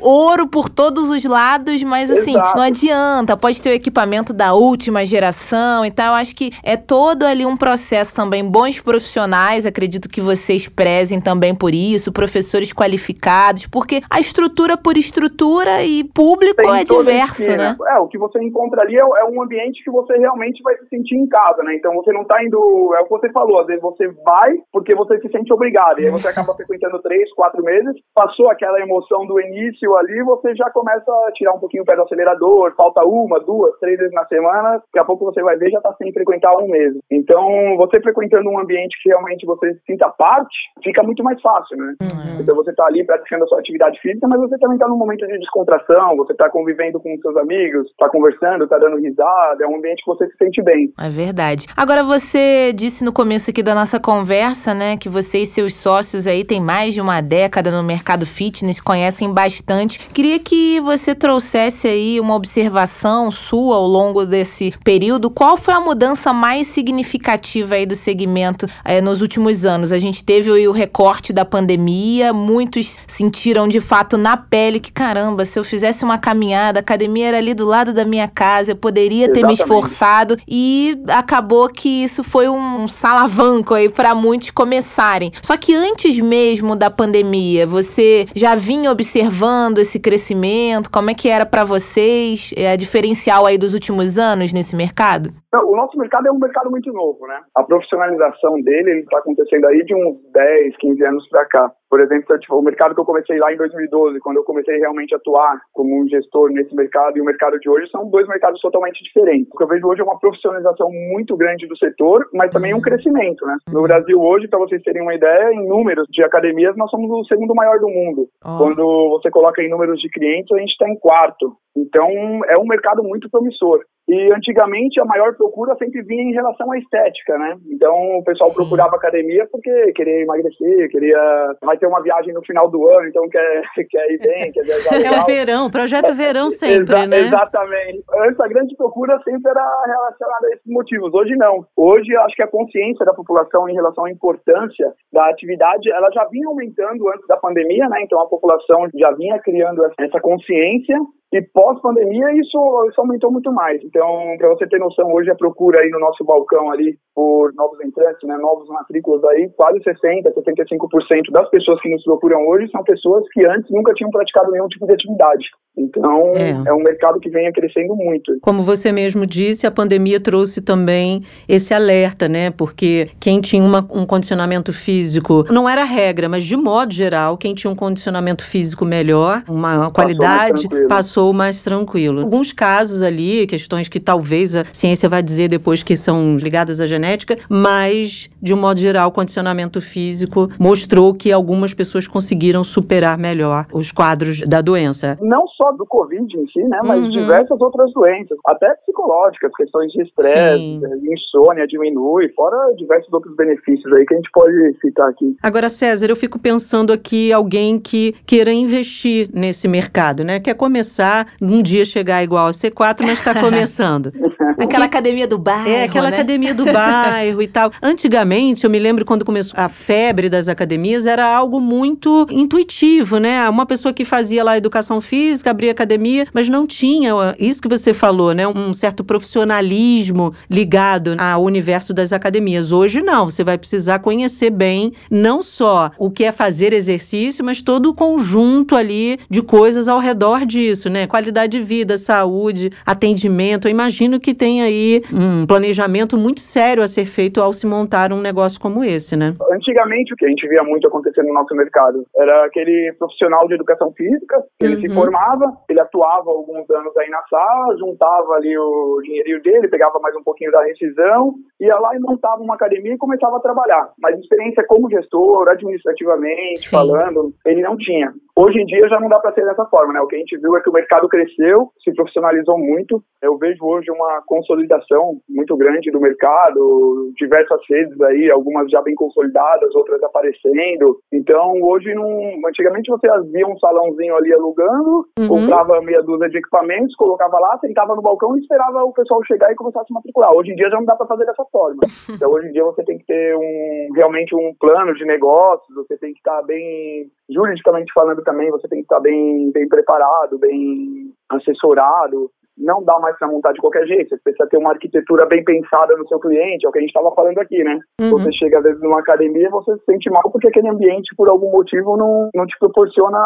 ouro 0.01 0.47
por 0.47 0.69
todos 0.69 1.09
os 1.09 1.25
lados, 1.25 1.83
mas 1.83 2.11
assim, 2.11 2.33
Exato. 2.33 2.57
não 2.57 2.65
adianta. 2.65 3.37
Pode 3.37 3.63
ter 3.63 3.71
o 3.71 3.73
equipamento 3.73 4.33
da 4.35 4.53
última 4.53 5.05
geração 5.05 5.85
e 5.85 5.91
tal. 5.91 6.09
Eu 6.09 6.15
acho 6.15 6.37
que 6.37 6.53
é 6.63 6.77
todo 6.77 7.25
ali 7.25 7.47
um 7.47 7.57
processo 7.57 8.15
também. 8.15 8.45
Bons 8.45 8.81
profissionais, 8.81 9.65
acredito 9.65 10.09
que 10.09 10.21
vocês 10.21 10.69
prezem 10.69 11.21
também 11.21 11.55
por 11.55 11.75
isso, 11.75 12.13
professores 12.13 12.73
qualificados, 12.73 13.67
porque 13.67 14.03
a 14.11 14.21
estrutura 14.21 14.77
por 14.77 14.97
estrutura 14.97 15.83
e 15.83 16.05
público 16.05 16.57
Tem 16.57 16.81
é 16.81 16.85
diverso, 16.85 17.51
né? 17.51 17.77
É, 17.89 17.99
o 17.99 18.09
que 18.09 18.19
você 18.19 18.43
encontra 18.43 18.83
ali 18.83 18.97
é, 18.97 19.01
é 19.01 19.25
um 19.25 19.43
ambiente 19.43 19.83
que 19.83 19.91
você 19.91 20.17
realmente 20.19 20.63
vai 20.63 20.77
se 20.77 20.89
sentir 20.89 21.17
em 21.17 21.27
casa, 21.27 21.63
né? 21.63 21.75
Então 21.77 21.95
você 21.95 22.13
não 22.13 22.25
tá 22.25 22.43
indo. 22.45 22.59
É 22.99 23.01
o 23.01 23.05
que 23.05 23.11
você 23.11 23.31
falou, 23.31 23.61
às 23.61 23.67
vezes 23.67 23.83
você 23.83 24.09
vai 24.25 24.51
porque 24.73 24.95
você 24.95 25.19
se 25.21 25.29
sente 25.31 25.53
obrigado. 25.53 25.70
E 26.00 26.05
aí 26.07 26.11
você 26.11 26.29
acaba 26.29 26.55
frequentando 26.55 27.00
três, 27.00 27.33
quatro 27.35 27.62
meses, 27.62 27.95
passou 28.15 28.50
aquela 28.50 28.81
emoção 28.81 29.27
do 29.27 29.41
início 29.41 29.97
ali, 29.97 30.23
você 30.23 30.55
já 30.55 30.71
começa 30.71 31.11
a 31.11 31.33
tirar 31.33 31.55
um 31.55 31.59
pouquinho 31.59 31.83
o 31.83 31.87
pé 31.87 31.97
do 31.97 32.03
acelerador, 32.03 32.75
falta 32.77 33.05
uma, 33.05 33.41
duas, 33.41 33.79
três 33.79 33.99
vezes 33.99 34.12
na 34.12 34.25
semana, 34.27 34.73
daqui 34.73 34.99
a 34.99 35.05
pouco 35.05 35.25
você 35.25 35.43
vai 35.43 35.57
ver 35.57 35.71
já 35.71 35.79
está 35.79 35.95
sem 35.95 36.12
frequentar 36.12 36.55
um 36.57 36.69
mês. 36.69 36.95
Então, 37.11 37.77
você 37.77 38.00
frequentando 38.00 38.50
um 38.50 38.59
ambiente 38.59 38.97
que 39.03 39.09
realmente 39.09 39.47
você 39.47 39.75
se 39.75 39.81
sinta 39.87 40.09
parte, 40.11 40.57
fica 40.83 41.03
muito 41.03 41.23
mais 41.23 41.41
fácil, 41.41 41.77
né? 41.77 41.95
Uhum. 42.03 42.41
Então 42.41 42.55
você 42.57 42.71
está 42.71 42.87
ali 42.87 43.05
praticando 43.05 43.45
a 43.45 43.47
sua 43.49 43.59
atividade 43.59 43.99
física, 44.00 44.27
mas 44.29 44.41
você 44.41 44.59
também 44.59 44.77
está 44.77 44.89
num 44.89 44.97
momento 44.97 45.27
de 45.27 45.39
descontração, 45.39 46.17
você 46.17 46.33
está 46.33 46.49
convivendo 46.49 47.00
com 47.00 47.17
seus 47.19 47.37
amigos, 47.37 47.87
está 47.89 48.09
conversando, 48.09 48.65
está 48.65 48.79
dando 48.79 48.97
risada, 48.97 49.65
é 49.65 49.67
um 49.67 49.77
ambiente 49.77 50.03
que 50.03 50.11
você 50.11 50.27
se 50.29 50.37
sente 50.37 50.62
bem. 50.62 50.93
É 50.99 51.09
verdade. 51.09 51.67
Agora, 51.77 52.03
você 52.03 52.73
disse 52.73 53.05
no 53.05 53.12
começo 53.12 53.50
aqui 53.50 53.62
da 53.62 53.75
nossa 53.75 54.00
conversa, 54.00 54.75
né, 54.75 54.97
que 54.97 55.09
você 55.09 55.39
e 55.39 55.47
seus 55.61 55.75
sócios 55.75 56.26
aí 56.26 56.43
têm 56.43 56.59
mais 56.59 56.95
de 56.95 57.02
uma 57.02 57.21
década 57.21 57.71
no 57.71 57.83
mercado 57.83 58.25
fitness, 58.25 58.81
conhecem 58.81 59.31
bastante. 59.31 60.00
Queria 60.14 60.38
que 60.38 60.81
você 60.81 61.14
trouxesse 61.14 61.87
aí 61.87 62.19
uma 62.19 62.35
observação 62.35 63.31
sua 63.31 63.76
ao 63.76 63.87
longo 63.87 64.25
desse 64.25 64.73
período. 64.83 65.29
Qual 65.29 65.59
foi 65.59 65.75
a 65.75 65.81
mudança 65.81 66.33
mais 66.33 66.67
significativa 66.67 67.75
aí 67.75 67.85
do 67.85 67.95
segmento 67.95 68.67
é, 68.83 69.02
nos 69.02 69.21
últimos 69.21 69.67
anos? 69.67 69.93
A 69.93 69.99
gente 69.99 70.25
teve 70.25 70.50
o 70.50 70.73
recorte 70.73 71.31
da 71.31 71.45
pandemia, 71.45 72.33
muitos 72.33 72.97
sentiram 73.07 73.69
de 73.69 73.81
fato 73.81 74.17
na 74.17 74.38
pele 74.38 74.81
que, 74.81 74.90
caramba, 74.90 75.45
se 75.45 75.59
eu 75.59 75.64
fizesse 75.64 76.05
uma 76.05 76.17
caminhada, 76.17 76.79
a 76.79 76.81
academia 76.81 77.29
era 77.29 77.37
ali 77.37 77.52
do 77.52 77.67
lado 77.67 77.93
da 77.93 78.05
minha 78.05 78.29
casa, 78.29 78.73
eu 78.73 78.76
poderia 78.76 79.26
ter 79.26 79.40
Exatamente. 79.40 79.59
me 79.59 79.62
esforçado 79.62 80.38
e 80.49 80.99
acabou 81.09 81.69
que 81.69 82.02
isso 82.02 82.25
foi 82.25 82.49
um, 82.49 82.85
um 82.85 82.88
salavanco 82.88 83.75
aí 83.75 83.90
para 83.90 84.14
muitos 84.14 84.50
começarem. 84.50 85.31
Só 85.42 85.56
que 85.56 85.75
antes 85.75 86.20
mesmo 86.20 86.76
da 86.76 86.90
pandemia, 86.90 87.66
você 87.66 88.26
já 88.35 88.54
vinha 88.54 88.90
observando 88.90 89.78
esse 89.78 89.99
crescimento? 89.99 90.90
Como 90.90 91.11
é 91.11 91.14
que 91.14 91.28
era 91.28 91.47
para 91.47 91.64
vocês? 91.64 92.52
É 92.56 92.73
a 92.73 92.76
diferencial 92.76 93.47
aí 93.47 93.59
dos 93.59 93.75
últimos 93.75 94.18
anos 94.18 94.52
nesse 94.52 94.76
mercado? 94.76 95.30
O 95.52 95.76
nosso 95.76 95.97
mercado 95.99 96.28
é 96.28 96.32
um 96.32 96.38
mercado 96.38 96.70
muito 96.70 96.92
novo, 96.92 97.26
né? 97.26 97.40
A 97.56 97.62
profissionalização 97.62 98.61
dele 98.62 99.00
está 99.00 99.18
acontecendo 99.18 99.66
aí 99.66 99.85
de 99.85 99.94
uns 99.94 100.16
10, 100.32 100.76
15 100.76 101.04
anos 101.04 101.28
para 101.28 101.44
cá. 101.47 101.73
Por 101.90 102.00
exemplo, 102.00 102.38
tipo, 102.38 102.56
o 102.56 102.62
mercado 102.62 102.94
que 102.94 103.00
eu 103.00 103.04
comecei 103.04 103.37
lá 103.38 103.52
em 103.52 103.56
2012, 103.56 104.20
quando 104.20 104.37
eu 104.37 104.44
comecei 104.44 104.78
realmente 104.78 105.12
a 105.12 105.18
atuar 105.18 105.61
como 105.73 106.00
um 106.00 106.09
gestor 106.09 106.49
nesse 106.52 106.73
mercado 106.75 107.18
e 107.18 107.20
o 107.20 107.25
mercado 107.25 107.59
de 107.59 107.68
hoje, 107.68 107.90
são 107.90 108.09
dois 108.09 108.28
mercados 108.28 108.61
totalmente 108.61 109.02
diferentes. 109.02 109.49
O 109.52 109.59
que 109.59 109.64
eu 109.64 109.68
vejo 109.68 109.88
hoje 109.88 110.00
é 110.00 110.04
uma 110.04 110.18
profissionalização 110.18 110.88
muito 111.12 111.37
grande 111.37 111.66
do 111.66 111.76
setor, 111.76 112.28
mas 112.32 112.52
também 112.52 112.73
um 112.73 112.80
crescimento, 112.80 113.44
né? 113.44 113.56
No 113.73 113.82
Brasil 113.82 114.20
hoje, 114.20 114.47
para 114.47 114.61
vocês 114.61 114.80
terem 114.82 115.02
uma 115.02 115.16
ideia, 115.16 115.52
em 115.52 115.66
números 115.66 116.06
de 116.11 116.23
academias, 116.23 116.76
nós 116.76 116.90
somos 116.90 117.11
o 117.11 117.25
segundo 117.25 117.54
maior 117.56 117.80
do 117.80 117.88
mundo. 117.88 118.28
Oh. 118.44 118.59
Quando 118.59 119.09
você 119.11 119.28
coloca 119.28 119.61
em 119.61 119.68
números 119.68 120.00
de 120.00 120.09
clientes, 120.11 120.52
a 120.52 120.61
gente 120.61 120.70
está 120.70 120.88
em 120.88 120.97
quarto. 120.97 121.56
Então, 121.76 122.09
é 122.49 122.56
um 122.56 122.66
mercado 122.66 123.02
muito 123.02 123.28
promissor. 123.30 123.80
E 124.11 124.33
antigamente 124.33 125.00
a 125.00 125.05
maior 125.05 125.37
procura 125.37 125.76
sempre 125.76 126.02
vinha 126.02 126.25
em 126.25 126.33
relação 126.33 126.69
à 126.73 126.76
estética, 126.76 127.38
né? 127.38 127.57
Então 127.71 127.95
o 128.19 128.25
pessoal 128.25 128.50
Sim. 128.50 128.57
procurava 128.57 128.97
academia 128.97 129.47
porque 129.52 129.71
queria 129.93 130.23
emagrecer, 130.23 130.90
queria. 130.90 131.55
Vai 131.62 131.79
ter 131.79 131.87
uma 131.87 132.02
viagem 132.02 132.35
no 132.35 132.43
final 132.45 132.69
do 132.69 132.88
ano, 132.88 133.07
então 133.07 133.29
quer, 133.29 133.62
quer 133.88 134.11
ir 134.11 134.19
bem, 134.19 134.50
quer 134.50 134.64
viajar. 134.64 134.97
Legal. 134.97 135.14
É 135.14 135.21
o 135.21 135.26
verão, 135.26 135.71
projeto 135.71 136.12
verão 136.12 136.50
sempre, 136.50 136.97
Exa 136.97 137.07
né? 137.07 137.21
Exatamente. 137.21 138.02
Antes 138.26 138.40
a 138.40 138.49
grande 138.49 138.75
procura 138.75 139.17
sempre 139.23 139.49
era 139.49 139.85
relacionada 139.87 140.47
a 140.49 140.55
esses 140.55 140.67
motivos. 140.67 141.14
Hoje 141.14 141.37
não. 141.37 141.64
Hoje 141.76 142.17
acho 142.17 142.35
que 142.35 142.43
a 142.43 142.49
consciência 142.49 143.07
da 143.07 143.14
população 143.14 143.69
em 143.69 143.75
relação 143.75 144.07
à 144.07 144.11
importância 144.11 144.93
da 145.12 145.29
atividade, 145.29 145.88
ela 145.93 146.11
já 146.11 146.25
vinha 146.25 146.49
aumentando 146.49 147.09
antes 147.11 147.29
da 147.29 147.37
pandemia, 147.37 147.88
né? 147.88 148.02
Então 148.02 148.21
a 148.21 148.26
população 148.26 148.88
já 148.93 149.12
vinha 149.12 149.38
criando 149.38 149.85
essa 150.00 150.21
consciência 150.21 150.99
e 151.33 151.41
pós-pandemia, 151.43 152.27
isso, 152.41 152.59
isso 152.91 153.01
aumentou 153.01 153.31
muito 153.31 153.53
mais. 153.53 153.81
Então, 153.85 154.35
para 154.37 154.49
você 154.49 154.67
ter 154.67 154.81
noção, 154.81 155.13
hoje 155.13 155.31
a 155.31 155.35
procura 155.37 155.79
aí 155.79 155.89
no 155.89 156.01
nosso 156.01 156.25
balcão 156.25 156.71
ali 156.73 156.99
por 157.15 157.53
novos 157.55 157.79
entrantes, 157.85 158.27
né, 158.27 158.37
novos 158.37 158.69
matrículas 158.69 159.23
aí, 159.25 159.49
quase 159.57 159.79
60%, 159.79 160.25
75% 160.35 161.31
das 161.31 161.49
pessoas 161.51 161.81
que 161.81 161.89
nos 161.89 162.03
procuram 162.03 162.49
hoje 162.49 162.69
são 162.73 162.83
pessoas 162.83 163.25
que 163.33 163.45
antes 163.47 163.71
nunca 163.71 163.93
tinham 163.95 164.11
praticado 164.11 164.51
nenhum 164.51 164.67
tipo 164.67 164.87
de 164.87 164.95
atividade. 164.95 165.45
Então, 165.79 166.33
é. 166.35 166.51
é 166.67 166.75
um 166.75 166.83
mercado 166.83 167.21
que 167.21 167.31
vem 167.31 167.51
crescendo 167.53 167.95
muito. 167.95 168.39
Como 168.43 168.63
você 168.63 168.91
mesmo 168.91 169.25
disse, 169.25 169.67
a 169.67 169.71
pandemia 169.71 170.21
trouxe 170.21 170.61
também 170.61 171.23
esse 171.49 171.73
alerta, 171.73 172.29
né? 172.29 172.51
Porque 172.51 173.09
quem 173.21 173.41
tinha 173.41 173.63
uma, 173.63 173.79
um 173.93 174.05
condicionamento 174.05 174.73
físico, 174.73 175.47
não 175.49 175.69
era 175.69 175.85
regra, 175.85 176.29
mas 176.29 176.45
de 176.45 176.57
modo 176.57 176.93
geral, 176.93 177.39
quem 177.39 177.55
tinha 177.55 177.71
um 177.71 177.77
condicionamento 177.77 178.45
físico 178.45 178.85
melhor, 178.85 179.45
uma 179.49 179.91
qualidade, 179.93 180.69
passou 180.89 181.20
passou 181.21 181.33
mais 181.33 181.62
tranquilo. 181.62 182.23
Alguns 182.23 182.53
casos 182.53 183.03
ali, 183.03 183.47
questões 183.47 183.89
que 183.89 184.00
talvez 184.00 184.57
a 184.57 184.65
ciência 184.73 185.09
vai 185.09 185.23
dizer 185.23 185.49
depois 185.49 185.83
que 185.83 185.97
são 185.97 186.37
ligadas 186.37 186.81
à 186.81 186.87
genética, 186.87 187.37
mas, 187.49 188.31
de 188.41 188.55
um 188.55 188.57
modo 188.57 188.81
geral, 188.81 189.09
o 189.09 189.12
condicionamento 189.12 189.81
físico 189.81 190.49
mostrou 190.59 191.12
que 191.12 191.31
algumas 191.31 191.75
pessoas 191.75 192.09
conseguiram 192.09 192.65
superar 192.65 193.19
melhor 193.19 193.67
os 193.73 193.93
quadros 193.93 194.41
da 194.41 194.62
doença. 194.62 195.19
Não 195.21 195.47
só 195.49 195.73
do 195.73 195.85
Covid 195.87 196.23
em 196.23 196.47
si, 196.49 196.62
né, 196.62 196.81
mas 196.83 197.03
uhum. 197.03 197.11
diversas 197.11 197.61
outras 197.61 197.93
doenças, 197.93 198.39
até 198.47 198.73
psicológicas, 198.87 199.50
questões 199.57 199.93
de 199.93 200.03
estresse, 200.03 200.81
insônia 201.12 201.67
diminui, 201.67 202.29
fora 202.35 202.57
diversos 202.77 203.12
outros 203.12 203.37
benefícios 203.37 203.93
aí 203.93 204.07
que 204.07 204.15
a 204.15 204.17
gente 204.17 204.31
pode 204.33 204.79
citar 204.81 205.09
aqui. 205.09 205.37
Agora, 205.43 205.69
César, 205.69 206.07
eu 206.07 206.17
fico 206.17 206.39
pensando 206.39 206.93
aqui 206.93 207.33
alguém 207.33 207.79
que 207.79 208.15
queira 208.27 208.53
investir 208.53 209.29
nesse 209.35 209.69
mercado, 209.69 210.25
né, 210.25 210.41
quer 210.41 210.55
começar 210.55 211.10
um 211.40 211.62
dia 211.62 211.85
chegar 211.85 212.23
igual 212.23 212.47
a 212.47 212.50
C4, 212.50 212.99
mas 213.02 213.19
está 213.19 213.35
começando. 213.35 214.12
aquela 214.64 214.85
academia 214.85 215.26
do 215.26 215.38
bairro. 215.38 215.69
É, 215.69 215.85
aquela 215.85 216.11
né? 216.11 216.17
academia 216.17 216.55
do 216.55 216.64
bairro 216.64 217.43
e 217.43 217.49
tal. 217.49 217.73
Antigamente, 217.83 218.64
eu 218.64 218.71
me 218.71 218.79
lembro 218.79 219.05
quando 219.05 219.25
começou 219.25 219.59
a 219.59 219.69
febre 219.69 220.29
das 220.29 220.49
academias, 220.49 221.07
era 221.07 221.26
algo 221.26 221.61
muito 221.61 222.26
intuitivo, 222.31 223.19
né? 223.19 223.49
Uma 223.49 223.67
pessoa 223.67 223.93
que 223.93 224.05
fazia 224.05 224.45
lá 224.45 224.57
educação 224.57 225.01
física, 225.01 225.51
abria 225.51 225.73
academia, 225.73 226.27
mas 226.33 226.49
não 226.49 226.66
tinha 226.66 227.11
isso 227.38 227.62
que 227.62 227.68
você 227.68 227.92
falou, 227.92 228.35
né? 228.35 228.46
Um 228.46 228.73
certo 228.73 229.03
profissionalismo 229.03 230.35
ligado 230.49 231.16
ao 231.18 231.42
universo 231.42 231.92
das 231.92 232.12
academias. 232.12 232.73
Hoje 232.73 233.01
não, 233.01 233.29
você 233.29 233.42
vai 233.42 233.59
precisar 233.59 233.99
conhecer 234.01 234.51
bem 234.51 234.92
não 235.11 235.42
só 235.42 235.90
o 235.99 236.11
que 236.11 236.25
é 236.25 236.33
fazer 236.33 236.73
exercício, 236.73 237.44
mas 237.44 237.62
todo 237.62 237.90
o 237.90 237.94
conjunto 237.94 238.77
ali 238.77 239.18
de 239.29 239.42
coisas 239.42 239.88
ao 239.88 239.99
redor 239.99 240.44
disso, 240.44 240.88
né? 240.88 241.00
Qualidade 241.07 241.59
de 241.59 241.63
vida, 241.63 241.97
saúde, 241.97 242.71
atendimento. 242.87 243.67
Eu 243.67 243.71
imagino 243.71 244.21
que 244.21 244.35
tem 244.35 244.63
aí 244.63 245.03
um 245.13 245.47
planejamento 245.47 246.17
muito 246.17 246.41
sério 246.41 246.83
a 246.83 246.89
ser 246.89 247.07
feito 247.07 247.41
ao 247.41 247.53
se 247.53 247.67
montar 247.67 248.13
um 248.13 248.21
negócio 248.21 248.61
como 248.61 248.85
esse, 248.85 249.17
né? 249.17 249.35
Antigamente, 249.53 250.15
o 250.15 250.17
que 250.17 250.27
a 250.27 250.29
gente 250.29 250.47
via 250.49 250.63
muito 250.63 250.87
acontecer 250.87 251.23
no 251.23 251.35
nosso 251.35 251.55
mercado 251.55 252.05
era 252.17 252.47
aquele 252.47 252.95
profissional 252.99 253.47
de 253.49 253.55
educação 253.55 253.93
física, 253.93 254.43
ele 254.61 254.77
uhum. 254.77 254.81
se 254.81 254.89
formava, 254.95 255.53
ele 255.69 255.81
atuava 255.81 256.31
alguns 256.31 256.69
anos 256.71 256.97
aí 256.97 257.09
na 257.11 257.23
sala, 257.29 257.77
juntava 257.79 258.35
ali 258.35 258.57
o 258.57 259.01
dinheirinho 259.03 259.43
dele, 259.43 259.69
pegava 259.69 259.99
mais 260.01 260.15
um 260.17 260.23
pouquinho 260.23 260.51
da 260.51 260.63
rescisão, 260.65 261.35
ia 261.61 261.77
lá 261.79 261.95
e 261.95 262.01
montava 262.01 262.43
uma 262.43 262.55
academia 262.55 262.95
e 262.95 262.99
começava 262.99 263.37
a 263.37 263.41
trabalhar. 263.41 263.91
Mas 264.01 264.19
experiência 264.19 264.65
como 264.67 264.91
gestor, 264.91 265.49
administrativamente, 265.49 266.69
Sim. 266.69 266.71
falando, 266.71 267.33
ele 267.45 267.63
não 267.63 267.77
tinha. 267.77 268.13
Hoje 268.37 268.61
em 268.61 268.66
dia 268.66 268.88
já 268.88 268.99
não 269.01 269.09
dá 269.09 269.19
para 269.19 269.33
ser 269.33 269.45
dessa 269.45 269.64
forma, 269.66 269.93
né? 269.93 270.01
O 270.01 270.07
que 270.07 270.16
a 270.16 270.19
gente 270.19 270.38
viu 270.38 270.57
é 270.57 270.61
que 270.61 270.71
o 270.71 270.73
mercado 270.73 271.09
cresceu, 271.09 271.71
se 271.83 271.93
profissionalizou 271.95 272.59
muito. 272.59 273.03
Eu 273.23 273.37
vejo 273.38 273.64
hoje 273.64 273.90
uma 273.90 274.23
consolidação 274.27 275.19
muito 275.29 275.57
grande 275.57 275.90
do 275.90 276.01
mercado, 276.01 277.12
diversas 277.16 277.61
redes 277.69 278.01
aí, 278.01 278.31
algumas 278.31 278.71
já 278.71 278.81
bem 278.83 278.95
consolidadas, 278.95 279.75
outras 279.75 280.03
aparecendo. 280.03 280.99
Então, 281.12 281.55
hoje, 281.62 281.95
não... 281.95 282.09
antigamente 282.47 282.90
você 282.90 283.07
via 283.33 283.47
um 283.47 283.59
salãozinho 283.59 284.16
ali 284.16 284.33
alugando, 284.33 285.07
uhum. 285.19 285.29
comprava 285.29 285.81
meia 285.83 286.03
dúzia 286.03 286.29
de 286.29 286.38
equipamentos, 286.38 286.95
colocava 286.97 287.38
lá, 287.38 287.59
sentava 287.59 287.95
no 287.95 288.03
balcão 288.03 288.37
e 288.37 288.40
esperava 288.40 288.85
o 288.85 288.93
pessoal 288.93 289.21
chegar 289.25 289.53
e 289.53 289.57
começar 289.57 289.83
a 289.83 289.85
se 289.85 289.93
matricular. 289.93 290.33
Hoje 290.33 290.53
em 290.53 290.57
dia 290.57 290.71
já 290.71 290.77
não 290.77 290.85
dá 290.85 290.97
para 290.97 291.07
fazer 291.07 291.25
dessa 291.25 291.45
forma. 291.51 291.81
Então, 292.21 292.33
hoje 292.33 292.49
em 292.49 292.53
dia 292.53 292.64
você 292.64 292.83
tem 292.85 292.99
que 292.99 293.07
ter 293.07 293.35
um 293.37 293.88
realmente 293.95 294.35
um 294.35 294.53
plano 294.59 294.93
de 294.95 295.05
negócios, 295.07 295.75
você 295.75 295.97
tem 295.97 296.12
que 296.12 296.19
estar 296.19 296.43
bem 296.43 297.07
juridicamente 297.33 297.93
falando 297.93 298.23
também, 298.23 298.51
você 298.51 298.69
tem 298.69 298.79
que 298.79 298.85
estar 298.85 299.01
bem, 299.01 299.51
bem 299.53 299.69
preparado, 299.69 300.38
bem 300.38 301.12
assessorado. 301.29 302.31
Não 302.61 302.83
dá 302.85 302.99
mais 302.99 303.16
para 303.18 303.29
montar 303.29 303.53
de 303.53 303.61
qualquer 303.61 303.87
jeito. 303.87 304.11
Você 304.11 304.18
precisa 304.23 304.49
ter 304.49 304.59
uma 304.59 304.70
arquitetura 304.70 305.27
bem 305.27 305.42
pensada 305.44 305.96
no 305.96 306.07
seu 306.07 306.20
cliente, 306.20 306.64
é 306.64 306.68
o 306.68 306.73
que 306.73 306.79
a 306.79 306.81
gente 306.81 306.90
estava 306.90 307.14
falando 307.14 307.38
aqui, 307.38 307.62
né? 307.64 307.79
Uhum. 308.01 308.11
Você 308.11 308.33
chega 308.33 308.59
às 308.59 308.64
vezes 308.64 308.81
numa 308.81 309.01
academia 309.01 309.46
e 309.46 309.51
você 309.51 309.77
se 309.79 309.85
sente 309.85 310.11
mal 310.11 310.31
porque 310.31 310.49
aquele 310.49 310.68
ambiente, 310.68 311.14
por 311.16 311.29
algum 311.29 311.51
motivo, 311.51 311.96
não, 311.96 312.29
não 312.35 312.46
te 312.46 312.57
proporciona 312.59 313.18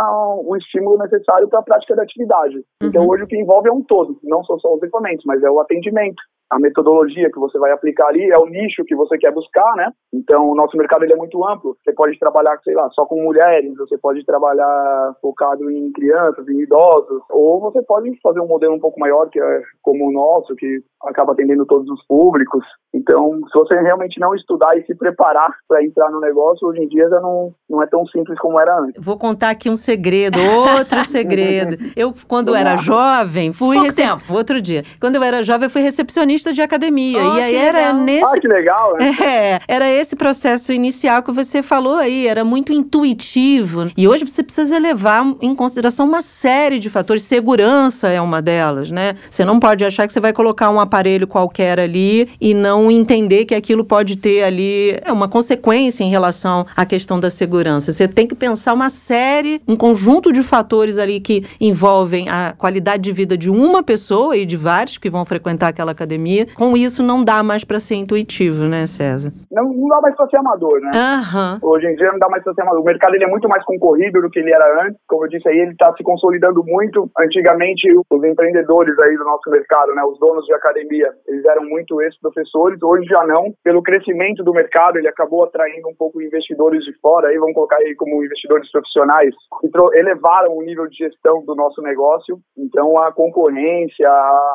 o 0.44 0.56
estímulo 0.56 0.98
necessário 0.98 1.48
para 1.48 1.60
a 1.60 1.64
prática 1.64 1.96
da 1.96 2.02
atividade. 2.02 2.56
Uhum. 2.56 2.88
Então 2.88 3.06
hoje 3.06 3.24
o 3.24 3.26
que 3.26 3.36
envolve 3.36 3.68
é 3.68 3.72
um 3.72 3.82
todo, 3.82 4.18
não 4.22 4.44
são 4.44 4.58
só 4.58 4.74
os 4.74 4.82
equipamentos, 4.82 5.24
mas 5.26 5.42
é 5.42 5.50
o 5.50 5.60
atendimento 5.60 6.22
a 6.50 6.58
metodologia 6.58 7.30
que 7.30 7.38
você 7.38 7.58
vai 7.58 7.72
aplicar 7.72 8.06
ali, 8.08 8.30
é 8.30 8.38
o 8.38 8.46
nicho 8.46 8.84
que 8.84 8.94
você 8.94 9.18
quer 9.18 9.32
buscar, 9.32 9.74
né? 9.76 9.90
Então, 10.12 10.50
o 10.50 10.54
nosso 10.54 10.76
mercado 10.76 11.02
ele 11.04 11.12
é 11.12 11.16
muito 11.16 11.44
amplo. 11.44 11.76
Você 11.82 11.92
pode 11.92 12.18
trabalhar, 12.18 12.58
sei 12.62 12.74
lá, 12.74 12.88
só 12.90 13.04
com 13.06 13.22
mulheres, 13.22 13.74
você 13.76 13.98
pode 13.98 14.24
trabalhar 14.24 15.14
focado 15.20 15.68
em 15.70 15.90
crianças, 15.92 16.46
em 16.48 16.60
idosos, 16.60 17.22
ou 17.30 17.60
você 17.60 17.82
pode 17.82 18.16
fazer 18.22 18.40
um 18.40 18.46
modelo 18.46 18.74
um 18.74 18.80
pouco 18.80 19.00
maior, 19.00 19.23
que 19.30 19.40
é 19.40 19.62
como 19.82 20.08
o 20.08 20.12
nosso, 20.12 20.54
que 20.56 20.80
acaba 21.02 21.32
atendendo 21.32 21.66
todos 21.66 21.88
os 21.88 22.04
públicos. 22.06 22.64
Então, 22.94 23.40
se 23.52 23.58
você 23.58 23.74
realmente 23.80 24.20
não 24.20 24.34
estudar 24.34 24.76
e 24.78 24.84
se 24.86 24.94
preparar 24.94 25.52
para 25.68 25.84
entrar 25.84 26.10
no 26.10 26.20
negócio, 26.20 26.68
hoje 26.68 26.80
em 26.80 26.88
dia 26.88 27.08
já 27.08 27.20
não, 27.20 27.52
não 27.68 27.82
é 27.82 27.86
tão 27.86 28.06
simples 28.06 28.38
como 28.38 28.58
era 28.58 28.78
antes. 28.78 29.04
Vou 29.04 29.18
contar 29.18 29.50
aqui 29.50 29.68
um 29.68 29.76
segredo, 29.76 30.38
outro 30.40 31.02
segredo. 31.04 31.76
Eu, 31.96 32.14
quando 32.28 32.52
Vamos 32.52 32.60
era 32.60 32.70
lá. 32.70 32.76
jovem, 32.76 33.52
fui... 33.52 33.78
Recep... 33.78 34.22
Outro 34.30 34.60
dia. 34.60 34.84
Quando 35.00 35.16
eu 35.16 35.22
era 35.22 35.42
jovem, 35.42 35.66
eu 35.66 35.70
fui 35.70 35.82
recepcionista 35.82 36.52
de 36.52 36.62
academia. 36.62 37.18
Oh, 37.20 37.36
e 37.36 37.42
aí 37.42 37.56
era 37.56 37.78
legal. 37.78 37.94
nesse. 37.94 38.38
Ah, 38.38 38.40
que 38.40 38.48
legal, 38.48 38.96
né? 38.96 39.10
É, 39.24 39.58
era 39.66 39.90
esse 39.90 40.14
processo 40.14 40.72
inicial 40.72 41.22
que 41.22 41.32
você 41.32 41.62
falou 41.62 41.96
aí, 41.96 42.26
era 42.28 42.44
muito 42.44 42.72
intuitivo. 42.72 43.88
E 43.96 44.06
hoje 44.06 44.24
você 44.24 44.42
precisa 44.42 44.78
levar 44.78 45.24
em 45.40 45.54
consideração 45.54 46.06
uma 46.06 46.20
série 46.20 46.78
de 46.78 46.88
fatores. 46.88 47.22
Segurança 47.24 48.08
é 48.08 48.20
uma 48.20 48.40
delas, 48.40 48.90
né? 48.90 49.03
Né? 49.04 49.16
Você 49.28 49.44
não 49.44 49.60
pode 49.60 49.84
achar 49.84 50.06
que 50.06 50.12
você 50.12 50.20
vai 50.20 50.32
colocar 50.32 50.70
um 50.70 50.80
aparelho 50.80 51.26
qualquer 51.26 51.78
ali 51.78 52.28
e 52.40 52.54
não 52.54 52.90
entender 52.90 53.44
que 53.44 53.54
aquilo 53.54 53.84
pode 53.84 54.16
ter 54.16 54.42
ali 54.42 54.98
é, 55.04 55.12
uma 55.12 55.28
consequência 55.28 56.02
em 56.02 56.10
relação 56.10 56.66
à 56.74 56.86
questão 56.86 57.20
da 57.20 57.28
segurança. 57.28 57.92
Você 57.92 58.08
tem 58.08 58.26
que 58.26 58.34
pensar 58.34 58.72
uma 58.72 58.88
série, 58.88 59.60
um 59.68 59.76
conjunto 59.76 60.32
de 60.32 60.42
fatores 60.42 60.98
ali 60.98 61.20
que 61.20 61.44
envolvem 61.60 62.28
a 62.28 62.54
qualidade 62.56 63.02
de 63.02 63.12
vida 63.12 63.36
de 63.36 63.50
uma 63.50 63.82
pessoa 63.82 64.36
e 64.36 64.46
de 64.46 64.56
vários 64.56 64.96
que 64.96 65.10
vão 65.10 65.24
frequentar 65.24 65.68
aquela 65.68 65.92
academia. 65.92 66.46
Com 66.54 66.76
isso, 66.76 67.02
não 67.02 67.22
dá 67.22 67.42
mais 67.42 67.64
para 67.64 67.80
ser 67.80 67.96
intuitivo, 67.96 68.64
né, 68.64 68.86
César? 68.86 69.32
Não, 69.50 69.72
não 69.72 69.88
dá 69.88 70.00
mais 70.00 70.16
para 70.16 70.28
ser 70.28 70.36
amador, 70.38 70.80
né? 70.80 70.90
Aham. 70.94 71.58
Hoje 71.62 71.86
em 71.86 71.96
dia 71.96 72.10
não 72.12 72.18
dá 72.18 72.28
mais 72.28 72.42
para 72.42 72.54
ser 72.54 72.62
amador. 72.62 72.80
O 72.80 72.84
mercado 72.84 73.14
ele 73.14 73.24
é 73.24 73.28
muito 73.28 73.48
mais 73.48 73.64
concorrido 73.64 74.20
do 74.20 74.30
que 74.30 74.38
ele 74.38 74.52
era 74.52 74.86
antes. 74.86 74.98
Como 75.06 75.24
eu 75.24 75.28
disse 75.28 75.48
aí, 75.48 75.58
ele 75.58 75.72
está 75.72 75.92
se 75.96 76.02
consolidando 76.02 76.62
muito. 76.64 77.10
Antigamente, 77.18 77.88
os 78.10 78.24
empreendedores 78.24 78.93
aí 78.98 79.16
do 79.16 79.24
nosso 79.24 79.50
mercado, 79.50 79.94
né, 79.94 80.02
os 80.04 80.18
donos 80.18 80.44
de 80.46 80.54
academia, 80.54 81.12
eles 81.26 81.44
eram 81.44 81.64
muito 81.64 82.00
ex-professores. 82.02 82.82
Hoje 82.82 83.06
já 83.06 83.26
não. 83.26 83.52
Pelo 83.62 83.82
crescimento 83.82 84.42
do 84.42 84.52
mercado, 84.52 84.98
ele 84.98 85.08
acabou 85.08 85.44
atraindo 85.44 85.88
um 85.88 85.94
pouco 85.94 86.22
investidores 86.22 86.84
de 86.84 86.92
fora, 87.00 87.28
aí 87.28 87.38
vamos 87.38 87.54
colocar 87.54 87.76
aí 87.76 87.94
como 87.94 88.24
investidores 88.24 88.70
profissionais, 88.70 89.34
que 89.60 89.98
elevaram 89.98 90.56
o 90.56 90.62
nível 90.62 90.86
de 90.86 90.96
gestão 90.96 91.44
do 91.44 91.54
nosso 91.54 91.82
negócio. 91.82 92.38
Então, 92.56 92.98
a 92.98 93.12
concorrência, 93.12 94.08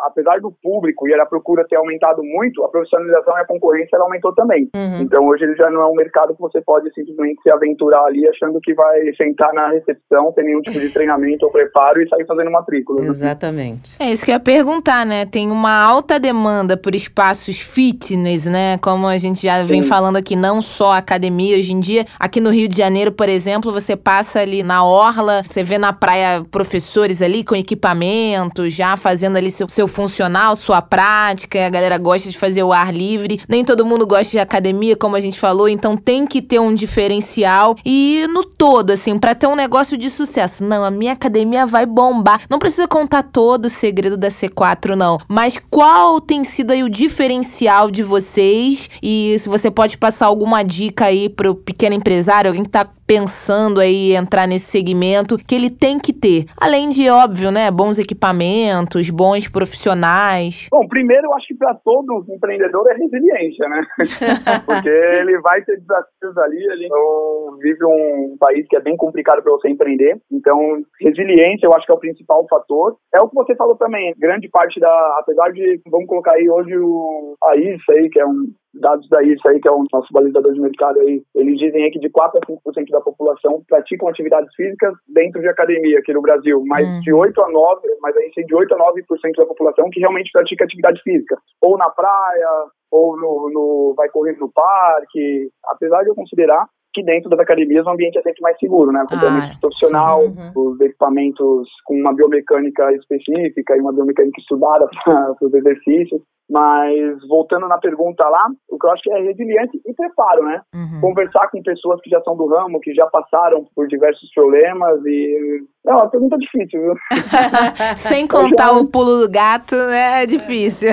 apesar 0.03 0.39
do 0.39 0.51
público 0.61 1.07
e 1.07 1.13
a 1.13 1.25
procura 1.25 1.65
ter 1.67 1.75
aumentado 1.75 2.21
muito, 2.23 2.63
a 2.63 2.69
profissionalização 2.69 3.37
e 3.37 3.41
a 3.41 3.45
concorrência 3.45 3.95
ela 3.95 4.05
aumentou 4.05 4.33
também. 4.33 4.69
Uhum. 4.75 5.01
Então, 5.01 5.27
hoje 5.27 5.43
ele 5.43 5.55
já 5.55 5.69
não 5.69 5.81
é 5.81 5.85
um 5.85 5.95
mercado 5.95 6.33
que 6.33 6.41
você 6.41 6.61
pode 6.61 6.91
simplesmente 6.93 7.41
se 7.41 7.51
aventurar 7.51 8.03
ali 8.05 8.27
achando 8.27 8.59
que 8.61 8.73
vai 8.73 8.99
sentar 9.15 9.53
na 9.53 9.69
recepção 9.69 10.31
sem 10.33 10.45
nenhum 10.45 10.61
tipo 10.61 10.79
de 10.79 10.91
treinamento 10.91 11.45
ou 11.45 11.51
preparo 11.51 12.01
e 12.01 12.07
sair 12.07 12.25
fazendo 12.25 12.51
matrícula. 12.51 13.03
Exatamente. 13.05 13.95
É 14.01 14.11
isso 14.11 14.25
que 14.25 14.28
eu 14.29 14.33
ia 14.33 14.39
perguntar, 14.39 15.05
né? 15.05 15.25
Tem 15.25 15.49
uma 15.49 15.71
alta 15.71 16.19
demanda 16.19 16.77
por 16.77 16.93
espaços 16.93 17.57
fitness, 17.57 18.45
né? 18.45 18.77
Como 18.77 19.07
a 19.07 19.17
gente 19.17 19.41
já 19.41 19.63
vem 19.63 19.81
Sim. 19.81 19.87
falando 19.87 20.17
aqui, 20.17 20.35
não 20.35 20.61
só 20.61 20.93
academia. 20.93 21.57
Hoje 21.57 21.73
em 21.73 21.79
dia, 21.79 22.05
aqui 22.19 22.39
no 22.39 22.51
Rio 22.51 22.67
de 22.67 22.77
Janeiro, 22.77 23.11
por 23.11 23.27
exemplo, 23.27 23.71
você 23.71 23.95
passa 23.95 24.39
ali 24.39 24.61
na 24.61 24.83
orla, 24.83 25.43
você 25.47 25.63
vê 25.63 25.79
na 25.79 25.91
praia 25.91 26.45
professores 26.51 27.23
ali 27.23 27.43
com 27.43 27.55
equipamento, 27.55 28.69
já 28.69 28.95
fazendo 28.95 29.37
ali 29.37 29.49
seu, 29.49 29.67
seu 29.67 29.87
funcional, 29.87 30.55
sua 30.55 30.81
prática. 30.81 31.65
A 31.65 31.69
galera 31.69 31.97
gosta 31.97 32.29
de 32.29 32.37
fazer 32.37 32.61
o 32.61 32.71
ar 32.71 32.93
livre. 32.93 33.41
Nem 33.49 33.65
todo 33.65 33.85
mundo 33.85 34.05
gosta 34.05 34.29
de 34.29 34.39
academia, 34.39 34.95
como 34.95 35.15
a 35.15 35.19
gente 35.19 35.39
falou, 35.39 35.67
então 35.67 35.97
tem 35.97 36.27
que 36.27 36.41
ter 36.41 36.59
um 36.59 36.75
diferencial. 36.75 37.75
E 37.83 38.27
no 38.29 38.43
todo, 38.43 38.91
assim, 38.91 39.17
pra 39.17 39.33
ter 39.33 39.47
um 39.47 39.55
negócio 39.55 39.97
de 39.97 40.09
sucesso. 40.09 40.63
Não, 40.63 40.83
a 40.83 40.91
minha 40.91 41.13
academia 41.13 41.65
vai 41.65 41.87
bombar. 41.87 42.41
Não 42.47 42.59
precisa 42.59 42.87
contar 42.87 43.23
todo 43.23 43.65
o 43.65 43.69
segredo 43.69 44.18
da 44.19 44.27
C4, 44.27 44.95
não. 44.95 45.17
Mas 45.27 45.59
qual 45.69 46.19
tem 46.19 46.43
sido 46.43 46.71
aí 46.71 46.83
o 46.83 46.89
diferencial 46.89 47.89
de 47.89 48.03
vocês? 48.03 48.89
E 49.01 49.35
se 49.39 49.49
você 49.49 49.71
pode 49.71 49.97
passar 49.97 50.27
alguma 50.27 50.63
dica 50.63 51.05
aí 51.05 51.29
pro 51.29 51.55
pequeno 51.55 51.95
empresário, 51.95 52.49
alguém 52.49 52.63
que 52.63 52.69
tá 52.69 52.87
pensando 53.09 53.79
aí 53.79 54.13
entrar 54.13 54.47
nesse 54.47 54.65
segmento, 54.65 55.35
que 55.35 55.55
ele 55.55 55.71
tem 55.71 55.97
que 55.97 56.13
ter. 56.13 56.45
Além 56.55 56.89
de, 56.89 57.09
óbvio, 57.09 57.49
né, 57.49 57.71
bons 57.71 57.97
equipamentos, 57.97 59.09
bons 59.09 59.49
profissionais. 59.49 60.67
Bom, 60.69 60.87
primeiro 60.87 61.25
eu 61.25 61.33
acho 61.33 61.47
que 61.47 61.55
para 61.55 61.73
todo 61.73 62.23
empreendedor 62.29 62.87
é 62.91 62.93
resiliência, 62.93 63.67
né? 63.67 63.81
Porque 64.63 64.89
ele 64.89 65.39
vai 65.39 65.59
ter 65.63 65.79
desafios 65.79 66.37
ali, 66.37 66.63
ele 66.71 66.85
então, 66.85 67.57
vive 67.59 67.83
um 67.83 68.37
país 68.39 68.67
que 68.67 68.75
é 68.75 68.79
bem 68.79 68.95
complicado 68.95 69.41
para 69.41 69.53
você 69.53 69.69
empreender. 69.69 70.21
Então, 70.31 70.59
resiliência 71.01 71.65
eu 71.65 71.73
acho 71.73 71.87
que 71.87 71.91
é 71.91 71.95
o 71.95 71.99
principal 71.99 72.45
fator. 72.47 72.95
É 73.11 73.19
o 73.19 73.27
que 73.27 73.33
você 73.33 73.55
falou 73.55 73.75
também, 73.75 74.13
grande 74.19 74.47
parte 74.49 74.79
da, 74.79 75.17
apesar 75.19 75.51
de, 75.51 75.81
vamos 75.89 76.05
colocar 76.05 76.33
aí 76.33 76.47
hoje 76.47 76.77
o 76.77 77.35
a 77.43 77.55
ISA 77.55 77.91
aí, 77.93 78.07
que 78.11 78.19
é 78.19 78.25
um 78.27 78.51
dados 78.79 79.07
da 79.09 79.21
ISA 79.23 79.49
aí, 79.49 79.59
que 79.59 79.67
é 79.67 79.71
o 79.71 79.85
nosso 79.91 80.11
balizador 80.11 80.53
de 80.53 80.59
mercado 80.59 80.99
aí, 80.99 81.21
eles 81.35 81.57
dizem 81.59 81.83
aí 81.83 81.91
que 81.91 81.99
de 81.99 82.09
4 82.09 82.39
a 82.39 82.45
5% 82.45 82.89
da 82.89 83.01
população 83.01 83.61
praticam 83.67 84.07
atividades 84.07 84.53
físicas 84.55 84.93
dentro 85.07 85.41
de 85.41 85.47
academia 85.47 85.99
aqui 85.99 86.13
no 86.13 86.21
Brasil, 86.21 86.63
mas 86.65 86.87
Uhum. 86.87 86.99
de 87.01 87.13
8 87.13 87.41
a 87.41 87.51
9, 87.51 87.81
mas 88.01 88.15
a 88.17 88.21
gente 88.21 88.35
tem 88.35 88.45
de 88.45 88.55
8 88.55 88.73
a 88.73 88.77
9% 88.77 89.35
da 89.37 89.45
população 89.45 89.89
que 89.89 89.99
realmente 89.99 90.31
pratica 90.31 90.63
atividade 90.65 91.01
física, 91.03 91.37
ou 91.61 91.77
na 91.77 91.89
praia, 91.89 92.49
ou 92.91 93.15
no, 93.17 93.49
no 93.53 93.93
vai 93.95 94.09
correr 94.09 94.35
no 94.39 94.51
parque, 94.51 95.49
apesar 95.65 96.03
de 96.03 96.09
eu 96.09 96.15
considerar 96.15 96.67
que 96.93 97.03
dentro 97.03 97.29
das 97.29 97.39
academias 97.39 97.85
o 97.85 97.89
ambiente 97.89 98.17
é 98.17 98.21
sempre 98.21 98.41
mais 98.41 98.57
seguro, 98.57 98.91
né? 98.91 99.01
Acompanhamento 99.01 99.53
Ah, 99.53 99.59
profissional, 99.61 100.23
sim, 100.23 100.51
os 100.55 100.81
equipamentos 100.81 101.69
com 101.85 101.95
uma 101.95 102.13
biomecânica 102.13 102.91
específica 102.93 103.77
e 103.77 103.79
uma 103.79 103.93
biomecânica 103.93 104.39
estudada 104.39 104.87
para 105.05 105.35
os 105.39 105.53
exercícios. 105.53 106.21
Mas 106.49 107.27
voltando 107.27 107.67
na 107.67 107.77
pergunta 107.77 108.27
lá, 108.27 108.47
o 108.69 108.79
que 108.79 108.87
eu 108.87 108.91
acho 108.91 109.03
que 109.03 109.11
é 109.11 109.21
resiliência 109.21 109.79
e 109.85 109.93
preparo, 109.93 110.43
né? 110.43 110.61
Uhum. 110.73 111.01
Conversar 111.01 111.47
com 111.49 111.61
pessoas 111.61 112.01
que 112.01 112.09
já 112.09 112.19
são 112.21 112.35
do 112.35 112.47
ramo, 112.47 112.79
que 112.79 112.93
já 112.93 113.05
passaram 113.07 113.65
por 113.75 113.87
diversos 113.87 114.31
problemas 114.33 114.99
e. 115.05 115.61
É 115.87 115.91
uma 115.91 116.09
pergunta 116.09 116.37
difícil, 116.37 116.81
viu? 116.81 116.93
Sem 117.97 118.27
contar 118.27 118.71
o 118.73 118.85
pulo 118.85 119.21
do 119.21 119.31
gato, 119.31 119.75
né, 119.75 120.23
é 120.23 120.25
difícil. 120.25 120.89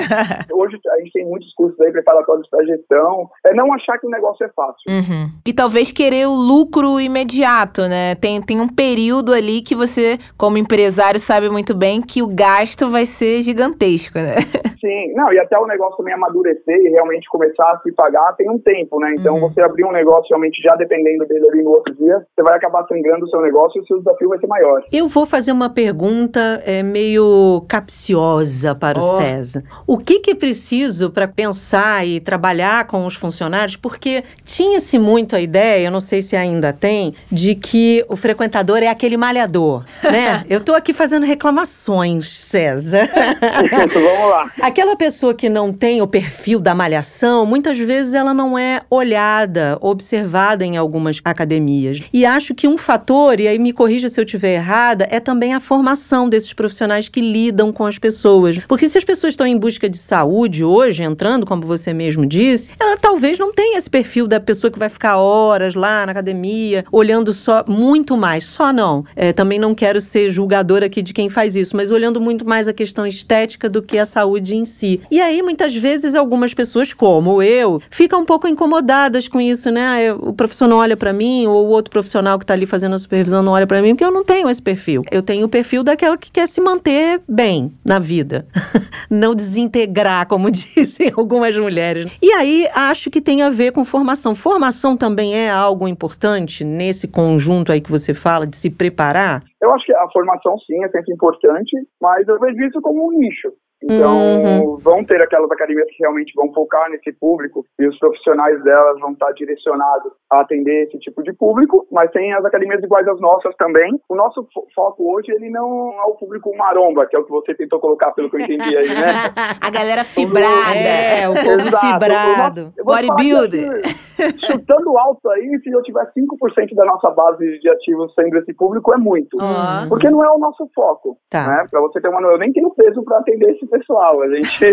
Hoje 0.51 0.77
a 0.89 0.97
gente 0.99 1.11
tem 1.11 1.25
muitos 1.25 1.53
cursos 1.53 1.79
aí 1.81 1.91
preparatórios 1.91 2.47
para 2.49 2.65
gestão. 2.65 3.29
É 3.45 3.53
não 3.53 3.73
achar 3.73 3.97
que 3.99 4.07
o 4.07 4.09
negócio 4.09 4.45
é 4.45 4.49
fácil. 4.55 4.89
Uhum. 4.89 5.27
E 5.45 5.53
talvez 5.53 5.91
querer 5.91 6.27
o 6.27 6.33
lucro 6.33 6.99
imediato, 6.99 7.81
né? 7.83 8.15
Tem, 8.15 8.41
tem 8.41 8.61
um 8.61 8.67
período 8.67 9.33
ali 9.33 9.61
que 9.61 9.75
você, 9.75 10.17
como 10.37 10.57
empresário, 10.57 11.19
sabe 11.19 11.49
muito 11.49 11.75
bem 11.75 12.01
que 12.01 12.21
o 12.23 12.27
gasto 12.27 12.89
vai 12.89 13.05
ser 13.05 13.41
gigantesco, 13.41 14.17
né? 14.17 14.35
Sim, 14.79 15.13
não, 15.13 15.31
e 15.33 15.39
até 15.39 15.57
o 15.57 15.67
negócio 15.67 15.97
também 15.97 16.13
amadurecer 16.13 16.77
e 16.77 16.89
realmente 16.89 17.27
começar 17.29 17.71
a 17.71 17.79
se 17.79 17.91
pagar 17.91 18.33
tem 18.35 18.49
um 18.49 18.59
tempo, 18.59 18.99
né? 18.99 19.13
Então 19.17 19.35
Uhum. 19.35 19.49
você 19.49 19.61
abrir 19.61 19.83
um 19.85 19.91
negócio 19.91 20.27
realmente 20.29 20.61
já 20.61 20.75
dependendo 20.75 21.25
dele 21.27 21.47
ali 21.49 21.63
no 21.63 21.71
outro 21.71 21.93
dia, 21.95 22.25
você 22.37 22.43
vai 22.43 22.55
acabar 22.55 22.85
sangrando 22.87 23.25
o 23.25 23.29
seu 23.29 23.41
negócio 23.41 23.79
e 23.79 23.81
o 23.81 23.87
seu 23.87 23.97
desafio 23.97 24.29
vai 24.29 24.37
ser 24.37 24.45
maior. 24.45 24.83
Eu 24.91 25.07
vou 25.07 25.25
fazer 25.25 25.51
uma 25.51 25.71
pergunta 25.71 26.61
é, 26.63 26.83
meio 26.83 27.65
capciosa 27.67 28.75
para 28.75 28.99
o 28.99 29.07
Oh. 29.07 29.17
César. 29.17 29.63
O 29.87 29.97
que, 29.97 30.19
que 30.19 30.31
é 30.31 30.35
preciso 30.35 31.09
para 31.09 31.27
pensar 31.27 32.05
e 32.05 32.19
trabalhar 32.19 32.85
com 32.85 33.05
os 33.05 33.15
funcionários? 33.15 33.75
Porque 33.75 34.23
tinha-se 34.43 34.99
muito 34.99 35.35
a 35.35 35.41
ideia, 35.41 35.85
eu 35.85 35.91
não 35.91 36.01
sei 36.01 36.21
se 36.21 36.35
ainda 36.35 36.71
tem, 36.71 37.15
de 37.31 37.55
que 37.55 38.05
o 38.07 38.15
frequentador 38.15 38.83
é 38.83 38.87
aquele 38.87 39.17
malhador, 39.17 39.83
né? 40.03 40.45
eu 40.49 40.59
tô 40.59 40.75
aqui 40.75 40.93
fazendo 40.93 41.25
reclamações, 41.25 42.29
César. 42.29 43.09
Vamos 43.93 44.29
lá. 44.29 44.51
Aquela 44.61 44.95
pessoa 44.95 45.33
que 45.33 45.49
não 45.49 45.73
tem 45.73 46.01
o 46.01 46.07
perfil 46.07 46.59
da 46.59 46.75
malhação, 46.75 47.45
muitas 47.45 47.79
vezes 47.79 48.13
ela 48.13 48.33
não 48.33 48.57
é 48.57 48.81
olhada, 48.89 49.77
observada 49.81 50.63
em 50.65 50.77
algumas 50.77 51.19
academias. 51.23 52.01
E 52.13 52.26
acho 52.27 52.53
que 52.53 52.67
um 52.67 52.77
fator, 52.77 53.39
e 53.39 53.47
aí 53.47 53.57
me 53.57 53.73
corrija 53.73 54.09
se 54.09 54.19
eu 54.19 54.25
estiver 54.25 54.55
errada, 54.55 55.07
é 55.09 55.19
também 55.19 55.53
a 55.53 55.59
formação 55.59 56.29
desses 56.29 56.53
profissionais 56.53 57.09
que 57.09 57.21
lidam 57.21 57.73
com 57.73 57.85
as 57.85 57.97
pessoas. 57.97 58.59
Porque 58.67 58.87
se 58.87 58.97
as 58.97 59.03
pessoas 59.03 59.33
estão 59.33 59.47
em 59.47 59.57
busca 59.57 59.89
de 59.89 59.97
saúde 59.97 60.63
hoje, 60.63 61.03
entrando, 61.03 61.45
como 61.45 61.65
você 61.65 61.93
mesmo 61.93 62.25
disse, 62.25 62.71
ela 62.79 62.97
talvez 62.97 63.39
não 63.39 63.53
tenha 63.53 63.77
esse 63.77 63.89
perfil 63.89 64.27
da 64.27 64.39
pessoa 64.39 64.71
que 64.71 64.79
vai 64.79 64.89
ficar 64.89 65.17
horas 65.17 65.75
lá 65.75 66.05
na 66.05 66.11
academia, 66.11 66.85
olhando 66.91 67.33
só 67.33 67.63
muito 67.67 68.17
mais. 68.17 68.43
Só 68.43 68.73
não. 68.73 69.05
É, 69.15 69.33
também 69.33 69.59
não 69.59 69.73
quero 69.73 70.01
ser 70.01 70.29
julgadora 70.29 70.85
aqui 70.85 71.01
de 71.01 71.13
quem 71.13 71.29
faz 71.29 71.55
isso, 71.55 71.75
mas 71.75 71.91
olhando 71.91 72.19
muito 72.19 72.47
mais 72.47 72.67
a 72.67 72.73
questão 72.73 73.05
estética 73.05 73.69
do 73.69 73.81
que 73.81 73.97
a 73.97 74.05
saúde 74.05 74.55
em 74.55 74.65
si. 74.65 75.01
E 75.09 75.21
aí, 75.21 75.41
muitas 75.41 75.75
vezes, 75.75 76.15
algumas 76.15 76.53
pessoas, 76.53 76.93
como 76.93 77.41
eu, 77.41 77.81
ficam 77.89 78.21
um 78.21 78.25
pouco 78.25 78.47
incomodadas 78.47 79.27
com 79.27 79.39
isso, 79.39 79.71
né? 79.71 80.09
Ah, 80.09 80.15
o 80.19 80.33
professor 80.33 80.67
não 80.67 80.77
olha 80.77 80.97
pra 80.97 81.13
mim, 81.13 81.47
ou 81.47 81.65
o 81.65 81.69
outro 81.69 81.91
profissional 81.91 82.16
que 82.39 82.45
tá 82.45 82.53
ali 82.53 82.65
fazendo 82.65 82.95
a 82.95 82.99
supervisão 82.99 83.41
não 83.41 83.53
olha 83.53 83.67
pra 83.67 83.81
mim, 83.81 83.93
porque 83.93 84.03
eu 84.03 84.11
não 84.11 84.23
tenho 84.23 84.49
esse 84.49 84.61
perfil. 84.61 85.03
Eu 85.11 85.21
tenho 85.21 85.45
o 85.45 85.49
perfil 85.49 85.83
daquela 85.83 86.17
que 86.17 86.31
quer 86.31 86.47
se 86.47 86.59
manter 86.61 87.21
bem 87.27 87.71
na 87.85 87.99
vida. 87.99 88.45
não 89.09 89.33
desintegrar, 89.33 90.27
como 90.27 90.49
dizem 90.51 91.11
algumas 91.15 91.57
mulheres. 91.57 92.11
E 92.21 92.31
aí, 92.31 92.67
acho 92.73 93.09
que 93.09 93.21
tem 93.21 93.41
a 93.41 93.49
ver 93.49 93.71
com 93.71 93.83
formação. 93.83 94.35
Formação 94.35 94.97
também 94.97 95.35
é 95.35 95.49
algo 95.49 95.87
importante 95.87 96.63
nesse 96.63 97.07
conjunto 97.07 97.71
aí 97.71 97.81
que 97.81 97.91
você 97.91 98.13
fala, 98.13 98.45
de 98.45 98.55
se 98.55 98.69
preparar? 98.69 99.43
Eu 99.61 99.73
acho 99.73 99.85
que 99.85 99.93
a 99.93 100.07
formação 100.11 100.57
sim 100.59 100.83
é 100.83 100.89
sempre 100.89 101.13
importante, 101.13 101.75
mas 102.01 102.27
eu 102.27 102.39
vejo 102.39 102.63
isso 102.63 102.81
como 102.81 103.07
um 103.07 103.19
nicho. 103.19 103.51
Então, 103.83 104.17
Uhum. 104.17 104.77
vão 104.77 105.03
ter 105.05 105.21
aquelas 105.21 105.49
academias 105.51 105.87
que 105.89 105.97
realmente 106.01 106.33
vão 106.35 106.51
focar 106.51 106.89
nesse 106.89 107.11
público 107.13 107.63
e 107.79 107.87
os 107.87 107.97
profissionais 107.99 108.61
delas 108.63 108.99
vão 108.99 109.11
estar 109.11 109.31
direcionados 109.33 110.11
a 110.31 110.41
atender 110.41 110.85
esse 110.87 110.97
tipo 110.99 111.21
de 111.23 111.31
público, 111.33 111.85
mas 111.91 112.09
tem 112.11 112.33
as 112.33 112.43
academias 112.43 112.81
iguais 112.83 113.07
às 113.07 113.19
nossas 113.21 113.55
também. 113.55 113.93
O 114.09 114.15
nosso 114.15 114.47
fo- 114.53 114.65
foco 114.75 115.13
hoje, 115.15 115.31
ele 115.31 115.49
não 115.49 115.93
é 115.93 116.03
o 116.05 116.15
público 116.15 116.55
maromba, 116.57 117.05
que 117.05 117.15
é 117.15 117.19
o 117.19 117.23
que 117.23 117.31
você 117.31 117.53
tentou 117.53 117.79
colocar, 117.79 118.11
pelo 118.13 118.29
que 118.29 118.37
eu 118.37 118.41
entendi 118.41 118.75
aí, 118.75 118.87
né? 118.89 119.13
A 119.61 119.69
galera 119.69 120.03
fibrada. 120.03 120.75
É, 120.75 121.29
o 121.29 121.33
povo 121.35 121.67
Exato. 121.67 121.85
fibrado. 121.87 122.73
Bodybuilder. 122.83 123.69
assim, 123.85 124.37
Chutando 124.51 124.97
alto 124.97 125.29
aí, 125.29 125.59
se 125.63 125.69
eu 125.69 125.81
tiver 125.83 126.05
5% 126.17 126.73
da 126.75 126.85
nossa 126.85 127.09
base 127.11 127.59
de 127.59 127.69
ativos 127.69 128.13
sendo 128.15 128.37
esse 128.39 128.53
público, 128.53 128.93
é 128.93 128.97
muito. 128.97 129.37
Ó. 129.39 129.87
Porque 129.87 130.09
não 130.09 130.23
é 130.23 130.29
o 130.31 130.39
nosso 130.39 130.67
foco. 130.73 131.17
Tá. 131.29 131.47
Né? 131.47 131.65
Pra 131.69 131.79
você 131.81 132.01
ter 132.01 132.07
uma 132.09 132.21
eu 132.27 132.37
nem 132.39 132.51
tenho 132.51 132.69
peso 132.71 133.03
para 133.03 133.19
atender 133.19 133.51
esse 133.51 133.66
pessoal. 133.67 134.21
A 134.21 134.35
gente, 134.35 134.65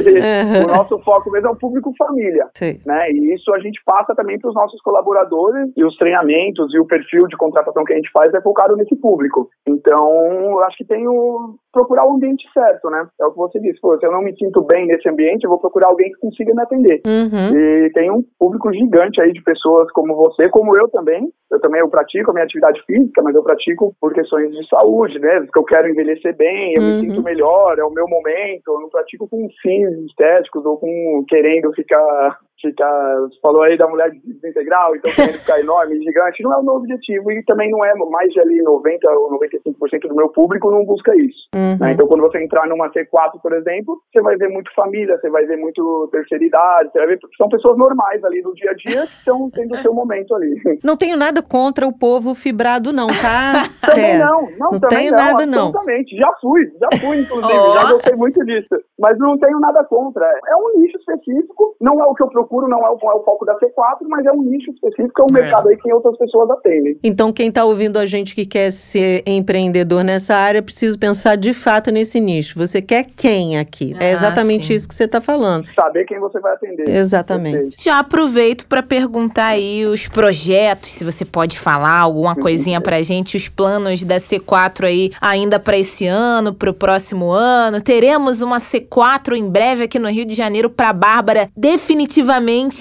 o 0.65 0.67
nosso 0.69 0.99
foco 1.01 1.31
mesmo 1.31 1.49
é 1.49 1.51
o 1.51 1.57
público 1.57 1.93
família. 1.97 2.49
Sei. 2.55 2.81
Né? 2.85 3.11
E 3.11 3.35
isso 3.35 3.53
a 3.55 3.59
gente 3.59 3.81
passa 3.85 4.15
também 4.15 4.39
para 4.39 4.49
os 4.49 4.55
nossos 4.55 4.81
colaboradores 4.83 5.71
e 5.77 5.85
os 5.85 5.97
treinamentos 5.97 6.73
e 6.75 6.79
o 6.79 6.87
perfil 6.87 7.27
de 7.27 7.37
contratação 7.37 7.85
que 7.85 7.93
a 7.93 7.97
gente 7.97 8.11
faz 8.11 8.33
é 8.35 8.41
focado 8.41 8.77
nesse 8.77 8.97
público. 8.97 9.49
Então, 9.67 10.59
acho 10.61 10.77
que 10.79 10.85
tem 10.85 11.07
o 11.09 11.57
procurar 11.75 12.07
o 12.07 12.15
ambiente 12.15 12.47
certo, 12.55 12.89
né? 12.89 13.07
É 13.21 13.27
o 13.27 13.33
que 13.33 13.37
você 13.37 13.61
disse. 13.61 13.81
Pô, 13.81 13.99
se 13.99 14.07
eu 14.07 14.13
não 14.13 14.23
me 14.23 14.35
sinto 14.37 14.63
bem 14.63 14.87
nesse 14.87 15.09
ambiente, 15.09 15.45
eu 15.45 15.51
vou 15.51 15.59
procurar 15.59 15.89
alguém 15.89 16.11
que 16.11 16.21
consiga 16.21 16.55
me 16.55 16.63
atender. 16.63 17.03
Uhum. 17.07 17.57
E 17.59 17.91
tem 17.93 18.11
um 18.11 18.23
público 18.39 18.73
gigante 18.73 19.21
aí 19.21 19.33
de 19.33 19.43
pessoas 19.43 19.91
como 19.93 20.15
você, 20.15 20.49
como 20.49 20.77
eu 20.77 20.89
também. 20.89 21.29
Eu 21.51 21.61
também 21.61 21.81
eu 21.81 21.89
pratico 21.89 22.31
a 22.31 22.35
minha 22.35 22.45
atividade 22.45 22.81
física, 22.87 23.23
mas 23.23 23.35
eu 23.35 23.43
pratico 23.43 23.95
por 24.01 24.13
questões 24.15 24.51
de 24.51 24.67
saúde, 24.69 25.19
né? 25.19 25.41
Porque 25.41 25.59
eu 25.59 25.65
quero 25.65 25.89
envelhecer 25.89 26.35
bem, 26.37 26.75
eu 26.75 26.83
Uhum. 26.83 26.95
me 26.95 27.01
sinto 27.09 27.23
melhor, 27.23 27.79
é 27.79 27.85
o 27.85 27.91
meu 27.91 28.07
momento. 28.09 28.69
Eu 28.69 28.81
não 28.81 28.89
pratico 28.89 29.29
com 29.29 29.49
fins 29.61 29.91
estéticos 30.09 30.65
ou 30.65 30.79
com 30.79 31.25
querendo 31.29 31.73
ficar 31.75 32.39
ficar, 32.69 33.17
você 33.21 33.39
falou 33.41 33.63
aí 33.63 33.77
da 33.77 33.89
mulher 33.89 34.11
desintegral, 34.25 34.97
então 34.97 35.13
querendo 35.13 35.39
ficar 35.39 35.61
enorme, 35.61 36.03
gigante, 36.03 36.43
não 36.43 36.53
é 36.53 36.57
o 36.57 36.63
meu 36.63 36.75
objetivo 36.75 37.31
e 37.31 37.45
também 37.45 37.71
não 37.71 37.85
é 37.85 37.95
mais 37.95 38.33
de 38.33 38.41
ali 38.41 38.63
90 38.63 39.11
ou 39.11 39.39
95% 39.39 40.09
do 40.09 40.15
meu 40.15 40.29
público 40.29 40.71
não 40.71 40.85
busca 40.85 41.15
isso. 41.17 41.49
Uhum. 41.55 41.77
né? 41.79 41.93
Então, 41.93 42.07
quando 42.07 42.23
você 42.23 42.43
entrar 42.43 42.67
numa 42.67 42.91
C4, 42.91 43.41
por 43.43 43.53
exemplo, 43.53 44.01
você 44.13 44.21
vai 44.23 44.37
ver 44.37 44.49
muito 44.49 44.73
família, 44.75 45.19
você 45.19 45.31
vai 45.31 45.45
ver 45.47 45.57
muito 45.57 46.09
terceira 46.11 46.45
idade, 46.45 46.91
você 46.91 46.99
vai 46.99 47.09
ver 47.09 47.19
são 47.37 47.49
pessoas 47.49 47.77
normais 47.77 48.23
ali 48.25 48.43
do 48.43 48.53
dia 48.55 48.71
a 48.71 48.75
dia 48.75 49.07
que 49.07 49.13
estão 49.13 49.51
tendo 49.51 49.75
o 49.75 49.83
seu 49.83 49.93
momento 49.93 50.35
ali. 50.35 50.55
Não 50.83 50.97
tenho 50.97 51.17
nada 51.17 51.43
contra 51.43 51.87
o 51.87 51.93
povo 51.93 52.35
fibrado, 52.35 52.93
não, 52.93 53.09
tá? 53.09 53.65
Também 53.85 54.19
não, 54.19 54.43
não, 54.59 54.71
Não 54.73 54.81
também 54.81 54.99
tenho 54.99 55.13
não, 55.13 55.19
nada, 55.19 55.47
não. 55.47 55.69
absolutamente. 55.69 56.17
Já 56.17 56.33
fui, 56.41 56.63
já 56.81 56.89
fui, 57.01 57.21
inclusive, 57.21 57.53
Ó. 57.53 57.75
já 57.75 57.93
gostei 57.93 58.17
muito 58.17 58.45
disso. 58.45 58.75
Mas 58.99 59.19
não 59.19 59.39
tenho 59.39 59.59
nada 59.61 59.85
contra. 59.85 60.25
É 60.25 60.57
um 60.57 60.81
nicho 60.81 60.97
específico, 60.99 61.77
não 61.81 62.01
é 62.01 62.05
o 62.05 62.15
que 62.15 62.23
eu 62.23 62.29
procuro, 62.29 62.54
não 62.63 62.85
é 62.87 62.91
o, 62.91 62.99
não 63.03 63.13
é 63.13 63.15
o 63.15 63.25
foco 63.25 63.45
da 63.45 63.55
C4, 63.57 64.07
mas 64.09 64.25
é 64.27 64.33
um 64.33 64.43
nicho 64.43 64.71
específico, 64.71 65.23
é 65.23 65.25
um 65.25 65.37
É. 65.37 65.43
mercado 65.43 65.69
aí 65.69 65.77
que 65.77 65.93
outras 65.93 66.17
pessoas 66.17 66.51
atendem. 66.51 66.99
Então, 67.03 67.33
quem 67.33 67.49
está 67.49 67.65
ouvindo 67.65 67.99
a 67.99 68.07
gente 68.07 68.35
que 68.35 68.47
quer 68.47 68.71
ser 68.71 69.23
empreendedor 69.27 70.03
nessa 70.05 70.35
área, 70.35 70.63
precisa 70.63 70.97
pensar 70.99 71.37
de 71.37 71.53
fato 71.53 71.91
nesse 71.91 72.21
nicho. 72.21 72.59
Você 72.59 72.81
quer 72.83 73.07
quem 73.17 73.59
aqui? 73.59 73.95
é 73.99 74.11
Ah, 74.11 74.13
exatamente 74.13 74.67
sim. 74.67 74.75
isso 74.75 74.89
que 74.89 74.95
você 74.95 75.05
está 75.05 75.21
falando. 75.21 75.67
Saber 75.75 76.05
quem 76.05 76.19
você 76.19 76.39
vai 76.41 76.53
atender. 76.55 76.89
Exatamente. 76.89 77.53
Perfeito. 77.55 77.83
Já 77.83 77.99
aproveito 77.99 78.67
para 78.67 78.83
perguntar 78.83 79.47
aí 79.49 79.85
os 79.87 80.07
projetos, 80.09 80.91
se 80.91 81.05
você 81.05 81.25
pode 81.25 81.59
falar 81.59 81.99
alguma 81.99 82.35
coisinha 82.35 82.81
pra 82.81 83.03
gente, 83.03 83.37
os 83.37 83.49
planos 83.49 84.03
da 84.05 84.17
C4 84.17 84.85
aí 84.87 85.11
ainda 85.21 85.59
para 85.59 85.77
esse 85.79 86.07
ano, 86.07 86.53
pro 86.55 86.73
próximo 86.75 87.31
ano. 87.31 87.81
Teremos 87.81 88.43
uma 88.43 88.59
C4 88.59 89.35
em 89.37 89.49
breve 89.49 89.85
aqui 89.85 89.99
no 89.99 90.09
Rio 90.09 90.25
de 90.25 90.35
Janeiro 90.35 90.69
para 90.71 90.93
Bárbara 90.93 91.49
definitivamente 91.57 92.34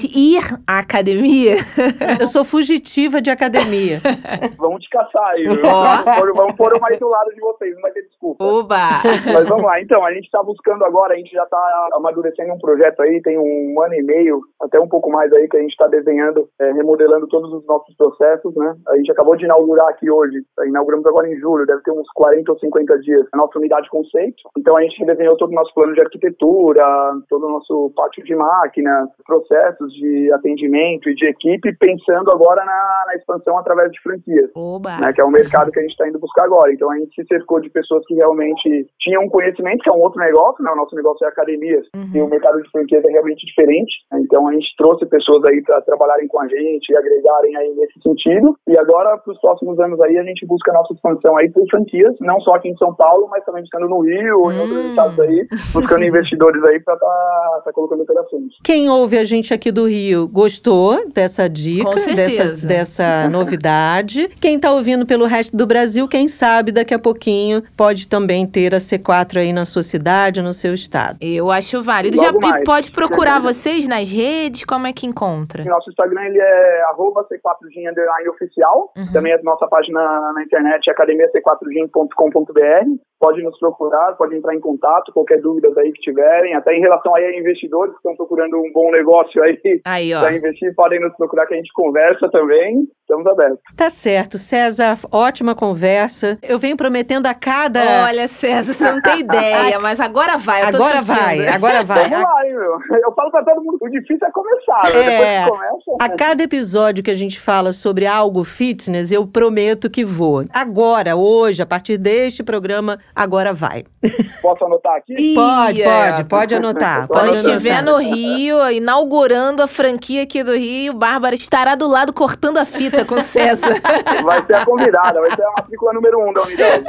ir 0.08 0.42
à 0.68 0.80
academia. 0.80 1.56
Eu 2.20 2.28
sou 2.28 2.44
fugitiva 2.46 3.22
de 3.22 3.30
academia. 3.30 4.00
Vamos 4.58 4.84
te 4.84 4.90
caçar 4.90 5.28
aí, 5.30 5.44
viu? 5.44 5.62
Ó. 5.66 6.34
Vamos 6.34 6.54
pôr- 6.54 6.80
mais 6.80 7.00
do 7.00 7.08
lado 7.08 7.34
de 7.34 7.40
vocês, 7.40 7.74
não 7.76 7.82
vai 7.82 7.92
ter 7.92 8.02
desculpa. 8.04 8.44
Oba! 8.44 9.02
Mas 9.34 9.48
vamos 9.48 9.66
lá, 9.66 9.82
então, 9.82 10.06
a 10.06 10.14
gente 10.14 10.26
está 10.26 10.42
buscando 10.44 10.84
agora, 10.84 11.14
a 11.14 11.18
gente 11.18 11.32
já 11.32 11.44
está 11.44 11.90
amadurecendo 11.94 12.54
um 12.54 12.60
projeto 12.60 13.02
aí, 13.02 13.22
tem 13.22 13.38
um 13.38 13.82
ano 13.82 13.94
e 13.94 14.04
meio, 14.04 14.42
até 14.62 14.80
um 14.80 14.88
pouco 14.88 15.10
mais 15.12 15.32
aí, 15.34 15.48
que 15.48 15.58
a 15.58 15.62
gente 15.62 15.72
está 15.72 15.88
desenhando, 15.88 16.48
é, 16.60 16.72
remodelando 16.74 17.28
todos 17.28 17.54
os 17.54 17.66
nossos 17.66 17.96
processos, 17.96 18.56
né? 18.56 18.76
A 18.90 18.98
gente 18.98 19.12
acabou 19.12 19.36
de 19.36 19.46
inaugurar 19.46 19.88
aqui 19.90 20.10
hoje, 20.10 20.42
inauguramos 20.66 21.06
agora 21.06 21.28
em 21.32 21.38
julho, 21.40 21.66
deve 21.66 21.82
ter 21.84 21.92
uns 21.92 22.08
40 22.16 22.52
ou 22.52 22.60
50 22.60 23.00
dias, 23.00 23.28
a 23.32 23.38
nossa 23.38 23.58
unidade 23.58 23.90
conceito. 23.90 24.44
Então 24.58 24.76
a 24.78 24.82
gente 24.82 25.00
redesenhou 25.00 25.38
todo 25.38 25.52
o 25.52 25.56
nosso 25.56 25.74
plano 25.74 25.94
de 25.94 26.02
arquitetura, 26.02 26.84
todo 27.30 27.46
o 27.46 27.52
nosso 27.52 27.92
pátio 27.96 28.24
de 28.24 28.36
máquina, 28.36 29.08
processos 29.44 29.94
de 29.94 30.32
atendimento 30.34 31.10
e 31.10 31.16
de 31.16 31.28
equipe, 31.28 31.76
pensando 31.78 32.32
agora 32.32 32.64
na, 32.64 33.04
na 33.08 33.16
expansão 33.16 33.58
através 33.58 33.92
de 33.92 34.00
franquias 34.02 34.52
né, 35.00 35.14
que 35.14 35.22
é 35.22 35.24
o 35.24 35.32
mercado 35.32 35.72
que 35.72 35.80
a 35.80 35.82
gente 35.82 35.92
está 35.92 36.08
indo 36.08 36.20
buscar 36.20 36.44
agora. 36.46 36.72
Então 36.72 36.90
a 36.92 36.98
gente 36.98 37.14
se 37.16 37.26
cercou 37.28 37.60
de 37.60 37.70
pessoas 37.70 38.06
que 38.08 38.16
realmente 38.16 38.88
tinham 39.00 39.28
conhecimento, 39.30 39.84
que 39.84 39.90
é 39.90 39.94
um 39.94 40.02
outro 40.02 40.20
negócio, 40.20 40.64
né? 40.64 40.72
O 40.72 40.76
nosso 40.76 40.96
negócio 40.96 41.26
é 41.26 41.30
academias 41.30 41.86
e 42.14 42.22
o 42.22 42.28
mercado 42.28 42.62
de 42.62 42.70
franquias 42.70 43.04
é 43.04 43.12
realmente 43.12 43.46
diferente. 43.46 43.92
Então 44.14 44.48
a 44.48 44.54
gente 44.54 44.68
trouxe 44.78 45.06
pessoas 45.06 45.44
aí 45.46 45.62
para 45.64 45.82
trabalharem 45.82 46.28
com 46.28 46.40
a 46.40 46.48
gente 46.48 46.90
e 46.90 46.96
agregarem 46.96 47.56
aí 47.56 47.74
nesse 47.76 48.00
sentido. 48.02 48.56
E 48.68 48.78
agora, 48.78 49.18
para 49.18 49.34
os 49.34 49.40
próximos 49.40 49.80
anos 49.80 50.00
aí, 50.02 50.18
a 50.18 50.24
gente 50.24 50.46
busca 50.46 50.72
a 50.72 50.76
nossa 50.76 50.94
expansão 50.94 51.38
aí 51.38 51.50
por 51.52 51.68
franquias, 51.70 52.16
não 52.20 52.40
só 52.42 52.56
aqui 52.56 52.70
em 52.70 52.78
São 52.78 52.94
Paulo, 52.96 53.28
mas 53.30 53.44
também 53.46 53.64
buscando 53.64 53.90
no 53.90 54.02
Rio, 54.02 54.52
em 54.52 54.60
outros 54.60 54.74
Hum. 54.84 54.90
estados 54.90 55.20
aí, 55.20 55.48
buscando 55.74 56.04
investidores 56.06 56.64
aí 56.64 56.80
para 56.80 56.96
estar 56.96 57.62
tá, 57.66 57.74
colocando 57.74 58.04
operações. 58.04 58.54
Quem 58.64 58.90
ouve 58.90 59.18
a 59.18 59.24
gente 59.24 59.33
aqui 59.54 59.72
do 59.72 59.88
Rio 59.88 60.28
gostou 60.28 61.10
dessa 61.10 61.50
dica, 61.50 61.96
dessa, 62.16 62.68
dessa 62.68 63.30
novidade. 63.30 64.28
Quem 64.40 64.58
está 64.58 64.72
ouvindo 64.72 65.06
pelo 65.06 65.26
resto 65.26 65.56
do 65.56 65.66
Brasil, 65.66 66.08
quem 66.08 66.28
sabe 66.28 66.72
daqui 66.72 66.94
a 66.94 67.00
pouquinho 67.00 67.64
pode 67.76 68.08
também 68.08 68.46
ter 68.46 68.76
a 68.76 68.78
C4 68.78 69.38
aí 69.38 69.54
na 69.54 69.66
sua 69.66 69.82
cidade, 69.82 70.42
no 70.42 70.54
seu 70.54 70.74
estado. 70.74 71.18
Eu 71.22 71.50
acho 71.50 71.82
válido. 71.82 72.18
Logo 72.18 72.42
Já 72.42 72.50
mais. 72.50 72.64
pode 72.64 72.92
procurar 72.92 73.40
vocês 73.40 73.88
nas 73.88 74.12
redes? 74.12 74.66
Como 74.66 74.88
é 74.88 74.94
que 74.94 75.08
encontra? 75.08 75.64
Nosso 75.64 75.90
Instagram 75.90 76.26
ele 76.26 76.40
é 76.40 76.84
arroba 76.90 77.24
C4Gin 77.24 77.90
underline 77.90 78.30
oficial. 78.30 78.92
Uhum. 78.98 79.12
Também 79.14 79.34
a 79.34 79.42
nossa 79.44 79.68
página 79.68 80.00
na 80.34 80.44
internet 80.44 80.90
é 80.90 80.94
academiac4gin.com.br. 80.94 83.04
Pode 83.20 83.42
nos 83.42 83.58
procurar, 83.58 84.18
pode 84.18 84.36
entrar 84.36 84.54
em 84.54 84.60
contato, 84.60 85.14
qualquer 85.14 85.40
dúvida 85.40 85.70
aí 85.80 85.94
que 85.94 86.02
tiverem. 86.02 86.56
Até 86.56 86.76
em 86.76 86.82
relação 86.82 87.16
aí 87.16 87.24
a 87.24 87.40
investidores 87.40 87.94
que 87.94 88.00
estão 88.00 88.18
procurando 88.18 88.58
um 88.58 88.70
bom 88.74 88.92
negócio 88.92 89.23
aí 89.42 89.82
Aí, 89.86 90.14
ó. 90.14 90.22
para 90.22 90.36
investir, 90.36 90.74
podem 90.76 91.00
nos 91.00 91.16
procurar 91.16 91.46
que 91.46 91.54
a 91.54 91.58
gente 91.58 91.72
conversa 91.74 92.30
também. 92.30 92.88
Estamos 93.04 93.28
abertos. 93.28 93.60
Tá 93.76 93.90
certo, 93.90 94.38
César, 94.38 94.98
ótima 95.12 95.54
conversa. 95.54 96.40
Eu 96.42 96.58
venho 96.58 96.78
prometendo 96.78 97.26
a 97.26 97.34
cada. 97.34 98.06
Olha, 98.06 98.30
César, 98.30 98.74
você 98.74 98.90
não 98.90 99.02
tem 99.02 99.20
ideia, 99.28 99.78
mas 99.82 100.00
agora 100.00 100.38
vai. 100.38 100.62
Agora 100.62 101.02
vai, 101.02 101.48
agora 101.50 101.84
vai. 101.84 102.10
Vamos 102.10 102.24
lá, 102.24 102.46
hein, 102.48 102.54
meu. 102.54 103.00
Eu 103.04 103.14
falo 103.14 103.30
para 103.30 103.44
todo 103.44 103.62
mundo, 103.62 103.78
o 103.82 103.90
difícil 103.90 104.26
é 104.26 104.32
começar, 104.32 104.94
né? 104.94 105.04
É. 105.04 105.42
Depois 105.42 105.44
que 105.44 105.50
começa... 105.50 105.98
A 106.00 106.10
cada 106.18 106.44
episódio 106.44 107.04
que 107.04 107.12
a 107.12 107.14
gente 107.14 107.40
fala 107.42 107.74
sobre 107.74 108.08
algo 108.08 108.46
fitness, 108.46 109.12
eu 109.12 109.28
prometo 109.28 109.90
que 109.90 110.06
vou. 110.06 110.46
Agora, 110.54 111.18
hoje, 111.18 111.62
a 111.62 111.66
partir 111.66 111.98
deste 111.98 112.42
programa, 112.42 112.98
agora 113.14 113.54
vai. 113.54 113.84
Posso 114.42 114.64
anotar 114.64 114.96
aqui? 114.96 115.34
Pode, 115.36 115.82
é. 115.82 116.12
pode, 116.12 116.24
pode 116.24 116.56
anotar. 116.56 117.08
Quando 117.08 117.24
Quando 117.24 117.36
Pode 117.36 117.38
estiver 117.38 117.78
anotar. 117.78 118.02
no 118.02 118.16
Rio, 118.16 118.72
inaugurando 118.72 119.62
a 119.62 119.68
franquia 119.68 120.24
aqui 120.24 120.42
do 120.42 120.56
Rio, 120.56 120.94
Bárbara 120.94 121.36
estará 121.36 121.76
do 121.76 121.88
lado 121.88 122.14
cortando 122.14 122.58
a 122.58 122.66
fita 122.66 122.93
com 123.06 123.16
o 123.16 123.22
César. 123.22 123.76
Vai 124.24 124.46
ser 124.46 124.56
a 124.56 124.66
convidada, 124.66 125.20
vai 125.20 125.32
ser 125.32 125.44
a 125.44 125.52
matrícula 125.58 125.94
número 125.94 126.30
um 126.30 126.34
da 126.34 126.44
unidade. 126.44 126.86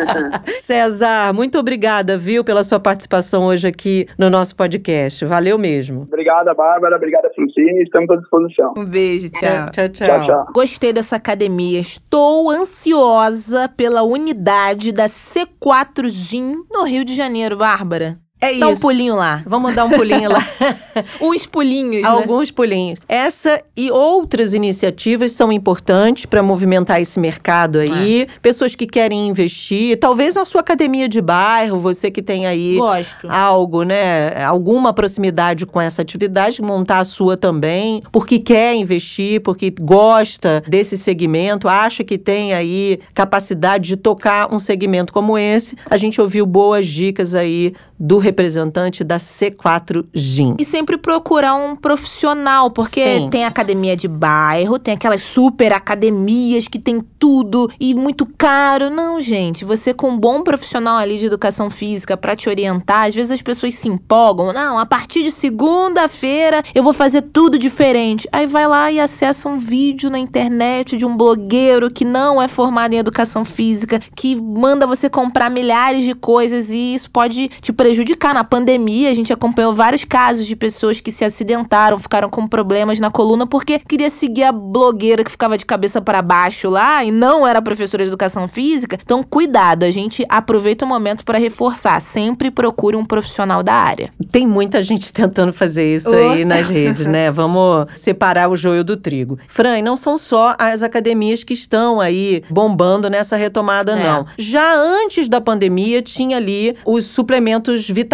César, 0.60 1.32
muito 1.32 1.58
obrigada, 1.58 2.16
viu, 2.18 2.44
pela 2.44 2.62
sua 2.62 2.78
participação 2.78 3.46
hoje 3.46 3.66
aqui 3.66 4.06
no 4.18 4.28
nosso 4.28 4.54
podcast. 4.54 5.24
Valeu 5.24 5.58
mesmo. 5.58 6.02
Obrigada, 6.02 6.54
Bárbara. 6.54 6.96
Obrigada, 6.96 7.30
Francine. 7.34 7.82
Estamos 7.82 8.10
à 8.10 8.16
disposição. 8.16 8.74
Um 8.76 8.84
beijo, 8.84 9.30
tchau. 9.30 9.70
Tchau, 9.70 9.88
tchau. 9.88 10.08
Tchau, 10.08 10.26
tchau. 10.26 10.46
Gostei 10.52 10.92
dessa 10.92 11.16
academia. 11.16 11.80
Estou 11.80 12.50
ansiosa 12.50 13.68
pela 13.68 14.02
unidade 14.02 14.92
da 14.92 15.06
C4 15.06 16.08
Gym 16.08 16.64
no 16.70 16.84
Rio 16.84 17.04
de 17.04 17.14
Janeiro, 17.14 17.56
Bárbara. 17.56 18.25
É 18.38 18.58
Dá 18.58 18.68
um 18.68 18.76
pulinho 18.76 19.16
lá. 19.16 19.42
Vamos 19.46 19.74
dar 19.74 19.86
um 19.86 19.90
pulinho 19.90 20.30
lá. 20.30 20.46
Os 21.20 21.46
pulinhos, 21.46 22.02
né? 22.02 22.08
Alguns 22.08 22.50
pulinhos. 22.50 22.98
Essa 23.08 23.62
e 23.74 23.90
outras 23.90 24.52
iniciativas 24.52 25.32
são 25.32 25.50
importantes 25.50 26.26
para 26.26 26.42
movimentar 26.42 27.00
esse 27.00 27.18
mercado 27.18 27.78
aí. 27.78 28.22
É. 28.22 28.26
Pessoas 28.42 28.74
que 28.74 28.86
querem 28.86 29.28
investir, 29.28 29.98
talvez 29.98 30.34
na 30.34 30.44
sua 30.44 30.60
academia 30.60 31.08
de 31.08 31.20
bairro, 31.22 31.78
você 31.78 32.10
que 32.10 32.20
tem 32.20 32.46
aí 32.46 32.76
Gosto. 32.76 33.26
algo, 33.30 33.84
né? 33.84 34.44
Alguma 34.44 34.92
proximidade 34.92 35.64
com 35.64 35.80
essa 35.80 36.02
atividade, 36.02 36.60
montar 36.60 37.00
a 37.00 37.04
sua 37.04 37.38
também, 37.38 38.02
porque 38.12 38.38
quer 38.38 38.74
investir, 38.74 39.40
porque 39.40 39.72
gosta 39.80 40.62
desse 40.68 40.98
segmento, 40.98 41.68
acha 41.68 42.04
que 42.04 42.18
tem 42.18 42.52
aí 42.52 43.00
capacidade 43.14 43.88
de 43.88 43.96
tocar 43.96 44.52
um 44.52 44.58
segmento 44.58 45.10
como 45.10 45.38
esse. 45.38 45.74
A 45.88 45.96
gente 45.96 46.20
ouviu 46.20 46.44
boas 46.44 46.86
dicas 46.86 47.34
aí 47.34 47.72
do 47.98 48.18
representante 48.26 49.04
da 49.04 49.18
C4 49.18 50.04
Gin. 50.12 50.56
E 50.58 50.64
sempre 50.64 50.98
procurar 50.98 51.54
um 51.54 51.76
profissional, 51.76 52.70
porque 52.70 53.02
Sim. 53.02 53.30
tem 53.30 53.44
academia 53.44 53.96
de 53.96 54.08
bairro, 54.08 54.78
tem 54.78 54.94
aquelas 54.94 55.22
super 55.22 55.72
academias 55.72 56.66
que 56.66 56.78
tem 56.78 57.00
tudo 57.18 57.70
e 57.78 57.94
muito 57.94 58.26
caro. 58.26 58.90
Não, 58.90 59.20
gente, 59.20 59.64
você 59.64 59.94
com 59.94 60.10
um 60.10 60.18
bom 60.18 60.42
profissional 60.42 60.96
ali 60.96 61.18
de 61.18 61.26
educação 61.26 61.70
física 61.70 62.16
para 62.16 62.34
te 62.34 62.48
orientar, 62.48 63.06
às 63.06 63.14
vezes 63.14 63.30
as 63.30 63.42
pessoas 63.42 63.74
se 63.74 63.88
empolgam. 63.88 64.52
Não, 64.52 64.78
a 64.78 64.84
partir 64.86 65.22
de 65.22 65.30
segunda-feira 65.30 66.62
eu 66.74 66.82
vou 66.82 66.92
fazer 66.92 67.22
tudo 67.22 67.58
diferente. 67.58 68.28
Aí 68.32 68.46
vai 68.46 68.66
lá 68.66 68.90
e 68.90 68.98
acessa 68.98 69.48
um 69.48 69.58
vídeo 69.58 70.10
na 70.10 70.18
internet 70.18 70.96
de 70.96 71.06
um 71.06 71.16
blogueiro 71.16 71.90
que 71.90 72.04
não 72.04 72.42
é 72.42 72.48
formado 72.48 72.94
em 72.94 72.98
educação 72.98 73.44
física, 73.44 74.00
que 74.16 74.34
manda 74.34 74.86
você 74.86 75.08
comprar 75.08 75.48
milhares 75.48 76.04
de 76.04 76.14
coisas 76.14 76.70
e 76.70 76.94
isso 76.94 77.08
pode 77.10 77.48
te 77.60 77.72
prejudicar. 78.16 78.34
Na 78.34 78.44
pandemia, 78.44 79.10
a 79.10 79.14
gente 79.14 79.32
acompanhou 79.32 79.72
vários 79.72 80.04
casos 80.04 80.46
de 80.46 80.56
pessoas 80.56 81.00
que 81.00 81.10
se 81.12 81.24
acidentaram, 81.24 81.98
ficaram 81.98 82.28
com 82.28 82.46
problemas 82.46 82.98
na 82.98 83.10
coluna 83.10 83.46
porque 83.46 83.78
queria 83.78 84.10
seguir 84.10 84.42
a 84.44 84.52
blogueira 84.52 85.22
que 85.22 85.30
ficava 85.30 85.56
de 85.56 85.64
cabeça 85.64 86.00
para 86.00 86.20
baixo 86.22 86.68
lá 86.68 87.04
e 87.04 87.10
não 87.10 87.46
era 87.46 87.62
professora 87.62 88.02
de 88.02 88.08
educação 88.10 88.48
física. 88.48 88.98
Então, 89.02 89.22
cuidado, 89.22 89.84
a 89.84 89.90
gente 89.90 90.24
aproveita 90.28 90.84
o 90.84 90.88
momento 90.88 91.24
para 91.24 91.38
reforçar. 91.38 92.00
Sempre 92.00 92.50
procure 92.50 92.96
um 92.96 93.04
profissional 93.04 93.62
da 93.62 93.74
área. 93.74 94.10
Tem 94.30 94.46
muita 94.46 94.82
gente 94.82 95.12
tentando 95.12 95.52
fazer 95.52 95.94
isso 95.94 96.10
Oh. 96.10 96.30
aí 96.32 96.44
nas 96.44 96.68
redes, 96.68 97.06
né? 97.06 97.30
Vamos 97.30 97.86
separar 97.94 98.48
o 98.50 98.56
joio 98.56 98.82
do 98.84 98.96
trigo. 98.96 99.38
Fran, 99.46 99.78
e 99.78 99.82
não 99.82 99.96
são 99.96 100.16
só 100.18 100.54
as 100.58 100.82
academias 100.82 101.44
que 101.44 101.54
estão 101.54 102.00
aí 102.00 102.42
bombando 102.50 103.08
nessa 103.10 103.36
retomada, 103.36 103.92
É. 103.92 104.02
não. 104.02 104.26
Já 104.38 104.74
antes 104.74 105.28
da 105.28 105.40
pandemia, 105.40 106.02
tinha 106.02 106.36
ali 106.36 106.76
os 106.84 107.04
suplementos 107.06 107.86
vitamínicos. 107.88 108.05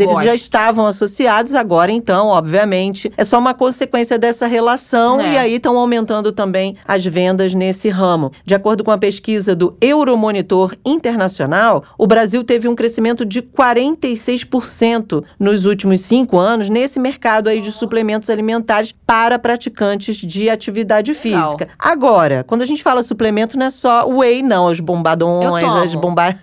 Eles 0.00 0.12
Gosto. 0.12 0.24
já 0.24 0.34
estavam 0.34 0.86
associados, 0.86 1.54
agora 1.54 1.90
então, 1.92 2.28
obviamente, 2.28 3.10
é 3.16 3.24
só 3.24 3.38
uma 3.38 3.54
consequência 3.54 4.18
dessa 4.18 4.46
relação 4.46 5.20
É. 5.20 5.32
e 5.32 5.38
aí 5.38 5.54
estão 5.56 5.78
aumentando 5.78 6.32
também 6.32 6.76
as 6.86 7.04
vendas 7.04 7.54
nesse 7.54 7.88
ramo. 7.88 8.30
De 8.44 8.54
acordo 8.54 8.84
com 8.84 8.90
a 8.90 8.98
pesquisa 8.98 9.54
do 9.54 9.76
Euromonitor 9.80 10.74
Internacional, 10.84 11.84
o 11.96 12.06
Brasil 12.06 12.42
teve 12.44 12.68
um 12.68 12.74
crescimento 12.74 13.24
de 13.24 13.40
46% 13.42 15.24
nos 15.38 15.66
últimos 15.66 16.00
cinco 16.00 16.38
anos 16.38 16.68
nesse 16.68 16.98
mercado 17.00 17.48
aí 17.48 17.60
de 17.60 17.70
suplementos 17.72 18.30
alimentares 18.30 18.92
para 19.06 19.38
praticantes 19.38 20.16
de 20.16 20.48
atividade 20.50 21.12
Legal. 21.12 21.42
física. 21.42 21.68
Agora, 21.78 22.44
quando 22.46 22.62
a 22.62 22.66
gente 22.66 22.82
fala 22.82 23.02
suplemento, 23.02 23.58
não 23.58 23.66
é 23.66 23.70
só 23.70 24.06
whey, 24.08 24.42
não, 24.42 24.66
os 24.66 24.80
bombadões, 24.80 25.64
as 25.82 25.94
bombar... 25.94 26.36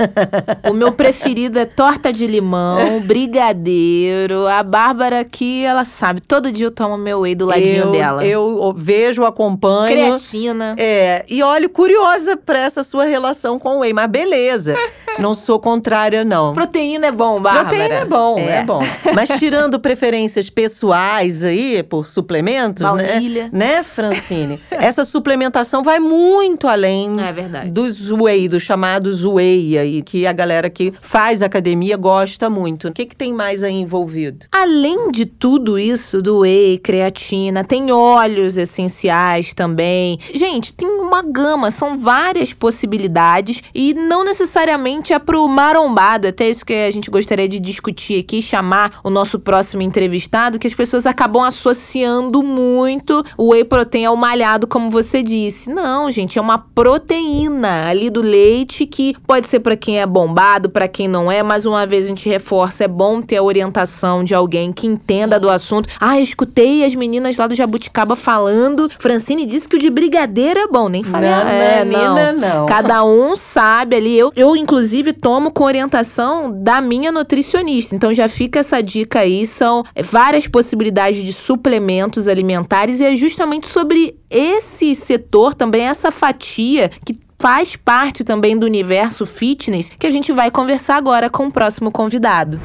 O 0.69 0.73
meu 0.73 0.91
preferido 0.91 1.59
é 1.59 1.65
torta 1.65 2.11
de 2.11 2.25
limão, 2.27 2.77
brigadeiro. 3.05 4.47
A 4.47 4.63
Bárbara 4.63 5.19
aqui, 5.19 5.63
ela 5.63 5.85
sabe, 5.85 6.21
todo 6.21 6.51
dia 6.51 6.67
eu 6.67 6.71
tomo 6.71 6.97
meu 6.97 7.21
whey 7.21 7.35
do 7.35 7.45
ladinho 7.45 7.85
eu, 7.85 7.91
dela. 7.91 8.25
Eu 8.25 8.73
vejo, 8.75 9.23
acompanho. 9.23 9.93
Creatina. 9.93 10.75
É, 10.77 11.25
e 11.27 11.43
olho 11.43 11.69
curiosa 11.69 12.37
pra 12.37 12.59
essa 12.59 12.83
sua 12.83 13.05
relação 13.05 13.59
com 13.59 13.77
o 13.77 13.79
whey, 13.79 13.93
mas 13.93 14.07
beleza. 14.09 14.75
Não 15.19 15.33
sou 15.33 15.59
contrária, 15.59 16.25
não. 16.25 16.53
Proteína 16.53 17.07
é 17.07 17.11
bom, 17.11 17.39
Bárbara. 17.39 17.67
Proteína 17.69 17.95
é 17.95 18.05
bom, 18.05 18.37
é. 18.37 18.63
bom. 18.63 18.81
Mas 19.13 19.29
tirando 19.39 19.79
preferências 19.79 20.49
pessoais 20.49 21.43
aí 21.43 21.81
por 21.83 22.05
suplementos, 22.05 22.83
Baunilha. 22.83 23.49
né? 23.51 23.75
Né, 23.77 23.83
Francine? 23.83 24.59
Essa 24.69 25.05
suplementação 25.05 25.81
vai 25.83 25.99
muito 25.99 26.67
além 26.67 27.13
É 27.19 27.31
verdade. 27.31 27.71
dos 27.71 28.11
whey, 28.11 28.47
dos 28.47 28.63
chamados 28.63 29.23
whey 29.23 29.77
aí, 29.77 30.01
que 30.01 30.27
a 30.27 30.33
galera 30.33 30.69
que 30.69 30.93
faz 31.01 31.41
academia 31.41 31.95
gosta 31.97 32.49
muito. 32.49 32.74
O 32.83 32.91
que, 32.91 33.05
que 33.05 33.15
tem 33.15 33.33
mais 33.33 33.63
aí 33.63 33.73
envolvido? 33.73 34.45
Além 34.51 35.11
de 35.11 35.25
tudo 35.25 35.77
isso, 35.79 36.21
do 36.21 36.39
whey, 36.39 36.77
creatina, 36.77 37.63
tem 37.63 37.91
óleos 37.91 38.57
essenciais 38.57 39.53
também. 39.53 40.19
Gente, 40.33 40.73
tem 40.73 40.87
uma 40.87 41.21
gama, 41.21 41.71
são 41.71 41.97
várias 41.97 42.53
possibilidades 42.53 43.61
e 43.73 43.93
não 43.93 44.23
necessariamente 44.23 45.13
é 45.13 45.19
pro 45.19 45.47
marombado. 45.47 46.27
Até 46.27 46.49
isso 46.49 46.65
que 46.65 46.73
a 46.73 46.91
gente 46.91 47.09
gostaria 47.09 47.47
de 47.47 47.59
discutir 47.59 48.19
aqui, 48.19 48.41
chamar 48.41 48.99
o 49.03 49.09
nosso 49.09 49.39
próximo 49.39 49.81
entrevistado, 49.81 50.59
que 50.59 50.67
as 50.67 50.73
pessoas 50.73 51.05
acabam 51.05 51.43
associando 51.43 52.41
muito 52.43 53.23
o 53.37 53.51
whey 53.51 53.63
protein 53.63 54.05
ao 54.05 54.15
malhado, 54.15 54.67
como 54.67 54.89
você 54.89 55.21
disse. 55.21 55.69
Não, 55.69 56.09
gente, 56.11 56.37
é 56.37 56.41
uma 56.41 56.57
proteína 56.57 57.87
ali 57.87 58.09
do 58.09 58.21
leite 58.21 58.85
que 58.85 59.15
pode 59.27 59.47
ser 59.47 59.59
para 59.59 59.75
quem 59.75 59.99
é 59.99 60.05
bombado, 60.05 60.69
para 60.69 60.87
quem 60.87 61.07
não 61.07 61.31
é. 61.31 61.43
Mais 61.43 61.65
uma 61.65 61.85
vez 61.85 62.05
a 62.05 62.07
gente 62.07 62.27
reforça, 62.27 62.64
é 62.83 62.87
bom 62.87 63.21
ter 63.21 63.37
a 63.37 63.43
orientação 63.43 64.23
de 64.23 64.33
alguém 64.33 64.71
que 64.71 64.87
entenda 64.87 65.39
do 65.39 65.49
assunto. 65.49 65.89
Ah, 65.99 66.17
eu 66.17 66.23
escutei 66.23 66.85
as 66.85 66.95
meninas 66.95 67.37
lá 67.37 67.47
do 67.47 67.55
Jabuticaba 67.55 68.15
falando. 68.15 68.89
Francine 68.99 69.45
disse 69.45 69.67
que 69.67 69.75
o 69.75 69.79
de 69.79 69.89
brigadeiro 69.89 70.59
é 70.59 70.67
bom, 70.67 70.89
nem 70.89 71.03
falei. 71.03 71.29
Não, 71.29 71.47
é, 71.47 71.85
Nananina, 71.85 72.33
não. 72.33 72.59
não. 72.59 72.65
Cada 72.65 73.03
um 73.03 73.35
sabe 73.35 73.95
ali. 73.95 74.17
Eu, 74.17 74.31
eu, 74.35 74.55
inclusive, 74.55 75.13
tomo 75.13 75.51
com 75.51 75.63
orientação 75.63 76.51
da 76.51 76.81
minha 76.81 77.11
nutricionista. 77.11 77.95
Então 77.95 78.13
já 78.13 78.27
fica 78.27 78.59
essa 78.59 78.81
dica 78.81 79.19
aí. 79.19 79.45
São 79.45 79.83
várias 80.03 80.47
possibilidades 80.47 81.23
de 81.23 81.33
suplementos 81.33 82.27
alimentares 82.27 82.99
e 82.99 83.05
é 83.05 83.15
justamente 83.15 83.67
sobre 83.67 84.17
esse 84.29 84.95
setor 84.95 85.53
também, 85.53 85.83
essa 85.83 86.11
fatia 86.11 86.91
que 87.05 87.24
faz 87.39 87.75
parte 87.75 88.23
também 88.23 88.57
do 88.57 88.65
universo 88.65 89.25
fitness 89.25 89.89
que 89.89 90.07
a 90.07 90.11
gente 90.11 90.31
vai 90.31 90.49
conversar 90.49 90.95
agora 90.95 91.29
com 91.29 91.47
o 91.47 91.51
próximo 91.51 91.91
convidado. 91.91 92.59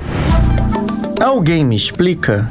Alguém 1.20 1.64
me 1.64 1.76
explica? 1.76 2.48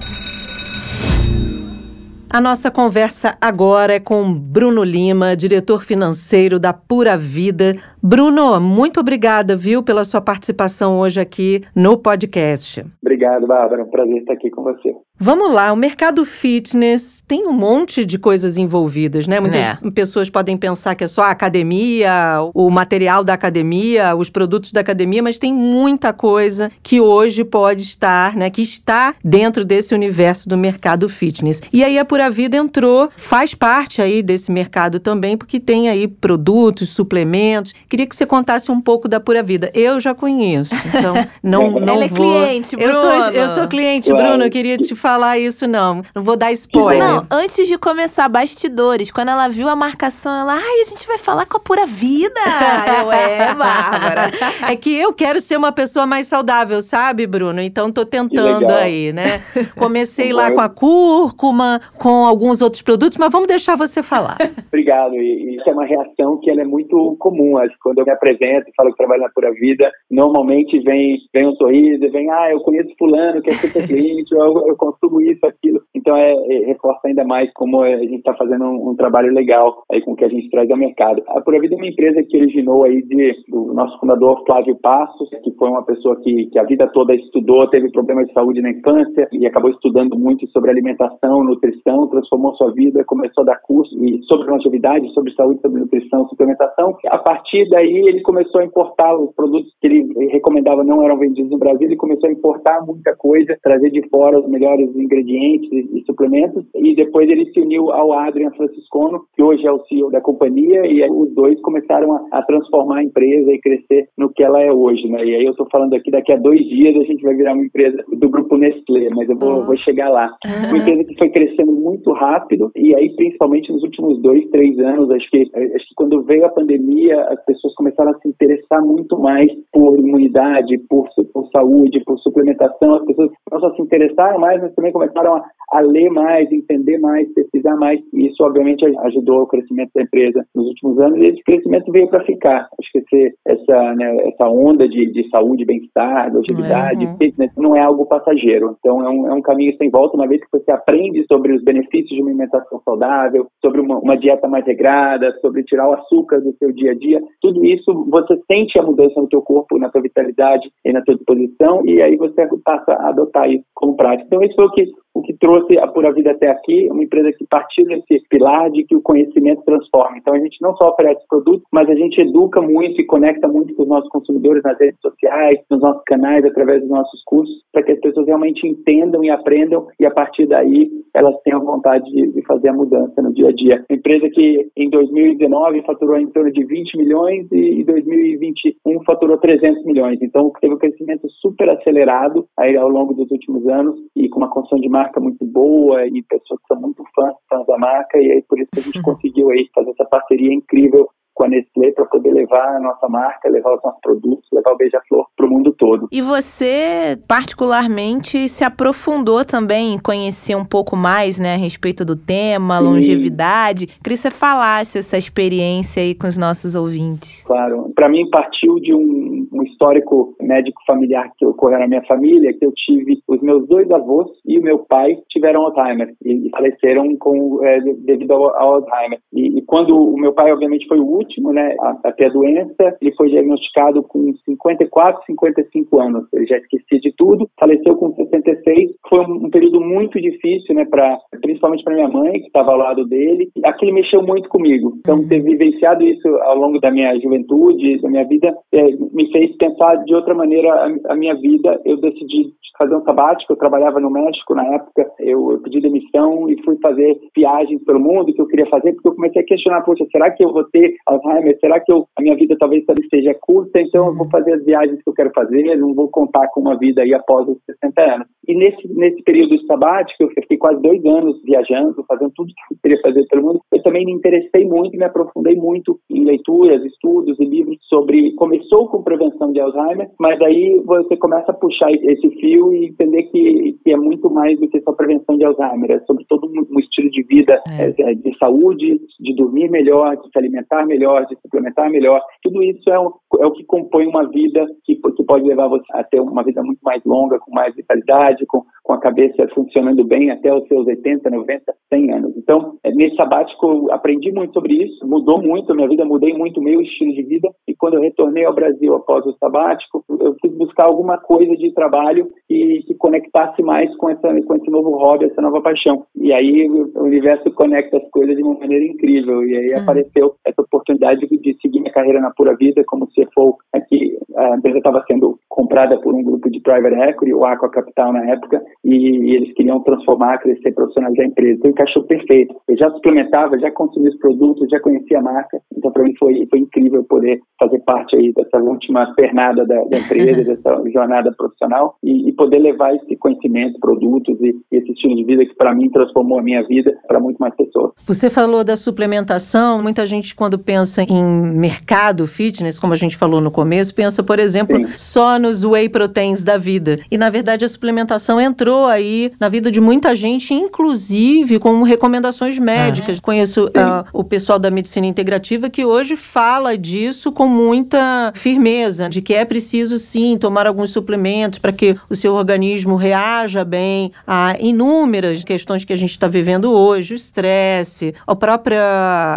A 2.32 2.40
nossa 2.40 2.70
conversa 2.70 3.36
agora 3.42 3.96
é 3.96 4.00
com 4.00 4.32
Bruno 4.32 4.84
Lima, 4.84 5.36
diretor 5.36 5.82
financeiro 5.82 6.60
da 6.60 6.72
Pura 6.72 7.18
Vida. 7.18 7.76
Bruno, 8.04 8.60
muito 8.60 9.00
obrigada, 9.00 9.56
viu, 9.56 9.82
pela 9.82 10.04
sua 10.04 10.22
participação 10.22 11.00
hoje 11.00 11.20
aqui 11.20 11.64
no 11.76 11.98
podcast. 11.98 12.86
Obrigado, 13.02 13.48
Bárbara. 13.48 13.82
É 13.82 13.84
um 13.84 13.90
prazer 13.90 14.18
estar 14.18 14.34
aqui 14.34 14.52
com 14.52 14.62
você. 14.62 14.94
Vamos 15.22 15.52
lá, 15.54 15.74
o 15.74 15.76
mercado 15.76 16.24
fitness 16.24 17.22
tem 17.28 17.46
um 17.46 17.52
monte 17.52 18.06
de 18.06 18.18
coisas 18.18 18.58
envolvidas, 18.58 19.28
né? 19.28 19.38
Muitas 19.42 19.62
É. 19.62 19.78
pessoas 19.94 20.30
podem 20.30 20.56
pensar 20.56 20.96
que 20.96 21.04
é 21.04 21.08
só 21.08 21.24
a 21.24 21.32
academia, 21.32 22.14
o 22.54 22.70
material 22.70 23.22
da 23.22 23.34
academia, 23.34 24.16
os 24.16 24.30
produtos 24.30 24.72
da 24.72 24.80
academia, 24.80 25.22
mas 25.22 25.38
tem 25.38 25.54
muita 25.54 26.14
coisa 26.14 26.72
que 26.82 27.02
hoje 27.02 27.44
pode 27.44 27.84
estar, 27.84 28.34
né? 28.34 28.50
Que 28.50 28.62
está 28.62 29.14
dentro 29.22 29.66
desse 29.66 29.94
universo 29.94 30.48
do 30.48 30.58
mercado 30.58 31.10
fitness. 31.10 31.62
E 31.74 31.84
aí 31.84 32.00
a 32.00 32.06
Pura 32.06 32.30
Vida 32.30 32.56
entrou, 32.56 33.10
faz 33.18 33.54
parte 33.54 34.02
aí 34.02 34.24
desse 34.24 34.50
mercado 34.54 35.02
também, 35.02 35.36
porque 35.36 35.60
tem 35.60 35.90
aí 35.90 36.08
produtos, 36.08 36.90
suplementos. 36.90 37.74
Queria 37.90 38.08
que 38.08 38.16
você 38.16 38.26
contasse 38.26 38.72
um 38.72 38.80
pouco 38.80 39.10
da 39.10 39.20
Pura 39.20 39.44
Vida. 39.44 39.70
Eu 39.74 40.00
já 40.00 40.16
conheço, 40.16 40.74
então 40.88 41.14
não, 41.44 41.72
não 41.82 41.96
Ela 41.96 42.06
é 42.06 42.08
vou... 42.08 42.18
cliente, 42.46 42.76
Eu 42.80 42.94
sou, 42.94 43.02
Bruno. 43.10 43.32
eu 43.32 43.50
sou 43.50 43.68
cliente. 43.68 44.14
Bruno. 44.14 44.46
Eu 44.46 44.50
queria 44.50 44.78
te 44.78 44.96
falar 44.96 45.09
isso, 45.38 45.68
não. 45.68 46.02
Não 46.14 46.22
vou 46.22 46.36
dar 46.36 46.52
spoiler. 46.52 47.00
Não, 47.00 47.26
antes 47.32 47.68
de 47.68 47.78
começar, 47.78 48.28
bastidores, 48.30 49.12
quando 49.12 49.30
ela 49.30 49.48
viu 49.48 49.68
a 49.70 49.76
marcação, 49.76 50.34
ela, 50.34 50.54
ai, 50.54 50.82
a 50.82 50.90
gente 50.90 51.08
vai 51.08 51.18
falar 51.18 51.46
com 51.46 51.58
a 51.58 51.60
pura 51.60 51.86
vida. 51.86 52.40
Eu, 53.00 53.12
é, 53.12 53.54
Bárbara. 53.54 54.32
É 54.70 54.76
que 54.76 54.98
eu 54.98 55.14
quero 55.14 55.40
ser 55.40 55.58
uma 55.58 55.72
pessoa 55.72 56.06
mais 56.06 56.28
saudável, 56.28 56.82
sabe, 56.82 57.26
Bruno? 57.28 57.62
Então 57.62 57.92
tô 57.92 58.06
tentando 58.06 58.72
aí, 58.72 59.14
né? 59.14 59.40
Comecei 59.78 60.32
lá 60.34 60.52
com 60.52 60.62
a 60.62 60.70
cúrcuma, 60.70 61.80
com 61.98 62.26
alguns 62.26 62.62
outros 62.62 62.82
produtos, 62.82 63.18
mas 63.18 63.32
vamos 63.32 63.48
deixar 63.48 63.76
você 63.76 64.02
falar. 64.02 64.38
Obrigado. 64.68 65.16
E 65.16 65.56
isso 65.56 65.70
é 65.70 65.74
uma 65.74 65.86
reação 65.86 66.40
que 66.42 66.50
ela 66.50 66.62
é 66.62 66.66
muito 66.66 67.16
comum. 67.20 67.58
Acho 67.58 67.74
que 67.74 67.80
quando 67.80 68.00
eu 68.00 68.06
me 68.06 68.12
apresento 68.12 68.70
e 68.70 68.74
falo 68.76 68.92
que 68.92 68.98
trabalho 68.98 69.22
na 69.22 69.30
Pura 69.30 69.52
Vida, 69.54 69.92
normalmente 70.10 70.80
vem, 70.80 71.18
vem 71.34 71.48
um 71.48 71.56
sorriso, 71.56 72.10
vem, 72.12 72.30
ah, 72.32 72.52
eu 72.52 72.60
conheço 72.62 72.94
fulano 72.98 73.42
que 73.42 73.50
é 73.50 73.54
super 73.54 73.88
cliente, 73.88 74.34
eu, 74.34 74.68
eu 74.68 74.76
consumo 75.00 75.22
isso, 75.22 75.46
aquilo. 75.46 75.82
Então 75.96 76.16
é, 76.16 76.34
é, 76.34 76.66
reforça 76.68 77.08
ainda 77.08 77.24
mais 77.24 77.52
como 77.54 77.82
a 77.82 77.98
gente 77.98 78.18
está 78.18 78.34
fazendo 78.34 78.66
um, 78.66 78.90
um 78.90 78.96
trabalho 78.96 79.34
legal 79.34 79.84
aí 79.92 80.02
com 80.02 80.12
o 80.12 80.16
que 80.16 80.26
a 80.26 80.30
gente 80.30 80.50
traz 80.50 80.70
ao 80.70 80.78
mercado. 80.78 81.24
A 81.28 81.60
Vida 81.60 81.76
é 81.76 81.78
uma 81.78 81.88
empresa 81.88 82.24
que 82.24 82.38
originou 82.38 82.84
aí 82.86 83.02
de, 83.02 83.34
do 83.50 83.74
nosso 83.74 84.00
fundador 84.00 84.44
Flávio 84.46 84.78
Passos, 84.82 85.30
que 85.44 85.52
foi 85.58 85.70
uma 85.70 85.84
pessoa 85.84 86.16
que, 86.22 86.46
que 86.46 86.60
a 86.60 86.64
vida 86.64 86.88
toda 86.94 87.14
estudou, 87.14 87.70
teve 87.70 87.92
problemas 87.92 88.28
de 88.28 88.34
saúde 88.34 88.62
na 88.62 88.72
infância 88.72 89.28
e 89.34 89.46
acabou 89.46 89.72
estudando 89.72 90.18
muito 90.18 90.48
sobre 90.48 90.72
alimentação, 90.72 91.44
nutrição, 91.44 92.08
transformou 92.08 92.54
sua 92.56 92.72
vida, 92.72 93.04
começou 93.04 93.42
a 93.44 93.48
dar 93.48 93.62
curso 93.62 93.94
e 94.04 94.22
sobre 94.24 94.50
longevidade, 94.50 95.12
sobre 95.14 95.34
saúde, 95.34 95.60
sobre 95.62 95.82
nutrição, 95.82 96.28
suplementação. 96.30 96.96
A 97.08 97.18
partir 97.18 97.68
daí 97.70 98.08
ele 98.08 98.22
começou 98.22 98.62
a 98.62 98.66
importar 98.66 99.16
os 99.18 99.34
produtos 99.36 99.74
que 99.82 99.88
ele 99.88 100.30
recomendava 100.30 100.84
não 100.84 101.04
eram 101.04 101.18
vendidos 101.18 101.52
no 101.52 101.58
Brasil, 101.58 101.88
ele 101.88 101.98
começou 101.98 102.30
a 102.30 102.32
importar 102.32 102.82
muita 102.86 103.16
coisa, 103.18 103.58
trazer 103.62 103.90
de 103.92 104.08
fora 104.10 104.40
os 104.40 104.48
melhores 104.48 104.89
ingredientes 104.96 105.70
e, 105.72 106.04
suplementos, 106.06 106.66
e 106.76 106.96
depois 106.96 107.30
ele 107.30 107.46
se 107.52 107.60
uniu 107.60 107.92
ao 107.92 108.14
Adrian 108.14 108.52
Franciscono, 108.52 109.22
que 109.36 109.44
hoje 109.44 109.66
é 109.66 109.72
o 109.72 109.84
CEO 109.86 110.12
da 110.12 110.22
companhia, 110.22 110.86
e 110.86 111.08
os 111.10 111.34
dois 111.34 111.60
começaram 111.62 112.14
a, 112.14 112.40
a 112.40 112.44
transformar 112.44 113.00
a 113.00 113.04
empresa 113.04 113.52
e 113.52 113.60
crescer 113.60 114.08
no 114.18 114.30
que 114.30 114.44
ela 114.44 114.62
é 114.62 114.72
hoje, 114.72 115.08
né? 115.10 115.26
E 115.26 115.36
aí 115.36 115.46
eu 115.46 115.52
estou 115.52 115.68
falando 115.72 115.94
aqui, 115.94 116.12
daqui 116.12 116.32
a 116.32 116.38
dois 116.38 116.60
dias 116.60 116.96
a 116.96 117.04
gente 117.04 117.24
vai 117.24 117.36
virar 117.36 117.54
uma 117.54 117.66
empresa 117.66 118.04
do 118.12 118.30
grupo 118.30 118.58
Nestlé, 118.58 119.10
mas 119.16 119.30
eu 119.30 119.38
vou, 119.38 119.60
uhum. 119.60 119.66
vou 119.66 119.78
chegar 119.78 120.10
lá. 120.10 120.34
Uhum. 120.46 120.70
Uma 120.70 120.78
empresa 120.78 121.04
que 121.04 121.18
foi 121.18 121.30
crescendo 121.30 121.72
muito 121.72 122.12
rápido, 122.14 122.72
e 122.76 122.96
aí 122.96 123.16
principalmente 123.16 123.72
nos 123.72 123.84
últimos 123.84 124.22
dois, 124.22 124.48
três 124.50 124.78
anos, 124.80 125.10
acho 125.12 125.30
que, 125.30 125.42
acho 125.42 125.88
que 125.88 125.96
quando 125.96 126.24
veio 126.24 126.46
a 126.46 126.50
pandemia, 126.50 127.22
as 127.22 127.44
pessoas 127.46 127.74
começaram 127.76 128.12
a 128.12 128.20
se 128.20 128.28
interessar 128.28 128.82
muito 128.82 129.18
mais 129.20 129.50
por 129.72 130.00
imunidade, 130.00 130.78
por, 130.90 131.08
por 131.34 131.48
saúde, 131.52 132.04
por 132.06 132.18
suplementação, 132.20 132.96
as 132.96 133.06
pessoas 133.06 133.30
não 133.52 133.60
só 133.60 133.74
se 133.76 133.82
interessaram 133.82 134.40
mais, 134.40 134.64
também 134.76 134.92
começaram 134.92 135.36
a, 135.36 135.44
a 135.72 135.80
ler 135.82 136.10
mais, 136.10 136.52
entender 136.52 136.98
mais, 136.98 137.32
pesquisar 137.34 137.76
mais, 137.76 138.00
e 138.14 138.28
isso 138.28 138.44
obviamente 138.44 138.86
ajudou 138.86 139.42
o 139.42 139.48
crescimento 139.48 139.92
da 139.96 140.02
empresa 140.02 140.46
nos 140.56 140.68
últimos 140.68 141.00
anos, 141.00 141.18
e 141.20 141.26
esse 141.28 141.44
crescimento 141.44 141.92
veio 141.92 142.08
para 142.08 142.24
ficar. 142.24 142.68
Acho 142.80 142.92
que 142.92 143.00
esse, 143.00 143.36
essa, 143.48 143.96
né, 143.96 144.16
essa 144.28 144.50
onda 144.50 144.88
de, 144.88 145.12
de 145.12 145.30
saúde, 145.30 145.66
bem-estar, 145.66 146.34
longevidade, 146.34 147.06
uhum. 147.06 147.18
fitness, 147.18 147.52
não 147.58 147.76
é 147.76 147.82
algo 147.82 148.06
passageiro. 148.06 148.76
Então 148.80 149.06
é 149.06 149.10
um, 149.10 149.28
é 149.28 149.34
um 149.34 149.42
caminho 149.42 149.76
sem 149.78 149.90
volta, 149.90 150.16
uma 150.16 150.28
vez 150.28 150.42
que 150.42 150.52
você 150.52 150.72
aprende 150.72 151.26
sobre 151.28 151.54
os 151.54 151.64
benefícios 151.64 152.10
de 152.10 152.22
uma 152.22 152.30
alimentação 152.30 152.82
saudável, 152.84 153.48
sobre 153.62 153.82
uma, 153.82 154.00
uma 154.00 154.18
dieta 154.18 154.48
mais 154.48 154.66
regrada, 154.66 155.32
sobre 155.42 155.64
tirar 155.64 155.90
o 155.90 155.94
açúcar 155.94 156.40
do 156.42 156.54
seu 156.58 156.72
dia 156.72 156.92
a 156.92 156.96
dia, 156.96 157.22
tudo 157.42 157.66
isso 157.66 158.06
você 158.10 158.40
sente 158.48 158.78
a 158.80 158.84
mudança 158.84 159.20
no 159.20 159.28
teu 159.28 159.42
corpo, 159.42 159.78
na 159.78 159.90
tua 159.90 160.02
vitalidade 160.02 160.70
e 160.86 160.92
na 160.92 161.02
tua 161.02 161.16
disposição, 161.16 161.86
e 161.86 162.02
aí 162.02 162.16
você 162.16 162.48
passa 162.64 162.94
a 162.94 163.10
adotar 163.10 163.50
isso 163.50 163.64
como 163.74 163.96
prática. 163.96 164.26
Então, 164.28 164.44
isso 164.44 164.56
foi 164.56 164.66
o 164.66 164.72
que, 164.72 164.84
o 165.14 165.22
que 165.22 165.34
trouxe 165.40 165.78
a 165.78 165.88
Pura 165.88 166.12
Vida 166.14 166.32
até 166.32 166.50
aqui, 166.50 166.88
uma 166.92 167.04
empresa 167.04 167.32
que 167.34 167.46
partiu 167.50 167.86
desse 167.86 168.28
pilar 168.30 168.70
de 168.72 168.84
que 168.84 168.96
o 168.96 169.02
conhecimento 169.02 169.64
transforma. 169.64 170.18
Então, 170.18 170.34
a 170.34 170.40
gente 170.40 170.62
não 170.62 170.76
só 170.76 170.90
oferece 170.90 171.22
produtos, 171.28 171.68
mas 171.72 171.90
a 171.90 171.96
gente 171.96 172.22
educa 172.22 172.62
muito 172.62 173.02
e 173.02 173.06
conecta 173.06 173.48
muito 173.48 173.74
com 173.76 173.84
os 173.84 173.90
nossos 173.90 174.10
consumidores 174.10 174.62
nas 174.64 174.80
redes 174.80 175.00
sociais, 175.02 175.60
nos 175.70 175.82
nossos 175.82 176.04
canais, 176.04 176.46
através 176.46 176.82
dos 176.82 176.90
nossos 176.90 177.24
cursos, 177.26 177.64
para 177.72 177.84
que 177.84 177.92
as 177.92 178.00
pessoas 178.00 178.28
realmente 178.28 178.68
entendam 178.68 179.24
e 179.24 179.30
aprendam 179.30 179.88
e, 180.00 180.06
a 180.06 180.12
partir 180.12 180.46
daí, 180.46 180.90
elas 181.14 181.36
tenham 181.44 181.62
vontade 181.62 182.06
de, 182.12 182.32
de 182.32 182.42
fazer 182.46 182.70
a 182.70 182.74
mudança 182.74 183.22
no 183.22 183.34
dia 183.34 183.50
a 183.50 183.52
dia. 183.52 183.86
Uma 183.90 183.98
empresa 183.98 184.30
que, 184.30 184.70
em 184.76 184.90
2019, 184.90 185.82
faturou 185.84 186.18
em 186.18 186.28
torno 186.28 186.52
de 186.52 186.64
20 186.64 186.98
milhões 186.98 187.48
e 187.52 187.82
em 187.82 187.84
2021 187.84 189.04
faturou 189.06 189.38
300 189.38 189.86
milhões. 189.86 190.20
Então, 190.22 190.52
teve 190.60 190.74
um 190.74 190.78
crescimento 190.78 191.28
super 191.42 191.70
acelerado 191.70 192.46
aí 192.58 192.76
ao 192.76 192.90
longo 192.90 193.14
dos 193.14 193.30
últimos 193.32 193.68
anos 193.68 193.96
e 194.16 194.30
com 194.30 194.40
uma 194.40 194.50
construção 194.50 194.80
de 194.80 194.90
marca 194.90 195.20
muito 195.20 195.29
boa 195.42 196.06
e 196.08 196.22
pessoas 196.24 196.60
que 196.62 196.68
são 196.68 196.82
muito 196.82 197.04
fãs, 197.16 197.36
fãs 197.50 197.66
da 197.66 197.78
marca 197.78 198.18
e 198.18 198.32
aí 198.32 198.42
por 198.48 198.60
isso 198.60 198.70
que 198.72 198.80
a 198.80 198.84
gente 198.84 198.98
uhum. 198.98 199.04
conseguiu 199.04 199.50
aí 199.50 199.70
fazer 199.74 199.92
essa 199.92 200.06
parceria 200.06 200.54
incrível 200.54 201.10
com 201.40 201.46
a 201.46 201.48
Nestlé 201.48 201.92
para 201.94 202.04
poder 202.04 202.34
levar 202.34 202.76
a 202.76 202.80
nossa 202.82 203.08
marca, 203.08 203.50
levar 203.50 203.74
os 203.76 203.82
nossos 203.82 204.02
produtos, 204.02 204.46
levar 204.52 204.74
o 204.74 204.78
Beija-Flor 204.78 205.26
para 205.38 205.46
o 205.46 205.50
mundo 205.50 205.74
todo. 205.78 206.10
E 206.12 206.22
você, 206.22 207.18
particularmente, 207.30 208.50
se 208.50 208.66
aprofundou 208.66 209.46
também 209.46 209.94
em 209.94 209.98
conhecer 209.98 210.56
um 210.56 210.66
pouco 210.66 210.98
mais 210.98 211.40
né, 211.40 211.54
a 211.54 211.58
respeito 211.58 212.04
do 212.04 212.18
tema, 212.18 212.80
Sim. 212.80 212.84
longevidade. 212.84 213.88
Queria 213.88 214.02
que 214.04 214.18
você 214.18 214.30
falasse 214.30 215.00
essa 215.00 215.18
experiência 215.18 216.04
aí 216.04 216.14
com 216.14 216.28
os 216.28 216.38
nossos 216.38 216.76
ouvintes. 216.76 217.44
Claro. 217.44 217.90
Para 217.96 218.10
mim, 218.10 218.30
partiu 218.30 218.76
de 218.76 218.94
um, 218.94 219.48
um 219.54 219.64
histórico 219.64 220.36
médico 220.42 220.82
familiar 220.86 221.32
que 221.38 221.46
ocorreu 221.46 221.80
na 221.80 221.88
minha 221.88 222.04
família, 222.04 222.52
que 222.52 222.66
eu 222.66 222.74
tive 222.74 223.22
os 223.28 223.42
meus 223.42 223.66
dois 223.68 223.90
avós 223.92 224.28
e 224.46 224.60
o 224.60 224.64
meu 224.64 224.80
pai 224.80 225.16
tiveram 225.30 225.62
Alzheimer 225.62 226.14
e 226.26 226.50
faleceram 226.50 227.16
com, 227.18 227.64
é, 227.64 227.80
devido 227.80 228.32
ao, 228.34 228.50
ao 228.58 228.74
Alzheimer. 228.76 229.20
E, 229.34 229.60
e, 229.60 229.62
quando 229.62 229.96
o 229.96 230.18
meu 230.18 230.34
pai, 230.34 230.52
obviamente, 230.52 230.88
foi 230.88 231.00
o 231.00 231.06
último, 231.06 231.29
último, 231.30 231.54
né, 231.54 231.76
a, 231.80 232.10
a 232.10 232.12
ter 232.12 232.26
a 232.26 232.30
doença. 232.30 232.98
Ele 233.02 233.14
foi 233.16 233.30
diagnosticado 233.30 234.02
com 234.04 234.34
54, 234.46 235.24
55 235.26 236.02
anos. 236.02 236.28
Ele 236.34 236.48
já 236.48 236.58
esquecia 236.58 237.00
de 237.00 237.14
tudo. 237.16 237.48
Faleceu 237.60 237.96
com 237.96 238.14
66. 238.16 238.92
Foi 239.08 239.20
um, 239.20 239.50
período 239.50 239.80
muito 239.80 240.20
difícil, 240.20 240.76
né, 240.76 240.86
para 240.86 241.18
principalmente 241.42 241.84
para 241.84 241.96
minha 241.96 242.10
mãe 242.10 242.34
que 242.34 242.48
estava 242.48 242.72
ao 242.72 242.78
lado 242.78 243.06
dele. 243.06 243.50
Aquilo 243.64 243.94
mexeu 243.94 244.24
muito 244.24 244.50
comigo. 244.50 244.98
Então, 245.00 245.18
uhum. 245.18 245.28
ter 245.28 245.42
vivenciado 245.42 246.04
isso 246.04 246.28
ao 246.44 246.58
longo 246.58 246.80
da 246.80 246.92
minha 246.92 247.18
juventude, 247.20 248.02
da 248.02 248.10
minha 248.10 248.26
vida, 248.26 248.54
é, 248.74 248.84
me 249.14 249.32
fez 249.32 249.56
pensar 249.58 249.96
de 250.04 250.16
outra 250.16 250.34
maneira 250.34 250.72
a, 250.74 251.14
a 251.14 251.16
minha 251.16 251.36
vida. 251.36 251.80
Eu 251.86 251.98
decidi 251.98 252.54
fazer 252.80 252.96
um 252.96 253.04
sabático. 253.04 253.52
Eu 253.52 253.58
trabalhava 253.58 254.00
no 254.00 254.10
México 254.10 254.56
na 254.56 254.66
época. 254.76 255.06
Eu, 255.20 255.52
eu, 255.52 255.62
pedi 255.62 255.82
demissão 255.82 256.50
e 256.50 256.62
fui 256.64 256.78
fazer 256.82 257.20
viagens 257.36 257.84
pelo 257.84 258.00
mundo 258.00 258.34
que 258.34 258.42
eu 258.42 258.48
queria 258.48 258.66
fazer 258.68 258.94
porque 258.94 259.10
eu 259.10 259.16
comecei 259.16 259.42
a 259.42 259.46
questionar, 259.46 259.82
poxa, 259.82 260.06
será 260.12 260.32
que 260.32 260.44
eu 260.44 260.54
vou 260.54 260.64
ter 260.64 260.96
Alzheimer? 261.24 261.58
Será 261.60 261.80
que 261.80 261.92
eu, 261.92 262.08
a 262.18 262.22
minha 262.22 262.36
vida 262.36 262.56
talvez 262.60 262.84
seja 263.10 263.34
curta? 263.40 263.80
Então 263.80 264.08
eu 264.08 264.16
vou 264.16 264.26
uhum. 264.26 264.32
fazer 264.32 264.54
as 264.54 264.66
viagens 264.66 265.02
que 265.02 265.10
eu 265.10 265.14
quero 265.14 265.32
fazer. 265.34 265.76
Não 265.78 265.94
vou 265.94 266.10
contar 266.10 266.48
com 266.50 266.62
uma 266.62 266.78
vida 266.78 267.02
aí 267.02 267.14
após 267.14 267.48
os 267.48 267.58
60 267.66 268.02
anos. 268.02 268.28
E 268.50 268.56
nesse 268.56 268.88
nesse 268.96 269.22
período 269.22 269.62
sabático 269.68 270.24
eu 270.24 270.30
fiquei 270.30 270.58
quase 270.58 270.82
dois 270.82 271.06
anos 271.06 271.40
viajando, 271.44 272.04
fazendo 272.08 272.32
tudo 272.36 272.48
que 272.48 272.74
eu 272.74 272.78
queria 272.82 273.02
fazer 273.02 273.24
pelo 273.28 273.44
mundo. 273.44 273.62
Eu 273.72 273.84
também 273.84 274.04
me 274.06 274.12
interessei 274.12 274.66
muito 274.66 274.96
e 274.96 274.98
me 274.98 275.06
aprofundei 275.06 275.56
muito 275.56 276.00
em 276.10 276.26
leituras, 276.26 276.84
estudos 276.84 277.40
e 277.40 277.46
livros 277.46 277.78
sobre 277.88 278.34
começou 278.34 278.88
com 278.88 279.04
prevenção 279.04 279.52
de 279.52 279.60
Alzheimer, 279.60 280.10
mas 280.20 280.42
aí 280.42 280.82
você 280.84 281.16
começa 281.18 281.52
a 281.52 281.54
puxar 281.54 281.92
esse 281.92 282.30
fio 282.40 282.74
e 282.74 282.88
entender 282.88 283.24
que, 283.24 283.78
que 283.84 283.92
é 283.92 283.98
muito 283.98 284.30
mais 284.32 284.60
do 284.60 284.68
que 284.68 284.82
só 284.82 284.94
prevenção 284.94 285.38
de 285.38 285.46
Alzheimer, 285.46 285.92
é 285.92 286.00
sobre 286.02 286.26
todo 286.28 286.48
um 286.48 286.80
estilo 286.80 287.10
de 287.12 287.22
vida 287.24 287.62
é. 287.72 287.94
É, 288.00 288.14
de 288.16 288.38
saúde, 288.40 289.00
de 289.20 289.36
dormir 289.36 289.70
melhor, 289.70 290.18
de 290.18 290.28
se 290.30 290.38
alimentar 290.38 290.88
melhor, 290.88 291.26
de 291.28 291.36
suplementar 291.42 291.90
melhor. 291.92 292.20
Tudo 292.42 292.64
isso 292.64 292.90
é 292.90 293.00
o, 293.00 293.14
é 293.40 293.46
o 293.46 293.52
que 293.52 293.64
compõe 293.66 294.08
uma 294.08 294.28
vida 294.28 294.66
que, 294.84 294.96
que 294.96 295.24
pode 295.24 295.48
levar 295.48 295.68
você 295.68 295.86
a 295.94 296.04
ter 296.04 296.20
uma 296.20 296.44
vida 296.44 296.64
muito 296.64 296.80
mais 296.82 297.04
longa, 297.06 297.40
com 297.40 297.54
mais 297.54 297.76
vitalidade, 297.76 298.39
com, 298.48 298.64
com 298.84 298.94
a 298.94 299.00
cabeça 299.00 299.48
funcionando 299.54 300.04
bem 300.04 300.32
até 300.32 300.54
os 300.54 300.68
seus 300.68 300.86
80, 300.88 301.30
90, 301.30 301.74
100 301.94 302.14
anos. 302.14 302.34
Então, 302.38 302.78
é, 302.84 302.92
nesse 302.92 303.16
sabático, 303.16 303.92
aprendi 303.92 304.32
muito 304.32 304.54
sobre 304.54 304.74
isso, 304.74 305.08
mudou 305.08 305.42
muito 305.42 305.72
a 305.72 305.76
minha 305.76 305.88
vida, 305.88 306.06
mudei 306.06 306.34
muito 306.34 306.60
o 306.60 306.64
meu 306.64 306.82
estilo 306.82 307.14
de 307.14 307.24
vida. 307.24 307.50
E 307.68 307.76
quando 307.76 307.96
eu 307.96 308.02
retornei 308.02 308.46
ao 308.46 308.54
Brasil 308.54 308.96
após 308.96 309.26
o 309.26 309.34
sabático, 309.34 310.04
eu 310.10 310.36
fui 310.42 310.50
buscar 310.50 310.86
alguma 310.86 311.18
coisa 311.18 311.56
de 311.56 311.74
trabalho 311.74 312.30
e 312.50 312.84
que, 312.84 312.96
conectasse 312.96 313.62
mais 313.64 313.96
com, 313.98 314.10
essa, 314.10 314.28
com 314.42 314.56
esse 314.56 314.70
novo 314.70 314.92
hobby, 314.98 315.26
essa 315.26 315.42
nova 315.42 315.62
paixão. 315.62 316.04
E 316.16 316.34
aí 316.34 316.70
o 316.70 317.04
universo 317.04 317.50
conecta 317.52 317.98
as 317.98 318.10
coisas 318.10 318.36
de 318.36 318.44
uma 318.44 318.60
maneira 318.60 318.86
incrível. 318.86 319.44
E 319.46 319.56
aí 319.56 319.74
hum. 319.74 319.82
apareceu 319.82 320.36
essa 320.46 320.62
oportunidade 320.62 321.28
de, 321.28 321.58
seguir 321.62 321.80
minha 321.80 321.94
carreira 321.94 322.20
na 322.20 322.32
pura 322.32 322.56
vida, 322.56 322.84
como 322.86 323.08
CFO 323.08 323.58
aqui. 323.74 324.18
A 324.36 324.58
empresa 324.58 324.78
estava 324.78 325.04
sendo 325.08 325.40
comprada 325.50 325.98
por 325.98 326.14
um 326.14 326.24
grupo 326.24 326.50
de 326.50 326.62
private 326.62 326.96
equity, 326.96 327.34
o 327.34 327.44
Aqua 327.44 327.70
Capital 327.70 328.14
na 328.14 328.24
época, 328.26 328.62
e, 328.84 328.96
e 328.96 329.36
eles 329.36 329.54
queriam 329.54 329.82
transformar, 329.82 330.38
crescer, 330.38 330.72
profissionalizar 330.72 331.26
a 331.26 331.30
empresa. 331.30 331.58
Então 331.58 331.72
encaixou 331.72 332.04
perfeito. 332.04 332.56
Eu 332.68 332.78
já 332.78 332.90
suplementava, 332.92 333.60
já 333.60 333.72
consumia 333.72 334.12
os 334.12 334.18
produtos, 334.20 334.70
já 334.70 334.80
conhecia 334.80 335.18
a 335.18 335.22
marca. 335.22 335.60
Então 335.76 335.92
para 335.92 336.04
mim 336.04 336.14
foi, 336.18 336.46
foi 336.50 336.60
incrível 336.60 337.04
poder 337.04 337.42
fazer 337.60 337.80
parte 337.80 338.16
aí 338.16 338.32
dessa 338.34 338.58
última 338.58 339.14
pernada 339.16 339.66
da, 339.66 339.84
da 339.86 339.98
empresa, 339.98 340.44
dessa 340.56 340.84
jornada 340.92 341.34
profissional 341.36 341.96
e, 342.04 342.30
e 342.30 342.34
poder 342.34 342.60
levar 342.60 342.96
esse 342.96 343.16
conhecimento, 343.18 343.80
produtos 343.80 344.40
e, 344.42 344.56
esse 344.72 344.92
estilo 344.92 345.16
de 345.16 345.24
vida 345.24 345.46
que 345.46 345.56
para 345.56 345.74
mim 345.74 345.90
transformou 345.90 346.40
a 346.40 346.44
minha 346.44 346.64
vida 346.64 346.96
para 347.08 347.20
muito 347.20 347.38
mais 347.38 347.56
pessoas. 347.56 347.92
Você 348.06 348.30
falou 348.30 348.64
da 348.64 348.76
suplementação, 348.76 349.82
muita 349.82 350.06
gente 350.06 350.36
quando 350.36 350.60
pensa 350.60 351.02
em 351.02 351.24
mercado 351.24 352.28
fitness, 352.28 352.80
como 352.80 352.94
a 352.94 352.96
gente 352.96 353.18
falou 353.18 353.42
no 353.42 353.52
começo, 353.52 353.96
pensa, 353.96 354.22
por 354.22 354.40
exemplo, 354.40 354.78
Sim. 354.78 354.98
só 354.98 355.40
nos 355.50 355.64
whey 355.64 355.90
proteins 355.90 356.44
da 356.44 356.58
vida. 356.58 357.00
E 357.10 357.18
na 357.18 357.30
verdade 357.30 357.66
a 357.66 357.70
suplementação 357.70 358.40
entrou 358.40 358.86
aí 358.86 359.32
na 359.40 359.50
vida 359.50 359.72
de 359.72 359.82
muita 359.82 360.14
gente, 360.14 360.54
inclusive 360.54 361.60
com 361.60 361.82
recomendações 361.82 362.60
médicas. 362.60 363.18
Uhum. 363.18 363.24
Conheço 363.24 363.66
uh, 363.66 364.06
o 364.14 364.24
pessoal 364.24 364.60
da 364.60 364.70
medicina 364.70 365.08
integrativa 365.08 365.70
que 365.70 365.84
hoje 365.84 366.16
fala 366.16 366.78
disso 366.78 367.32
com 367.32 367.48
muita 367.48 368.32
firmeza, 368.36 369.10
de 369.10 369.22
que 369.22 369.34
é 369.34 369.44
preciso 369.44 369.98
sim 369.98 370.38
tomar 370.38 370.68
alguns 370.68 370.92
suplementos 370.92 371.60
para 371.60 371.72
que 371.72 371.96
o 372.10 372.16
seu 372.16 372.34
organismo 372.36 372.96
reaja 372.96 373.66
bem 373.66 374.12
a 374.28 374.56
inúmeras 374.60 375.44
questões 375.44 375.84
que 375.84 375.94
a 375.94 375.96
gente 375.96 376.12
está 376.12 376.28
vivendo 376.28 376.72
hoje, 376.72 377.14
o 377.14 377.16
estresse, 377.16 378.14
a 378.28 378.36
própria 378.36 378.80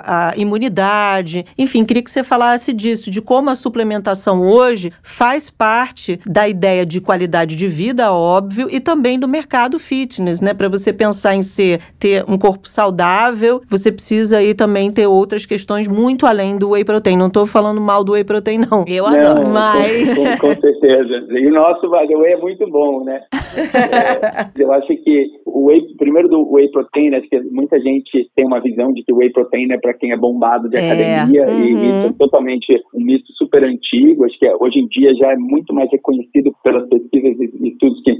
a 0.04 0.32
imunidade. 0.36 1.46
Enfim, 1.56 1.84
queria 1.84 2.02
que 2.02 2.10
você 2.10 2.22
falasse 2.22 2.72
disso, 2.72 3.10
de 3.10 3.22
como 3.22 3.50
a 3.50 3.54
suplementação 3.54 4.42
hoje 4.42 4.92
faz 5.02 5.48
parte 5.48 5.91
parte 5.92 6.18
da 6.26 6.48
ideia 6.48 6.86
de 6.86 7.00
qualidade 7.00 7.54
de 7.54 7.68
vida, 7.68 8.12
óbvio, 8.12 8.66
e 8.70 8.80
também 8.80 9.18
do 9.18 9.28
mercado 9.28 9.78
fitness, 9.78 10.40
né? 10.40 10.54
Para 10.54 10.68
você 10.68 10.92
pensar 10.92 11.34
em 11.34 11.42
ser 11.42 11.80
ter 12.00 12.24
um 12.26 12.38
corpo 12.38 12.66
saudável, 12.66 13.60
você 13.68 13.92
precisa 13.92 14.38
aí 14.38 14.54
também 14.54 14.90
ter 14.90 15.06
outras 15.06 15.44
questões 15.44 15.86
muito 15.86 16.26
além 16.26 16.56
do 16.56 16.70
whey 16.70 16.84
protein. 16.84 17.16
Não 17.16 17.26
estou 17.26 17.44
falando 17.44 17.80
mal 17.80 18.02
do 18.02 18.12
whey 18.12 18.24
protein, 18.24 18.58
não. 18.58 18.84
Eu 18.88 19.06
adoro. 19.06 19.44
Não, 19.44 19.52
Mas. 19.52 20.14
Com, 20.14 20.24
com, 20.24 20.54
com 20.54 20.60
certeza. 20.60 21.26
E 21.30 21.46
o 21.46 21.52
nosso 21.52 21.88
whey 21.90 22.32
é 22.32 22.36
muito 22.38 22.68
bom, 22.70 23.04
né? 23.04 23.20
É, 23.82 24.62
eu 24.62 24.72
acho 24.72 24.88
que 24.88 25.26
o 25.44 25.66
whey, 25.66 25.82
primeiro 25.98 26.28
do 26.28 26.50
whey 26.50 26.70
protein, 26.70 27.14
acho 27.14 27.28
que 27.28 27.38
muita 27.50 27.78
gente 27.80 28.30
tem 28.34 28.46
uma 28.46 28.60
visão 28.60 28.92
de 28.92 29.02
que 29.02 29.12
o 29.12 29.16
whey 29.16 29.30
protein 29.30 29.70
é 29.72 29.78
para 29.78 29.92
quem 29.92 30.12
é 30.12 30.16
bombado 30.16 30.68
de 30.68 30.76
É, 30.76 30.86
academia 30.86 31.46
uhum. 31.46 31.58
e 31.58 31.72
isso 31.72 32.06
é 32.08 32.12
totalmente 32.18 32.82
um 32.94 33.04
mito 33.04 33.30
super 33.34 33.62
antigo. 33.64 34.24
Acho 34.24 34.38
que 34.38 34.48
hoje 34.60 34.78
em 34.78 34.86
dia 34.88 35.14
já 35.14 35.32
é 35.32 35.36
muito 35.36 35.74
mais 35.74 35.81
reconhecido 35.90 36.52
pelas 36.62 36.88
pesquisas 36.88 37.38
e 37.40 37.68
estudos 37.68 38.02
que 38.02 38.12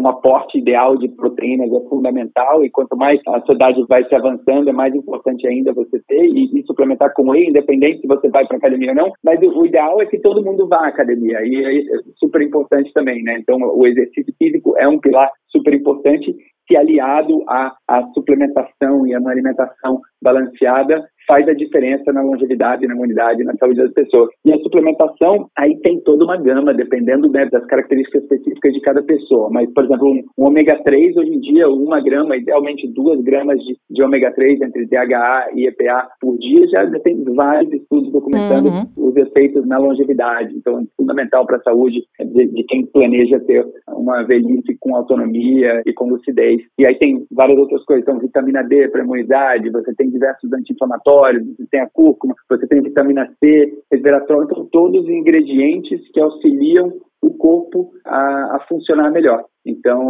um 0.00 0.08
aporte 0.08 0.58
ideal 0.58 0.96
de 0.96 1.08
proteínas 1.08 1.72
é 1.72 1.88
fundamental 1.88 2.64
e 2.64 2.70
quanto 2.70 2.96
mais 2.96 3.20
a 3.28 3.40
sociedade 3.40 3.84
vai 3.88 4.04
se 4.08 4.14
avançando, 4.14 4.68
é 4.68 4.72
mais 4.72 4.94
importante 4.94 5.46
ainda 5.46 5.72
você 5.72 6.00
ter 6.08 6.24
e, 6.24 6.58
e 6.58 6.62
suplementar 6.64 7.12
com 7.14 7.30
whey, 7.30 7.48
independente 7.48 8.00
se 8.00 8.06
você 8.06 8.28
vai 8.28 8.46
para 8.46 8.56
academia 8.56 8.90
ou 8.90 8.96
não. 8.96 9.12
Mas 9.22 9.40
o, 9.42 9.60
o, 9.60 9.66
ideal 9.66 10.00
é 10.00 10.06
que 10.06 10.18
todo 10.18 10.44
mundo 10.44 10.66
vá 10.66 10.78
à 10.78 10.88
academia 10.88 11.38
e 11.42 11.56
é 11.56 11.98
super 12.18 12.42
importante 12.42 12.92
também, 12.92 13.22
né? 13.22 13.38
Então 13.38 13.58
o 13.58 13.86
exercício 13.86 14.34
físico 14.38 14.74
é 14.78 14.88
um 14.88 14.98
pilar 14.98 15.30
super 15.48 15.74
importante 15.74 16.34
que 16.66 16.76
aliado 16.76 17.42
à, 17.48 17.74
à 17.88 18.06
suplementação 18.14 19.06
e 19.06 19.14
a 19.14 19.18
uma 19.18 19.32
alimentação 19.32 20.00
balanceada 20.22 21.04
faz 21.30 21.48
a 21.48 21.54
diferença 21.54 22.12
na 22.12 22.22
longevidade, 22.22 22.88
na 22.88 22.94
imunidade, 22.94 23.44
na 23.44 23.54
saúde 23.54 23.80
das 23.80 23.92
pessoas. 23.92 24.30
E 24.44 24.52
a 24.52 24.58
suplementação, 24.58 25.48
aí 25.56 25.76
tem 25.80 26.00
toda 26.00 26.24
uma 26.24 26.36
gama, 26.36 26.74
dependendo 26.74 27.30
né, 27.30 27.46
das 27.46 27.64
características 27.66 28.24
específicas 28.24 28.72
de 28.72 28.80
cada 28.80 29.00
pessoa. 29.00 29.48
Mas, 29.48 29.72
por 29.72 29.84
exemplo, 29.84 30.08
um, 30.08 30.24
um 30.36 30.46
ômega 30.46 30.76
3, 30.82 31.16
hoje 31.16 31.30
em 31.30 31.40
dia, 31.40 31.68
uma 31.68 32.00
grama, 32.00 32.36
idealmente 32.36 32.88
duas 32.88 33.20
gramas 33.22 33.60
de, 33.60 33.76
de 33.88 34.02
ômega 34.02 34.32
3 34.32 34.60
entre 34.60 34.86
DHA 34.86 35.50
e 35.54 35.68
EPA 35.68 36.08
por 36.20 36.36
dia, 36.38 36.66
já 36.66 36.90
tem 36.98 37.22
vários 37.24 37.72
estudos 37.72 38.10
documentando 38.10 38.40
Uhum. 38.70 38.86
os 38.96 39.16
efeitos 39.16 39.66
na 39.66 39.78
longevidade. 39.78 40.56
Então, 40.56 40.78
é 40.78 40.82
fundamental 40.96 41.46
para 41.46 41.56
a 41.58 41.62
saúde 41.62 42.02
de, 42.18 42.46
de 42.46 42.64
quem 42.64 42.86
planeja 42.86 43.38
ter 43.40 43.64
uma 43.88 44.22
velhice 44.24 44.76
com 44.80 44.96
autonomia 44.96 45.82
e 45.86 45.92
com 45.92 46.08
lucidez. 46.08 46.60
E 46.78 46.86
aí 46.86 46.94
tem 46.96 47.24
várias 47.30 47.58
outras 47.58 47.84
coisas, 47.84 48.02
então 48.02 48.18
vitamina 48.18 48.62
D 48.62 48.88
para 48.88 49.02
imunidade, 49.04 49.70
você 49.70 49.94
tem 49.94 50.10
diversos 50.10 50.52
anti-inflamatórios, 50.52 51.19
você 51.56 51.66
tem 51.70 51.80
a 51.80 51.88
cúrcuma, 51.88 52.34
você 52.48 52.66
tem 52.66 52.82
vitamina 52.82 53.28
C, 53.38 53.82
resveratrol, 53.90 54.44
então 54.44 54.66
todos 54.70 55.04
os 55.04 55.08
ingredientes 55.08 56.00
que 56.12 56.20
auxiliam 56.20 56.92
o 57.22 57.30
corpo 57.34 57.92
a, 58.04 58.56
a 58.56 58.66
funcionar 58.68 59.10
melhor. 59.10 59.44
Então, 59.66 60.00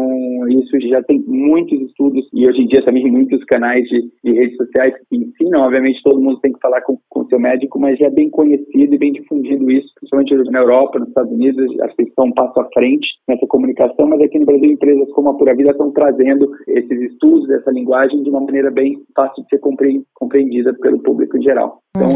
isso 0.48 0.80
já 0.88 1.03
tem 1.03 1.22
muitos 1.26 1.80
estudos 1.80 2.26
e 2.32 2.46
hoje 2.46 2.62
em 2.62 2.66
dia 2.66 2.84
também 2.84 3.11
muitos 3.11 3.42
canais 3.44 3.84
de, 3.88 4.03
de 4.22 4.32
redes 4.32 4.57
sociais 4.57 4.94
que 5.09 5.16
ensinam. 5.16 5.62
Obviamente, 5.62 6.03
todo 6.03 6.20
mundo 6.20 6.40
tem 6.40 6.53
que 6.53 6.61
falar 6.61 6.80
com 6.82 6.98
o 7.14 7.24
seu 7.26 7.38
médico, 7.38 7.78
mas 7.80 7.98
já 7.98 8.07
é 8.07 8.11
bem 8.11 8.30
conhecido 8.30 8.94
e 8.94 8.98
bem 8.98 9.12
difundido 9.12 9.70
isso, 9.70 9.88
principalmente 9.96 10.51
na 10.51 10.61
Europa, 10.61 10.98
nos 10.98 11.09
Estados 11.09 11.32
Unidos. 11.32 11.80
Acho 11.80 11.96
que 11.96 12.03
estão 12.03 12.26
um 12.26 12.32
passo 12.32 12.61
à 12.61 12.68
frente 12.72 13.07
nessa 13.28 13.46
comunicação, 13.46 14.07
mas 14.07 14.20
aqui 14.20 14.38
no 14.38 14.46
Brasil, 14.46 14.70
empresas 14.70 15.11
como 15.12 15.30
a 15.30 15.34
Pura 15.34 15.55
Vida 15.55 15.70
estão 15.70 15.90
trazendo 15.92 16.51
esses 16.68 17.12
estudos, 17.12 17.51
essa 17.51 17.70
linguagem 17.70 18.22
de 18.22 18.30
uma 18.30 18.40
maneira 18.40 18.70
bem 18.70 18.98
fácil 19.14 19.42
de 19.42 19.48
ser 19.48 19.61
compreendida 20.14 20.72
pelo 20.74 21.03
público 21.03 21.36
em 21.36 21.42
geral. 21.42 21.80
Então, 21.96 22.09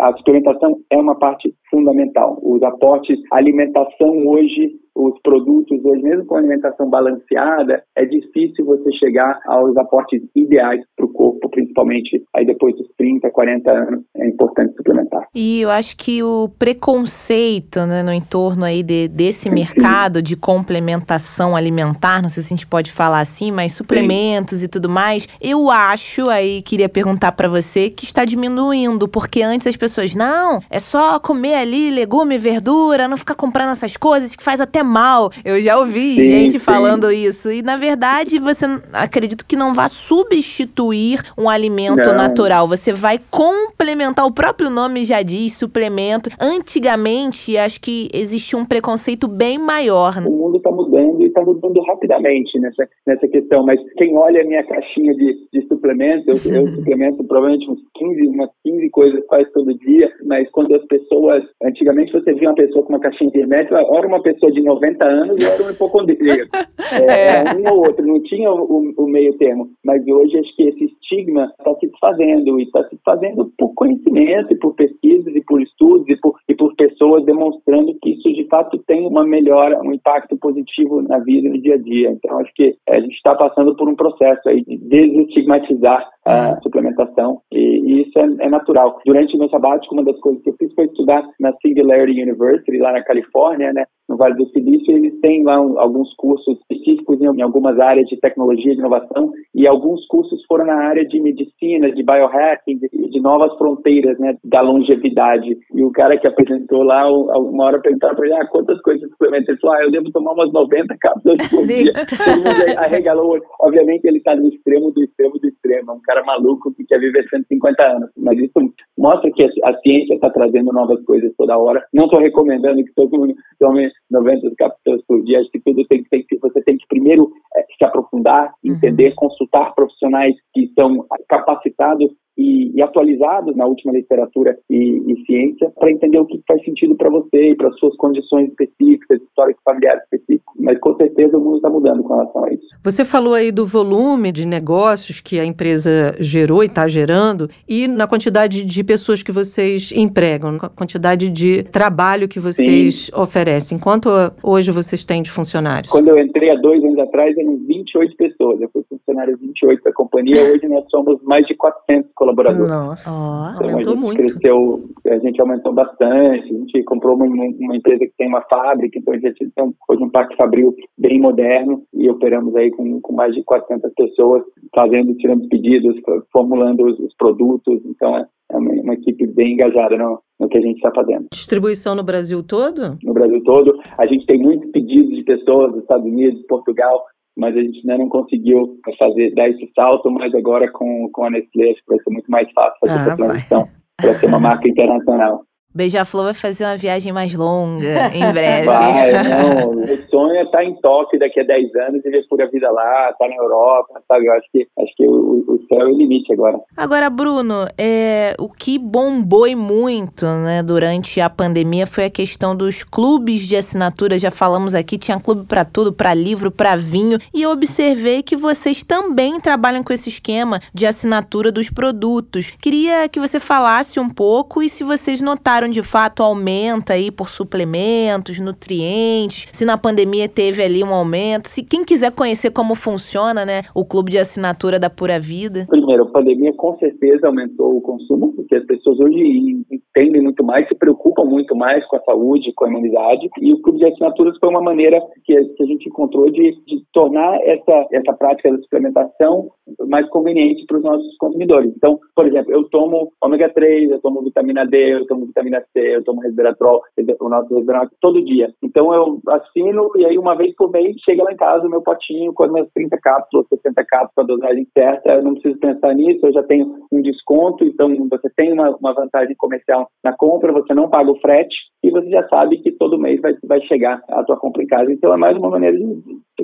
a 0.00 0.16
suplementação 0.16 0.76
é 0.90 0.96
uma 0.96 1.18
parte 1.18 1.52
fundamental. 1.70 2.38
Os 2.42 2.62
aportes, 2.62 3.18
a 3.32 3.38
alimentação 3.38 4.26
hoje 4.26 4.85
os 4.96 5.20
produtos 5.20 5.84
hoje, 5.84 6.02
mesmo 6.02 6.24
com 6.24 6.36
alimentação 6.36 6.88
balanceada, 6.88 7.82
é 7.94 8.04
difícil 8.06 8.64
você 8.64 8.90
chegar 8.92 9.38
aos 9.46 9.76
aportes 9.76 10.22
ideais 10.34 10.82
para 10.96 11.04
o 11.04 11.12
corpo, 11.12 11.50
principalmente 11.50 12.24
aí 12.34 12.46
depois 12.46 12.74
dos 12.76 12.88
30, 12.96 13.30
40 13.30 13.70
anos, 13.70 14.04
é 14.16 14.26
importante 14.26 14.74
suplementar. 14.74 15.28
E 15.34 15.60
eu 15.60 15.70
acho 15.70 15.96
que 15.96 16.22
o 16.22 16.48
preconceito 16.58 17.80
né, 17.80 18.02
no 18.02 18.12
entorno 18.12 18.64
aí 18.64 18.82
de, 18.82 19.06
desse 19.08 19.50
mercado 19.50 20.22
de 20.22 20.34
complementação 20.34 21.54
alimentar, 21.54 22.22
não 22.22 22.30
sei 22.30 22.42
se 22.42 22.54
a 22.54 22.56
gente 22.56 22.66
pode 22.66 22.90
falar 22.90 23.20
assim, 23.20 23.52
mas 23.52 23.72
suplementos 23.72 24.58
Sim. 24.58 24.64
e 24.64 24.68
tudo 24.68 24.88
mais, 24.88 25.28
eu 25.40 25.70
acho, 25.70 26.30
aí 26.30 26.62
queria 26.62 26.88
perguntar 26.88 27.32
para 27.32 27.48
você, 27.48 27.90
que 27.90 28.04
está 28.04 28.24
diminuindo, 28.24 29.06
porque 29.06 29.42
antes 29.42 29.66
as 29.66 29.76
pessoas, 29.76 30.14
não, 30.14 30.60
é 30.70 30.78
só 30.78 31.20
comer 31.20 31.56
ali 31.56 31.90
legume, 31.90 32.38
verdura, 32.38 33.06
não 33.06 33.16
ficar 33.18 33.34
comprando 33.34 33.72
essas 33.72 33.96
coisas 33.96 34.34
que 34.34 34.42
faz 34.42 34.60
até 34.60 34.85
mal. 34.86 35.30
Eu 35.44 35.60
já 35.60 35.78
ouvi 35.78 36.16
sim, 36.16 36.22
gente 36.22 36.52
sim. 36.52 36.58
falando 36.58 37.10
isso. 37.12 37.50
E, 37.50 37.62
na 37.62 37.76
verdade, 37.76 38.38
você 38.38 38.66
acredito 38.92 39.44
que 39.44 39.56
não 39.56 39.74
vai 39.74 39.88
substituir 39.88 41.20
um 41.36 41.48
alimento 41.48 42.08
não. 42.08 42.14
natural. 42.14 42.66
Você 42.68 42.92
vai 42.92 43.20
complementar. 43.30 44.24
O 44.24 44.32
próprio 44.32 44.70
nome 44.70 45.04
já 45.04 45.22
diz, 45.22 45.54
suplemento. 45.54 46.30
Antigamente, 46.40 47.56
acho 47.58 47.80
que 47.80 48.08
existia 48.12 48.58
um 48.58 48.64
preconceito 48.64 49.28
bem 49.28 49.58
maior. 49.58 50.16
O 50.18 50.30
mundo 50.30 50.56
está 50.56 50.70
mudando 50.70 50.85
e 51.00 51.26
está 51.26 51.42
mudando 51.42 51.80
rapidamente 51.82 52.58
nessa, 52.60 52.88
nessa 53.06 53.28
questão. 53.28 53.64
Mas 53.64 53.80
quem 53.96 54.16
olha 54.16 54.42
a 54.42 54.44
minha 54.44 54.64
caixinha 54.64 55.14
de, 55.14 55.48
de 55.52 55.66
suplementos, 55.68 56.44
eu, 56.46 56.54
eu 56.54 56.68
suplemento 56.74 57.24
provavelmente 57.24 57.70
uns 57.70 57.80
15, 57.94 58.28
umas 58.28 58.50
15 58.64 58.90
coisas 58.90 59.26
quase 59.26 59.50
todo 59.52 59.78
dia. 59.78 60.10
Mas 60.24 60.50
quando 60.50 60.74
as 60.74 60.84
pessoas. 60.86 61.44
Antigamente, 61.62 62.12
você 62.12 62.32
via 62.34 62.48
uma 62.48 62.54
pessoa 62.54 62.84
com 62.84 62.92
uma 62.92 63.00
caixinha 63.00 63.30
de 63.30 63.40
remédio, 63.40 63.74
ora 63.74 64.06
uma 64.06 64.22
pessoa 64.22 64.52
de 64.52 64.62
90 64.62 65.04
anos 65.04 65.40
eu 65.40 65.50
era 65.50 65.62
um 65.62 65.70
hipocondríaco. 65.70 66.50
É, 66.86 67.38
é. 67.38 67.44
Um 67.56 67.74
ou 67.74 67.78
outro, 67.78 68.06
não 68.06 68.22
tinha 68.22 68.48
o, 68.48 68.94
o, 68.96 69.08
meio 69.08 69.36
termo. 69.38 69.68
Mas 69.84 70.06
hoje 70.06 70.38
acho 70.38 70.54
que 70.54 70.68
esse 70.68 70.84
estigma 70.84 71.52
está 71.58 71.74
se 71.74 71.88
desfazendo, 71.88 72.60
e 72.60 72.62
está 72.62 72.84
se 72.84 72.94
desfazendo 72.94 73.50
por 73.58 73.74
conhecimento, 73.74 74.52
e 74.52 74.56
por 74.56 74.74
pesquisas, 74.74 75.34
e 75.34 75.42
por 75.44 75.60
estudos, 75.60 76.08
e 76.08 76.16
por, 76.16 76.36
e 76.48 76.54
por 76.54 76.74
pessoas 76.76 77.24
demonstrando 77.24 77.96
que 78.00 78.10
isso 78.10 78.32
de 78.32 78.46
fato 78.46 78.78
tem 78.86 79.04
uma 79.04 79.26
melhora, 79.26 79.80
um 79.82 79.92
impacto 79.92 80.36
positivo 80.36 80.85
na 81.02 81.18
vida, 81.18 81.48
no 81.48 81.60
dia 81.60 81.74
a 81.74 81.78
dia. 81.78 82.10
Então 82.10 82.38
acho 82.38 82.52
que 82.54 82.76
a 82.88 83.00
gente 83.00 83.14
está 83.14 83.34
passando 83.34 83.74
por 83.76 83.88
um 83.88 83.96
processo 83.96 84.48
aí 84.48 84.64
de 84.64 84.76
desestigmatizar 84.78 86.08
a 86.26 86.60
suplementação, 86.60 87.40
e, 87.52 87.58
e 87.58 88.02
isso 88.02 88.18
é, 88.18 88.46
é, 88.46 88.48
natural. 88.48 88.98
Durante 89.06 89.36
o 89.36 89.38
meu 89.38 89.48
sabático, 89.48 89.94
uma 89.94 90.04
das 90.04 90.18
coisas 90.18 90.42
que 90.42 90.50
eu 90.50 90.56
fiz 90.58 90.74
foi 90.74 90.86
estudar 90.86 91.22
na 91.38 91.52
Singularity 91.62 92.20
University, 92.20 92.78
lá 92.78 92.92
na 92.92 93.02
Califórnia, 93.04 93.72
né, 93.72 93.84
no 94.08 94.16
Vale 94.16 94.34
do 94.34 94.46
Silício, 94.50 94.96
eles 94.96 95.18
têm 95.20 95.42
lá 95.44 95.60
um, 95.60 95.78
alguns 95.78 96.12
cursos 96.14 96.58
específicos 96.60 97.20
em, 97.20 97.26
em, 97.26 97.42
algumas 97.42 97.78
áreas 97.78 98.08
de 98.08 98.16
tecnologia 98.16 98.72
e 98.72 98.76
inovação, 98.76 99.32
e 99.54 99.66
alguns 99.66 100.06
cursos 100.06 100.44
foram 100.46 100.66
na 100.66 100.76
área 100.76 101.04
de 101.06 101.20
medicina, 101.20 101.90
de 101.90 102.02
biohacking, 102.02 102.78
de, 102.78 102.88
de 102.88 103.20
novas 103.20 103.56
fronteiras 103.56 104.18
né, 104.18 104.36
da 104.44 104.60
longevidade. 104.60 105.56
E 105.74 105.84
o 105.84 105.90
cara 105.90 106.18
que 106.18 106.26
apresentou 106.26 106.82
lá, 106.82 107.08
uma 107.08 107.64
hora 107.64 107.80
perguntaram 107.80 108.14
para 108.14 108.26
ele, 108.26 108.34
ah, 108.34 108.46
quantas 108.46 108.80
coisas 108.82 109.08
suplementa? 109.10 109.50
Ele 109.50 109.60
falou, 109.60 109.76
ah, 109.76 109.82
eu 109.82 109.90
devo 109.90 110.10
tomar 110.10 110.32
umas 110.32 110.52
90 110.52 110.96
cápsulas 111.00 111.48
por 111.48 111.66
dia. 111.66 111.92
Todo 111.94 112.36
mundo 112.36 112.78
arregalou. 112.78 113.38
Obviamente 113.60 114.04
ele 114.04 114.18
está 114.18 114.34
no 114.34 114.48
extremo 114.48 114.90
do 114.92 115.02
extremo 115.02 115.38
do 115.38 115.48
extremo, 115.48 115.90
é 115.90 115.94
um 115.94 116.00
cara 116.00 116.15
maluco 116.24 116.74
que 116.74 116.84
quer 116.84 117.00
viver 117.00 117.28
150 117.28 117.82
anos. 117.82 118.10
Mas 118.16 118.38
isso 118.38 118.72
mostra 118.96 119.30
que 119.30 119.42
a, 119.42 119.70
a 119.70 119.78
ciência 119.80 120.14
está 120.14 120.30
trazendo 120.30 120.72
novas 120.72 121.02
coisas 121.04 121.32
toda 121.36 121.58
hora. 121.58 121.84
Não 121.92 122.04
estou 122.04 122.20
recomendando 122.20 122.84
que 122.84 122.94
todo 122.94 123.18
mundo 123.18 123.34
tome 123.58 123.90
90 124.10 124.50
cápsulas 124.56 125.02
por 125.06 125.22
dia. 125.24 125.40
Acho 125.40 125.50
que 125.50 125.60
tudo 125.60 125.84
tem, 125.86 126.02
tem 126.04 126.24
que 126.26 126.38
você 126.38 126.62
tem 126.62 126.76
que 126.76 126.86
primeiro 126.88 127.30
é, 127.56 127.62
se 127.62 127.84
aprofundar, 127.84 128.52
entender, 128.64 129.10
uhum. 129.10 129.16
consultar 129.16 129.74
profissionais 129.74 130.34
que 130.52 130.64
estão 130.64 131.04
capacitados 131.28 132.10
e, 132.36 132.72
e, 132.74 132.82
atualizados 132.82 133.56
na 133.56 133.66
última 133.66 133.92
literatura 133.92 134.56
e, 134.68 135.02
e 135.12 135.24
ciência 135.24 135.70
para 135.78 135.90
entender 135.90 136.18
o 136.18 136.26
que 136.26 136.42
faz 136.46 136.62
sentido 136.64 136.94
para 136.96 137.10
você 137.10 137.50
e 137.50 137.56
para 137.56 137.70
suas 137.72 137.96
condições 137.96 138.50
específicas, 138.50 139.20
históricos 139.22 139.62
familiares 139.64 140.02
específicos. 140.04 140.54
Mas 140.58 140.78
com 140.78 140.94
certeza 140.96 141.36
o 141.38 141.40
mundo 141.40 141.56
está 141.56 141.70
mudando 141.70 142.02
com 142.02 142.14
relação 142.14 142.44
a 142.44 142.52
isso. 142.52 142.66
Você 142.82 143.04
falou 143.04 143.34
aí 143.34 143.50
do 143.50 143.64
volume 143.64 144.32
de 144.32 144.46
negócios 144.46 145.20
que 145.20 145.40
a 145.40 145.44
empresa 145.44 146.14
gerou 146.20 146.62
e 146.62 146.66
está 146.66 146.86
gerando 146.86 147.48
e 147.68 147.88
na 147.88 148.06
quantidade 148.06 148.64
de 148.64 148.84
pessoas 148.84 149.22
que 149.22 149.32
vocês 149.32 149.92
empregam, 149.92 150.58
a 150.60 150.68
quantidade 150.68 151.30
de 151.30 151.62
trabalho 151.64 152.28
que 152.28 152.38
vocês 152.38 153.06
Sim. 153.06 153.12
oferecem. 153.20 153.78
Quanto 153.78 154.08
hoje 154.42 154.70
vocês 154.70 155.04
têm 155.04 155.22
de 155.22 155.30
funcionários? 155.30 155.90
Quando 155.90 156.08
eu 156.08 156.18
entrei 156.18 156.50
há 156.50 156.56
dois 156.56 156.82
anos 156.84 156.98
atrás, 156.98 157.36
eram 157.36 157.56
28 157.56 158.16
pessoas. 158.16 158.60
Eu 158.60 158.68
fui 158.72 158.82
funcionário 158.88 159.36
28 159.38 159.82
da 159.82 159.92
companhia. 159.92 160.42
Hoje 160.42 160.66
nós 160.68 160.84
somos 160.90 161.22
mais 161.22 161.46
de 161.46 161.54
400 161.54 162.10
colaboradores. 162.14 162.25
Nossa, 162.66 163.10
oh, 163.10 163.54
então, 163.54 163.70
aumentou 163.70 163.92
a 163.92 163.96
gente 163.96 164.04
muito. 164.04 164.16
Cresceu, 164.16 164.80
a 165.06 165.18
gente 165.18 165.40
aumentou 165.40 165.72
bastante. 165.72 166.54
A 166.54 166.58
gente 166.58 166.82
comprou 166.84 167.16
uma, 167.16 167.26
uma 167.26 167.76
empresa 167.76 168.06
que 168.06 168.12
tem 168.16 168.28
uma 168.28 168.42
fábrica, 168.42 168.98
então 168.98 169.14
a 169.14 169.18
gente 169.18 169.50
tem 169.54 169.74
hoje 169.88 170.02
um 170.02 170.10
parque 170.10 170.36
fabril 170.36 170.74
bem 170.98 171.20
moderno 171.20 171.82
e 171.92 172.08
operamos 172.10 172.54
aí 172.56 172.70
com, 172.70 173.00
com 173.00 173.12
mais 173.12 173.34
de 173.34 173.42
400 173.44 173.92
pessoas, 173.94 174.42
fazendo, 174.74 175.14
tirando 175.14 175.48
pedidos, 175.48 175.96
formulando 176.32 176.86
os, 176.86 176.98
os 176.98 177.14
produtos. 177.16 177.80
Então 177.84 178.16
é, 178.16 178.26
é 178.52 178.56
uma, 178.56 178.70
uma, 178.82 178.94
equipe 178.94 179.26
bem 179.26 179.54
engajada 179.54 179.96
no, 179.96 180.20
no 180.38 180.48
que 180.48 180.58
a 180.58 180.60
gente 180.60 180.76
está 180.76 180.90
fazendo. 180.94 181.26
Distribuição 181.32 181.94
no 181.94 182.04
Brasil 182.04 182.42
todo? 182.42 182.98
No 183.02 183.12
Brasil 183.12 183.42
todo. 183.44 183.78
A 183.98 184.06
gente 184.06 184.26
tem 184.26 184.38
muitos 184.38 184.70
pedidos 184.70 185.16
de 185.16 185.24
pessoas 185.24 185.72
dos 185.72 185.82
Estados 185.82 186.06
Unidos, 186.06 186.44
Portugal, 186.46 187.04
mas 187.36 187.56
a 187.56 187.60
gente 187.60 187.78
ainda 187.80 187.98
não 187.98 188.08
conseguiu 188.08 188.78
fazer 188.98 189.34
dar 189.34 189.48
esse 189.48 189.70
salto, 189.74 190.10
mas 190.10 190.34
agora 190.34 190.70
com, 190.72 191.08
com 191.12 191.24
a 191.24 191.30
Nestlé 191.30 191.70
acho 191.70 191.80
que 191.84 191.88
vai 191.88 191.98
ser 191.98 192.10
muito 192.10 192.30
mais 192.30 192.50
fácil 192.52 192.78
fazer 192.80 192.92
ah, 192.92 193.02
essa 193.02 193.16
transição 193.16 193.68
para 193.96 194.14
ser 194.14 194.26
uma 194.26 194.40
marca 194.40 194.68
internacional. 194.68 195.44
Beija-Flor 195.76 196.24
vai 196.24 196.34
fazer 196.34 196.64
uma 196.64 196.76
viagem 196.76 197.12
mais 197.12 197.34
longa 197.34 198.08
em 198.16 198.32
breve. 198.32 198.64
Vai, 198.66 199.12
não. 199.12 199.76
O 199.86 200.08
sonho 200.08 200.36
é 200.36 200.44
estar 200.44 200.64
em 200.64 200.74
Tóquio 200.80 201.18
daqui 201.18 201.40
a 201.40 201.44
10 201.44 201.74
anos 201.74 202.04
e 202.04 202.10
ver 202.10 202.26
pura 202.28 202.48
vida 202.48 202.70
lá, 202.70 203.10
estar 203.10 203.28
na 203.28 203.34
Europa, 203.36 204.00
sabe? 204.08 204.26
Eu 204.26 204.32
acho 204.32 204.46
que, 204.50 204.66
acho 204.78 204.96
que 204.96 205.06
o, 205.06 205.44
o 205.46 205.60
céu 205.68 205.80
é 205.80 205.84
o 205.84 205.96
limite 205.96 206.32
agora. 206.32 206.58
Agora, 206.76 207.10
Bruno, 207.10 207.66
é, 207.76 208.34
o 208.38 208.48
que 208.48 208.78
bombou 208.78 209.46
muito 209.56 210.24
né, 210.24 210.62
durante 210.62 211.20
a 211.20 211.28
pandemia 211.28 211.86
foi 211.86 212.04
a 212.06 212.10
questão 212.10 212.56
dos 212.56 212.82
clubes 212.82 213.42
de 213.42 213.56
assinatura. 213.56 214.18
Já 214.18 214.30
falamos 214.30 214.74
aqui, 214.74 214.96
tinha 214.96 215.20
clube 215.20 215.44
para 215.46 215.64
tudo, 215.64 215.92
para 215.92 216.14
livro, 216.14 216.50
para 216.50 216.76
vinho. 216.76 217.18
E 217.34 217.42
eu 217.42 217.50
observei 217.50 218.22
que 218.22 218.36
vocês 218.36 218.82
também 218.82 219.38
trabalham 219.40 219.82
com 219.82 219.92
esse 219.92 220.08
esquema 220.08 220.60
de 220.72 220.86
assinatura 220.86 221.52
dos 221.52 221.68
produtos. 221.68 222.50
Queria 222.50 223.08
que 223.08 223.20
você 223.20 223.38
falasse 223.38 224.00
um 224.00 224.08
pouco 224.08 224.62
e 224.62 224.68
se 224.68 224.82
vocês 224.82 225.20
notaram 225.20 225.65
de 225.68 225.82
fato 225.82 226.22
aumenta 226.22 226.94
aí 226.94 227.10
por 227.10 227.28
suplementos, 227.28 228.38
nutrientes, 228.40 229.48
se 229.52 229.64
na 229.64 229.76
pandemia 229.76 230.28
teve 230.28 230.62
ali 230.62 230.82
um 230.82 230.92
aumento, 230.94 231.48
se 231.48 231.62
quem 231.62 231.84
quiser 231.84 232.14
conhecer 232.14 232.50
como 232.50 232.74
funciona, 232.74 233.44
né, 233.44 233.62
o 233.74 233.84
clube 233.84 234.10
de 234.10 234.18
assinatura 234.18 234.78
da 234.78 234.90
Pura 234.90 235.18
Vida. 235.18 235.66
Primeiro, 235.68 236.04
a 236.04 236.10
pandemia 236.10 236.52
com 236.54 236.76
certeza 236.78 237.26
aumentou 237.26 237.76
o 237.76 237.80
consumo, 237.80 238.32
porque 238.34 238.56
as 238.56 238.64
pessoas 238.66 238.98
hoje 239.00 239.64
entendem 239.70 240.22
muito 240.22 240.44
mais, 240.44 240.68
se 240.68 240.74
preocupam 240.74 241.24
muito 241.24 241.56
mais 241.56 241.86
com 241.86 241.96
a 241.96 242.02
saúde, 242.02 242.52
com 242.54 242.64
a 242.64 242.68
imunidade, 242.68 243.28
e 243.40 243.52
o 243.52 243.60
clube 243.60 243.78
de 243.78 243.86
assinaturas 243.86 244.36
foi 244.38 244.48
uma 244.48 244.62
maneira 244.62 245.00
que, 245.24 245.34
que 245.34 245.62
a 245.62 245.66
gente 245.66 245.88
encontrou 245.88 246.30
de, 246.30 246.52
de 246.66 246.84
tornar 246.92 247.38
essa, 247.42 247.86
essa 247.92 248.12
prática 248.12 248.50
da 248.50 248.58
suplementação 248.62 249.48
mais 249.88 250.08
conveniente 250.10 250.64
para 250.66 250.78
os 250.78 250.84
nossos 250.84 251.16
consumidores. 251.16 251.72
Então, 251.76 251.98
por 252.14 252.26
exemplo, 252.26 252.52
eu 252.52 252.64
tomo 252.64 253.12
ômega 253.22 253.48
3, 253.48 253.90
eu 253.90 254.00
tomo 254.00 254.22
vitamina 254.22 254.64
D, 254.66 254.94
eu 254.94 255.06
tomo 255.06 255.26
vitamina 255.26 255.45
vitamina 255.46 255.64
C, 255.72 255.96
eu 255.96 256.04
tomo 256.04 256.20
resveratrol, 256.20 256.82
o 257.20 257.28
nosso 257.28 257.54
resveratrol 257.54 257.90
todo 258.00 258.24
dia. 258.24 258.52
Então 258.62 258.92
eu 258.92 259.20
assino 259.28 259.90
e 259.96 260.04
aí 260.04 260.18
uma 260.18 260.36
vez 260.36 260.54
por 260.54 260.70
mês 260.70 260.96
chega 261.04 261.22
lá 261.22 261.32
em 261.32 261.36
casa 261.36 261.66
o 261.66 261.70
meu 261.70 261.82
potinho 261.82 262.32
com 262.34 262.44
as 262.44 262.52
minhas 262.52 262.68
30 262.74 262.96
cápsulas, 262.98 263.46
60 263.48 263.84
cápsulas, 263.84 264.12
a 264.18 264.34
dosagem 264.34 264.66
certa. 264.76 265.12
Eu 265.14 265.22
não 265.22 265.34
preciso 265.34 265.58
pensar 265.58 265.94
nisso, 265.94 266.26
eu 266.26 266.32
já 266.32 266.42
tenho 266.42 266.74
um 266.92 267.00
desconto, 267.00 267.64
então 267.64 267.88
você 268.10 268.28
tem 268.36 268.52
uma, 268.52 268.76
uma 268.76 268.92
vantagem 268.92 269.34
comercial 269.36 269.88
na 270.04 270.14
compra, 270.16 270.52
você 270.52 270.74
não 270.74 270.90
paga 270.90 271.10
o 271.10 271.20
frete 271.20 271.54
e 271.82 271.90
você 271.90 272.08
já 272.10 272.26
sabe 272.28 272.58
que 272.58 272.72
todo 272.72 272.98
mês 272.98 273.20
vai, 273.20 273.34
vai 273.44 273.60
chegar 273.62 274.02
a 274.08 274.24
tua 274.24 274.36
compra 274.36 274.62
em 274.62 274.66
casa. 274.66 274.92
Então 274.92 275.12
é 275.12 275.16
mais 275.16 275.36
uma 275.36 275.50
maneira 275.50 275.76
de 275.76 275.84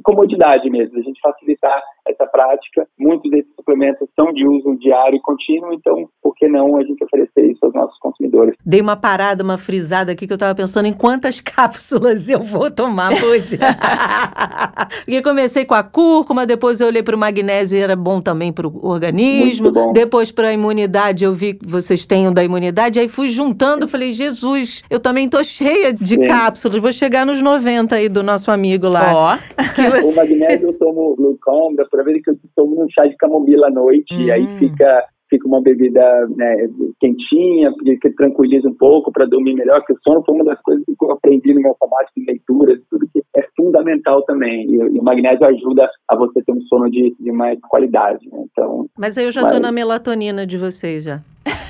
comodidade 0.01 0.69
mesmo, 0.71 0.99
a 0.99 1.03
gente 1.03 1.21
facilitar 1.21 1.83
essa 2.09 2.27
prática. 2.27 2.87
Muitos 2.99 3.31
desses 3.31 3.53
suplementos 3.55 4.09
são 4.17 4.33
de 4.33 4.47
uso 4.47 4.77
diário 4.79 5.17
e 5.17 5.21
contínuo, 5.21 5.73
então 5.73 6.09
por 6.23 6.35
que 6.35 6.49
não 6.49 6.77
a 6.77 6.83
gente 6.83 7.03
oferecer 7.05 7.51
isso 7.51 7.65
aos 7.65 7.75
nossos 7.75 7.99
consumidores? 7.99 8.55
Dei 8.65 8.81
uma 8.81 8.97
parada, 8.97 9.45
uma 9.45 9.59
frisada 9.59 10.13
aqui 10.13 10.27
que 10.27 10.33
eu 10.33 10.37
estava 10.37 10.55
pensando 10.55 10.87
em 10.87 10.93
quantas 10.93 11.41
cápsulas 11.43 12.29
eu 12.29 12.41
vou 12.41 12.71
tomar 12.71 13.11
por 13.19 13.39
dia. 13.41 13.59
Porque 15.05 15.23
comecei 15.23 15.65
com 15.65 15.75
a 15.75 15.83
cúrcuma, 15.83 16.47
depois 16.47 16.81
eu 16.81 16.87
olhei 16.87 17.03
para 17.03 17.17
o 17.17 17.19
magnésio 17.19 17.79
e 17.79 17.83
era 17.83 17.97
bom 17.97 18.21
também 18.21 18.53
para 18.53 18.67
o 18.67 18.87
organismo. 18.87 19.93
Depois 19.93 20.31
para 20.31 20.49
a 20.49 20.53
imunidade, 20.53 21.25
eu 21.25 21.33
vi 21.33 21.55
que 21.55 21.67
vocês 21.67 22.07
têm 22.07 22.29
o 22.29 22.33
da 22.33 22.43
imunidade, 22.43 22.99
aí 22.99 23.09
fui 23.09 23.29
juntando, 23.29 23.87
falei, 23.87 24.13
Jesus, 24.13 24.83
eu 24.89 25.01
também 25.01 25.29
tô 25.29 25.43
cheia 25.45 25.93
de 25.93 26.17
Sim. 26.17 26.25
cápsulas, 26.25 26.81
vou 26.81 26.93
chegar 26.93 27.27
nos 27.27 27.41
90 27.41 27.95
aí 27.95 28.09
do 28.09 28.23
nosso 28.23 28.51
amigo 28.51 28.89
lá. 28.89 29.13
Ó. 29.15 29.35
Oh. 29.35 29.82
O 29.89 30.17
magnésio 30.17 30.69
eu 30.69 30.79
tomo 30.79 31.17
glucom, 31.17 31.75
para 31.91 32.03
ver 32.03 32.21
que 32.21 32.31
eu 32.31 32.39
tomo 32.55 32.85
um 32.85 32.89
chá 32.91 33.07
de 33.07 33.17
camomila 33.17 33.69
à 33.69 33.71
noite, 33.71 34.15
hum. 34.15 34.21
e 34.21 34.31
aí 34.31 34.45
hum. 34.45 34.59
fica 34.59 35.07
fica 35.33 35.49
uma 35.49 35.63
bebida 35.63 36.03
né, 36.37 36.69
quentinha, 37.01 37.73
que 38.03 38.11
tranquiliza 38.11 38.69
um 38.69 38.75
pouco 38.75 39.11
para 39.11 39.25
dormir 39.25 39.55
melhor, 39.55 39.81
porque 39.81 39.95
o 39.95 39.99
sono 40.05 40.23
foi 40.27 40.35
uma 40.35 40.45
das 40.45 40.61
coisas 40.61 40.85
que 40.85 40.95
eu 41.01 41.11
aprendi 41.11 41.55
no 41.55 41.61
meu 41.63 41.71
automático 41.71 42.21
em 42.21 42.27
leituras, 42.27 42.79
tudo 42.91 43.09
que 43.11 43.23
é 43.35 43.49
fundamental 43.57 44.23
também. 44.25 44.67
E, 44.71 44.75
e, 44.75 45.01
o 45.01 45.03
magnésio 45.03 45.47
ajuda 45.47 45.89
a 46.09 46.17
você 46.17 46.43
ter 46.43 46.53
um 46.53 46.61
sono 46.63 46.91
de, 46.91 47.17
de 47.19 47.33
mais 47.33 47.59
qualidade. 47.63 48.29
Né? 48.31 48.45
Então, 48.53 48.87
mas 48.97 49.17
aí 49.17 49.25
eu 49.25 49.33
já 49.33 49.41
estou 49.41 49.59
na 49.59 49.73
melatonina 49.73 50.47
de 50.47 50.59
vocês 50.59 51.05
já. 51.05 51.21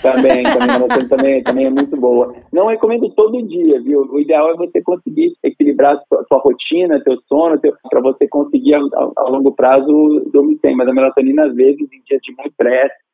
Também, 0.02 0.42
também, 0.42 1.08
também, 1.08 1.42
também 1.42 1.66
é 1.66 1.70
muito 1.70 1.96
boa. 1.96 2.34
Não 2.52 2.66
recomendo 2.66 3.08
todo 3.10 3.46
dia, 3.46 3.80
viu? 3.80 4.00
O 4.10 4.18
ideal 4.18 4.50
é 4.50 4.56
você 4.56 4.82
conseguir 4.82 5.32
equilibrar 5.42 5.94
a 5.94 6.00
sua, 6.00 6.24
sua 6.24 6.38
rotina, 6.38 7.02
teu 7.04 7.16
sono, 7.28 7.60
para 7.88 8.00
você 8.00 8.26
conseguir 8.28 8.74
ao, 8.74 9.12
ao, 9.16 9.30
longo 9.30 9.52
prazo 9.52 10.28
dormir 10.32 10.58
bem. 10.62 10.76
Mas 10.76 10.88
a 10.88 10.92
melatonina, 10.92 11.46
às 11.46 11.54
vezes, 11.54 11.80
em 11.80 12.02
dias 12.04 12.20
de 12.22 12.34
muito 12.36 12.54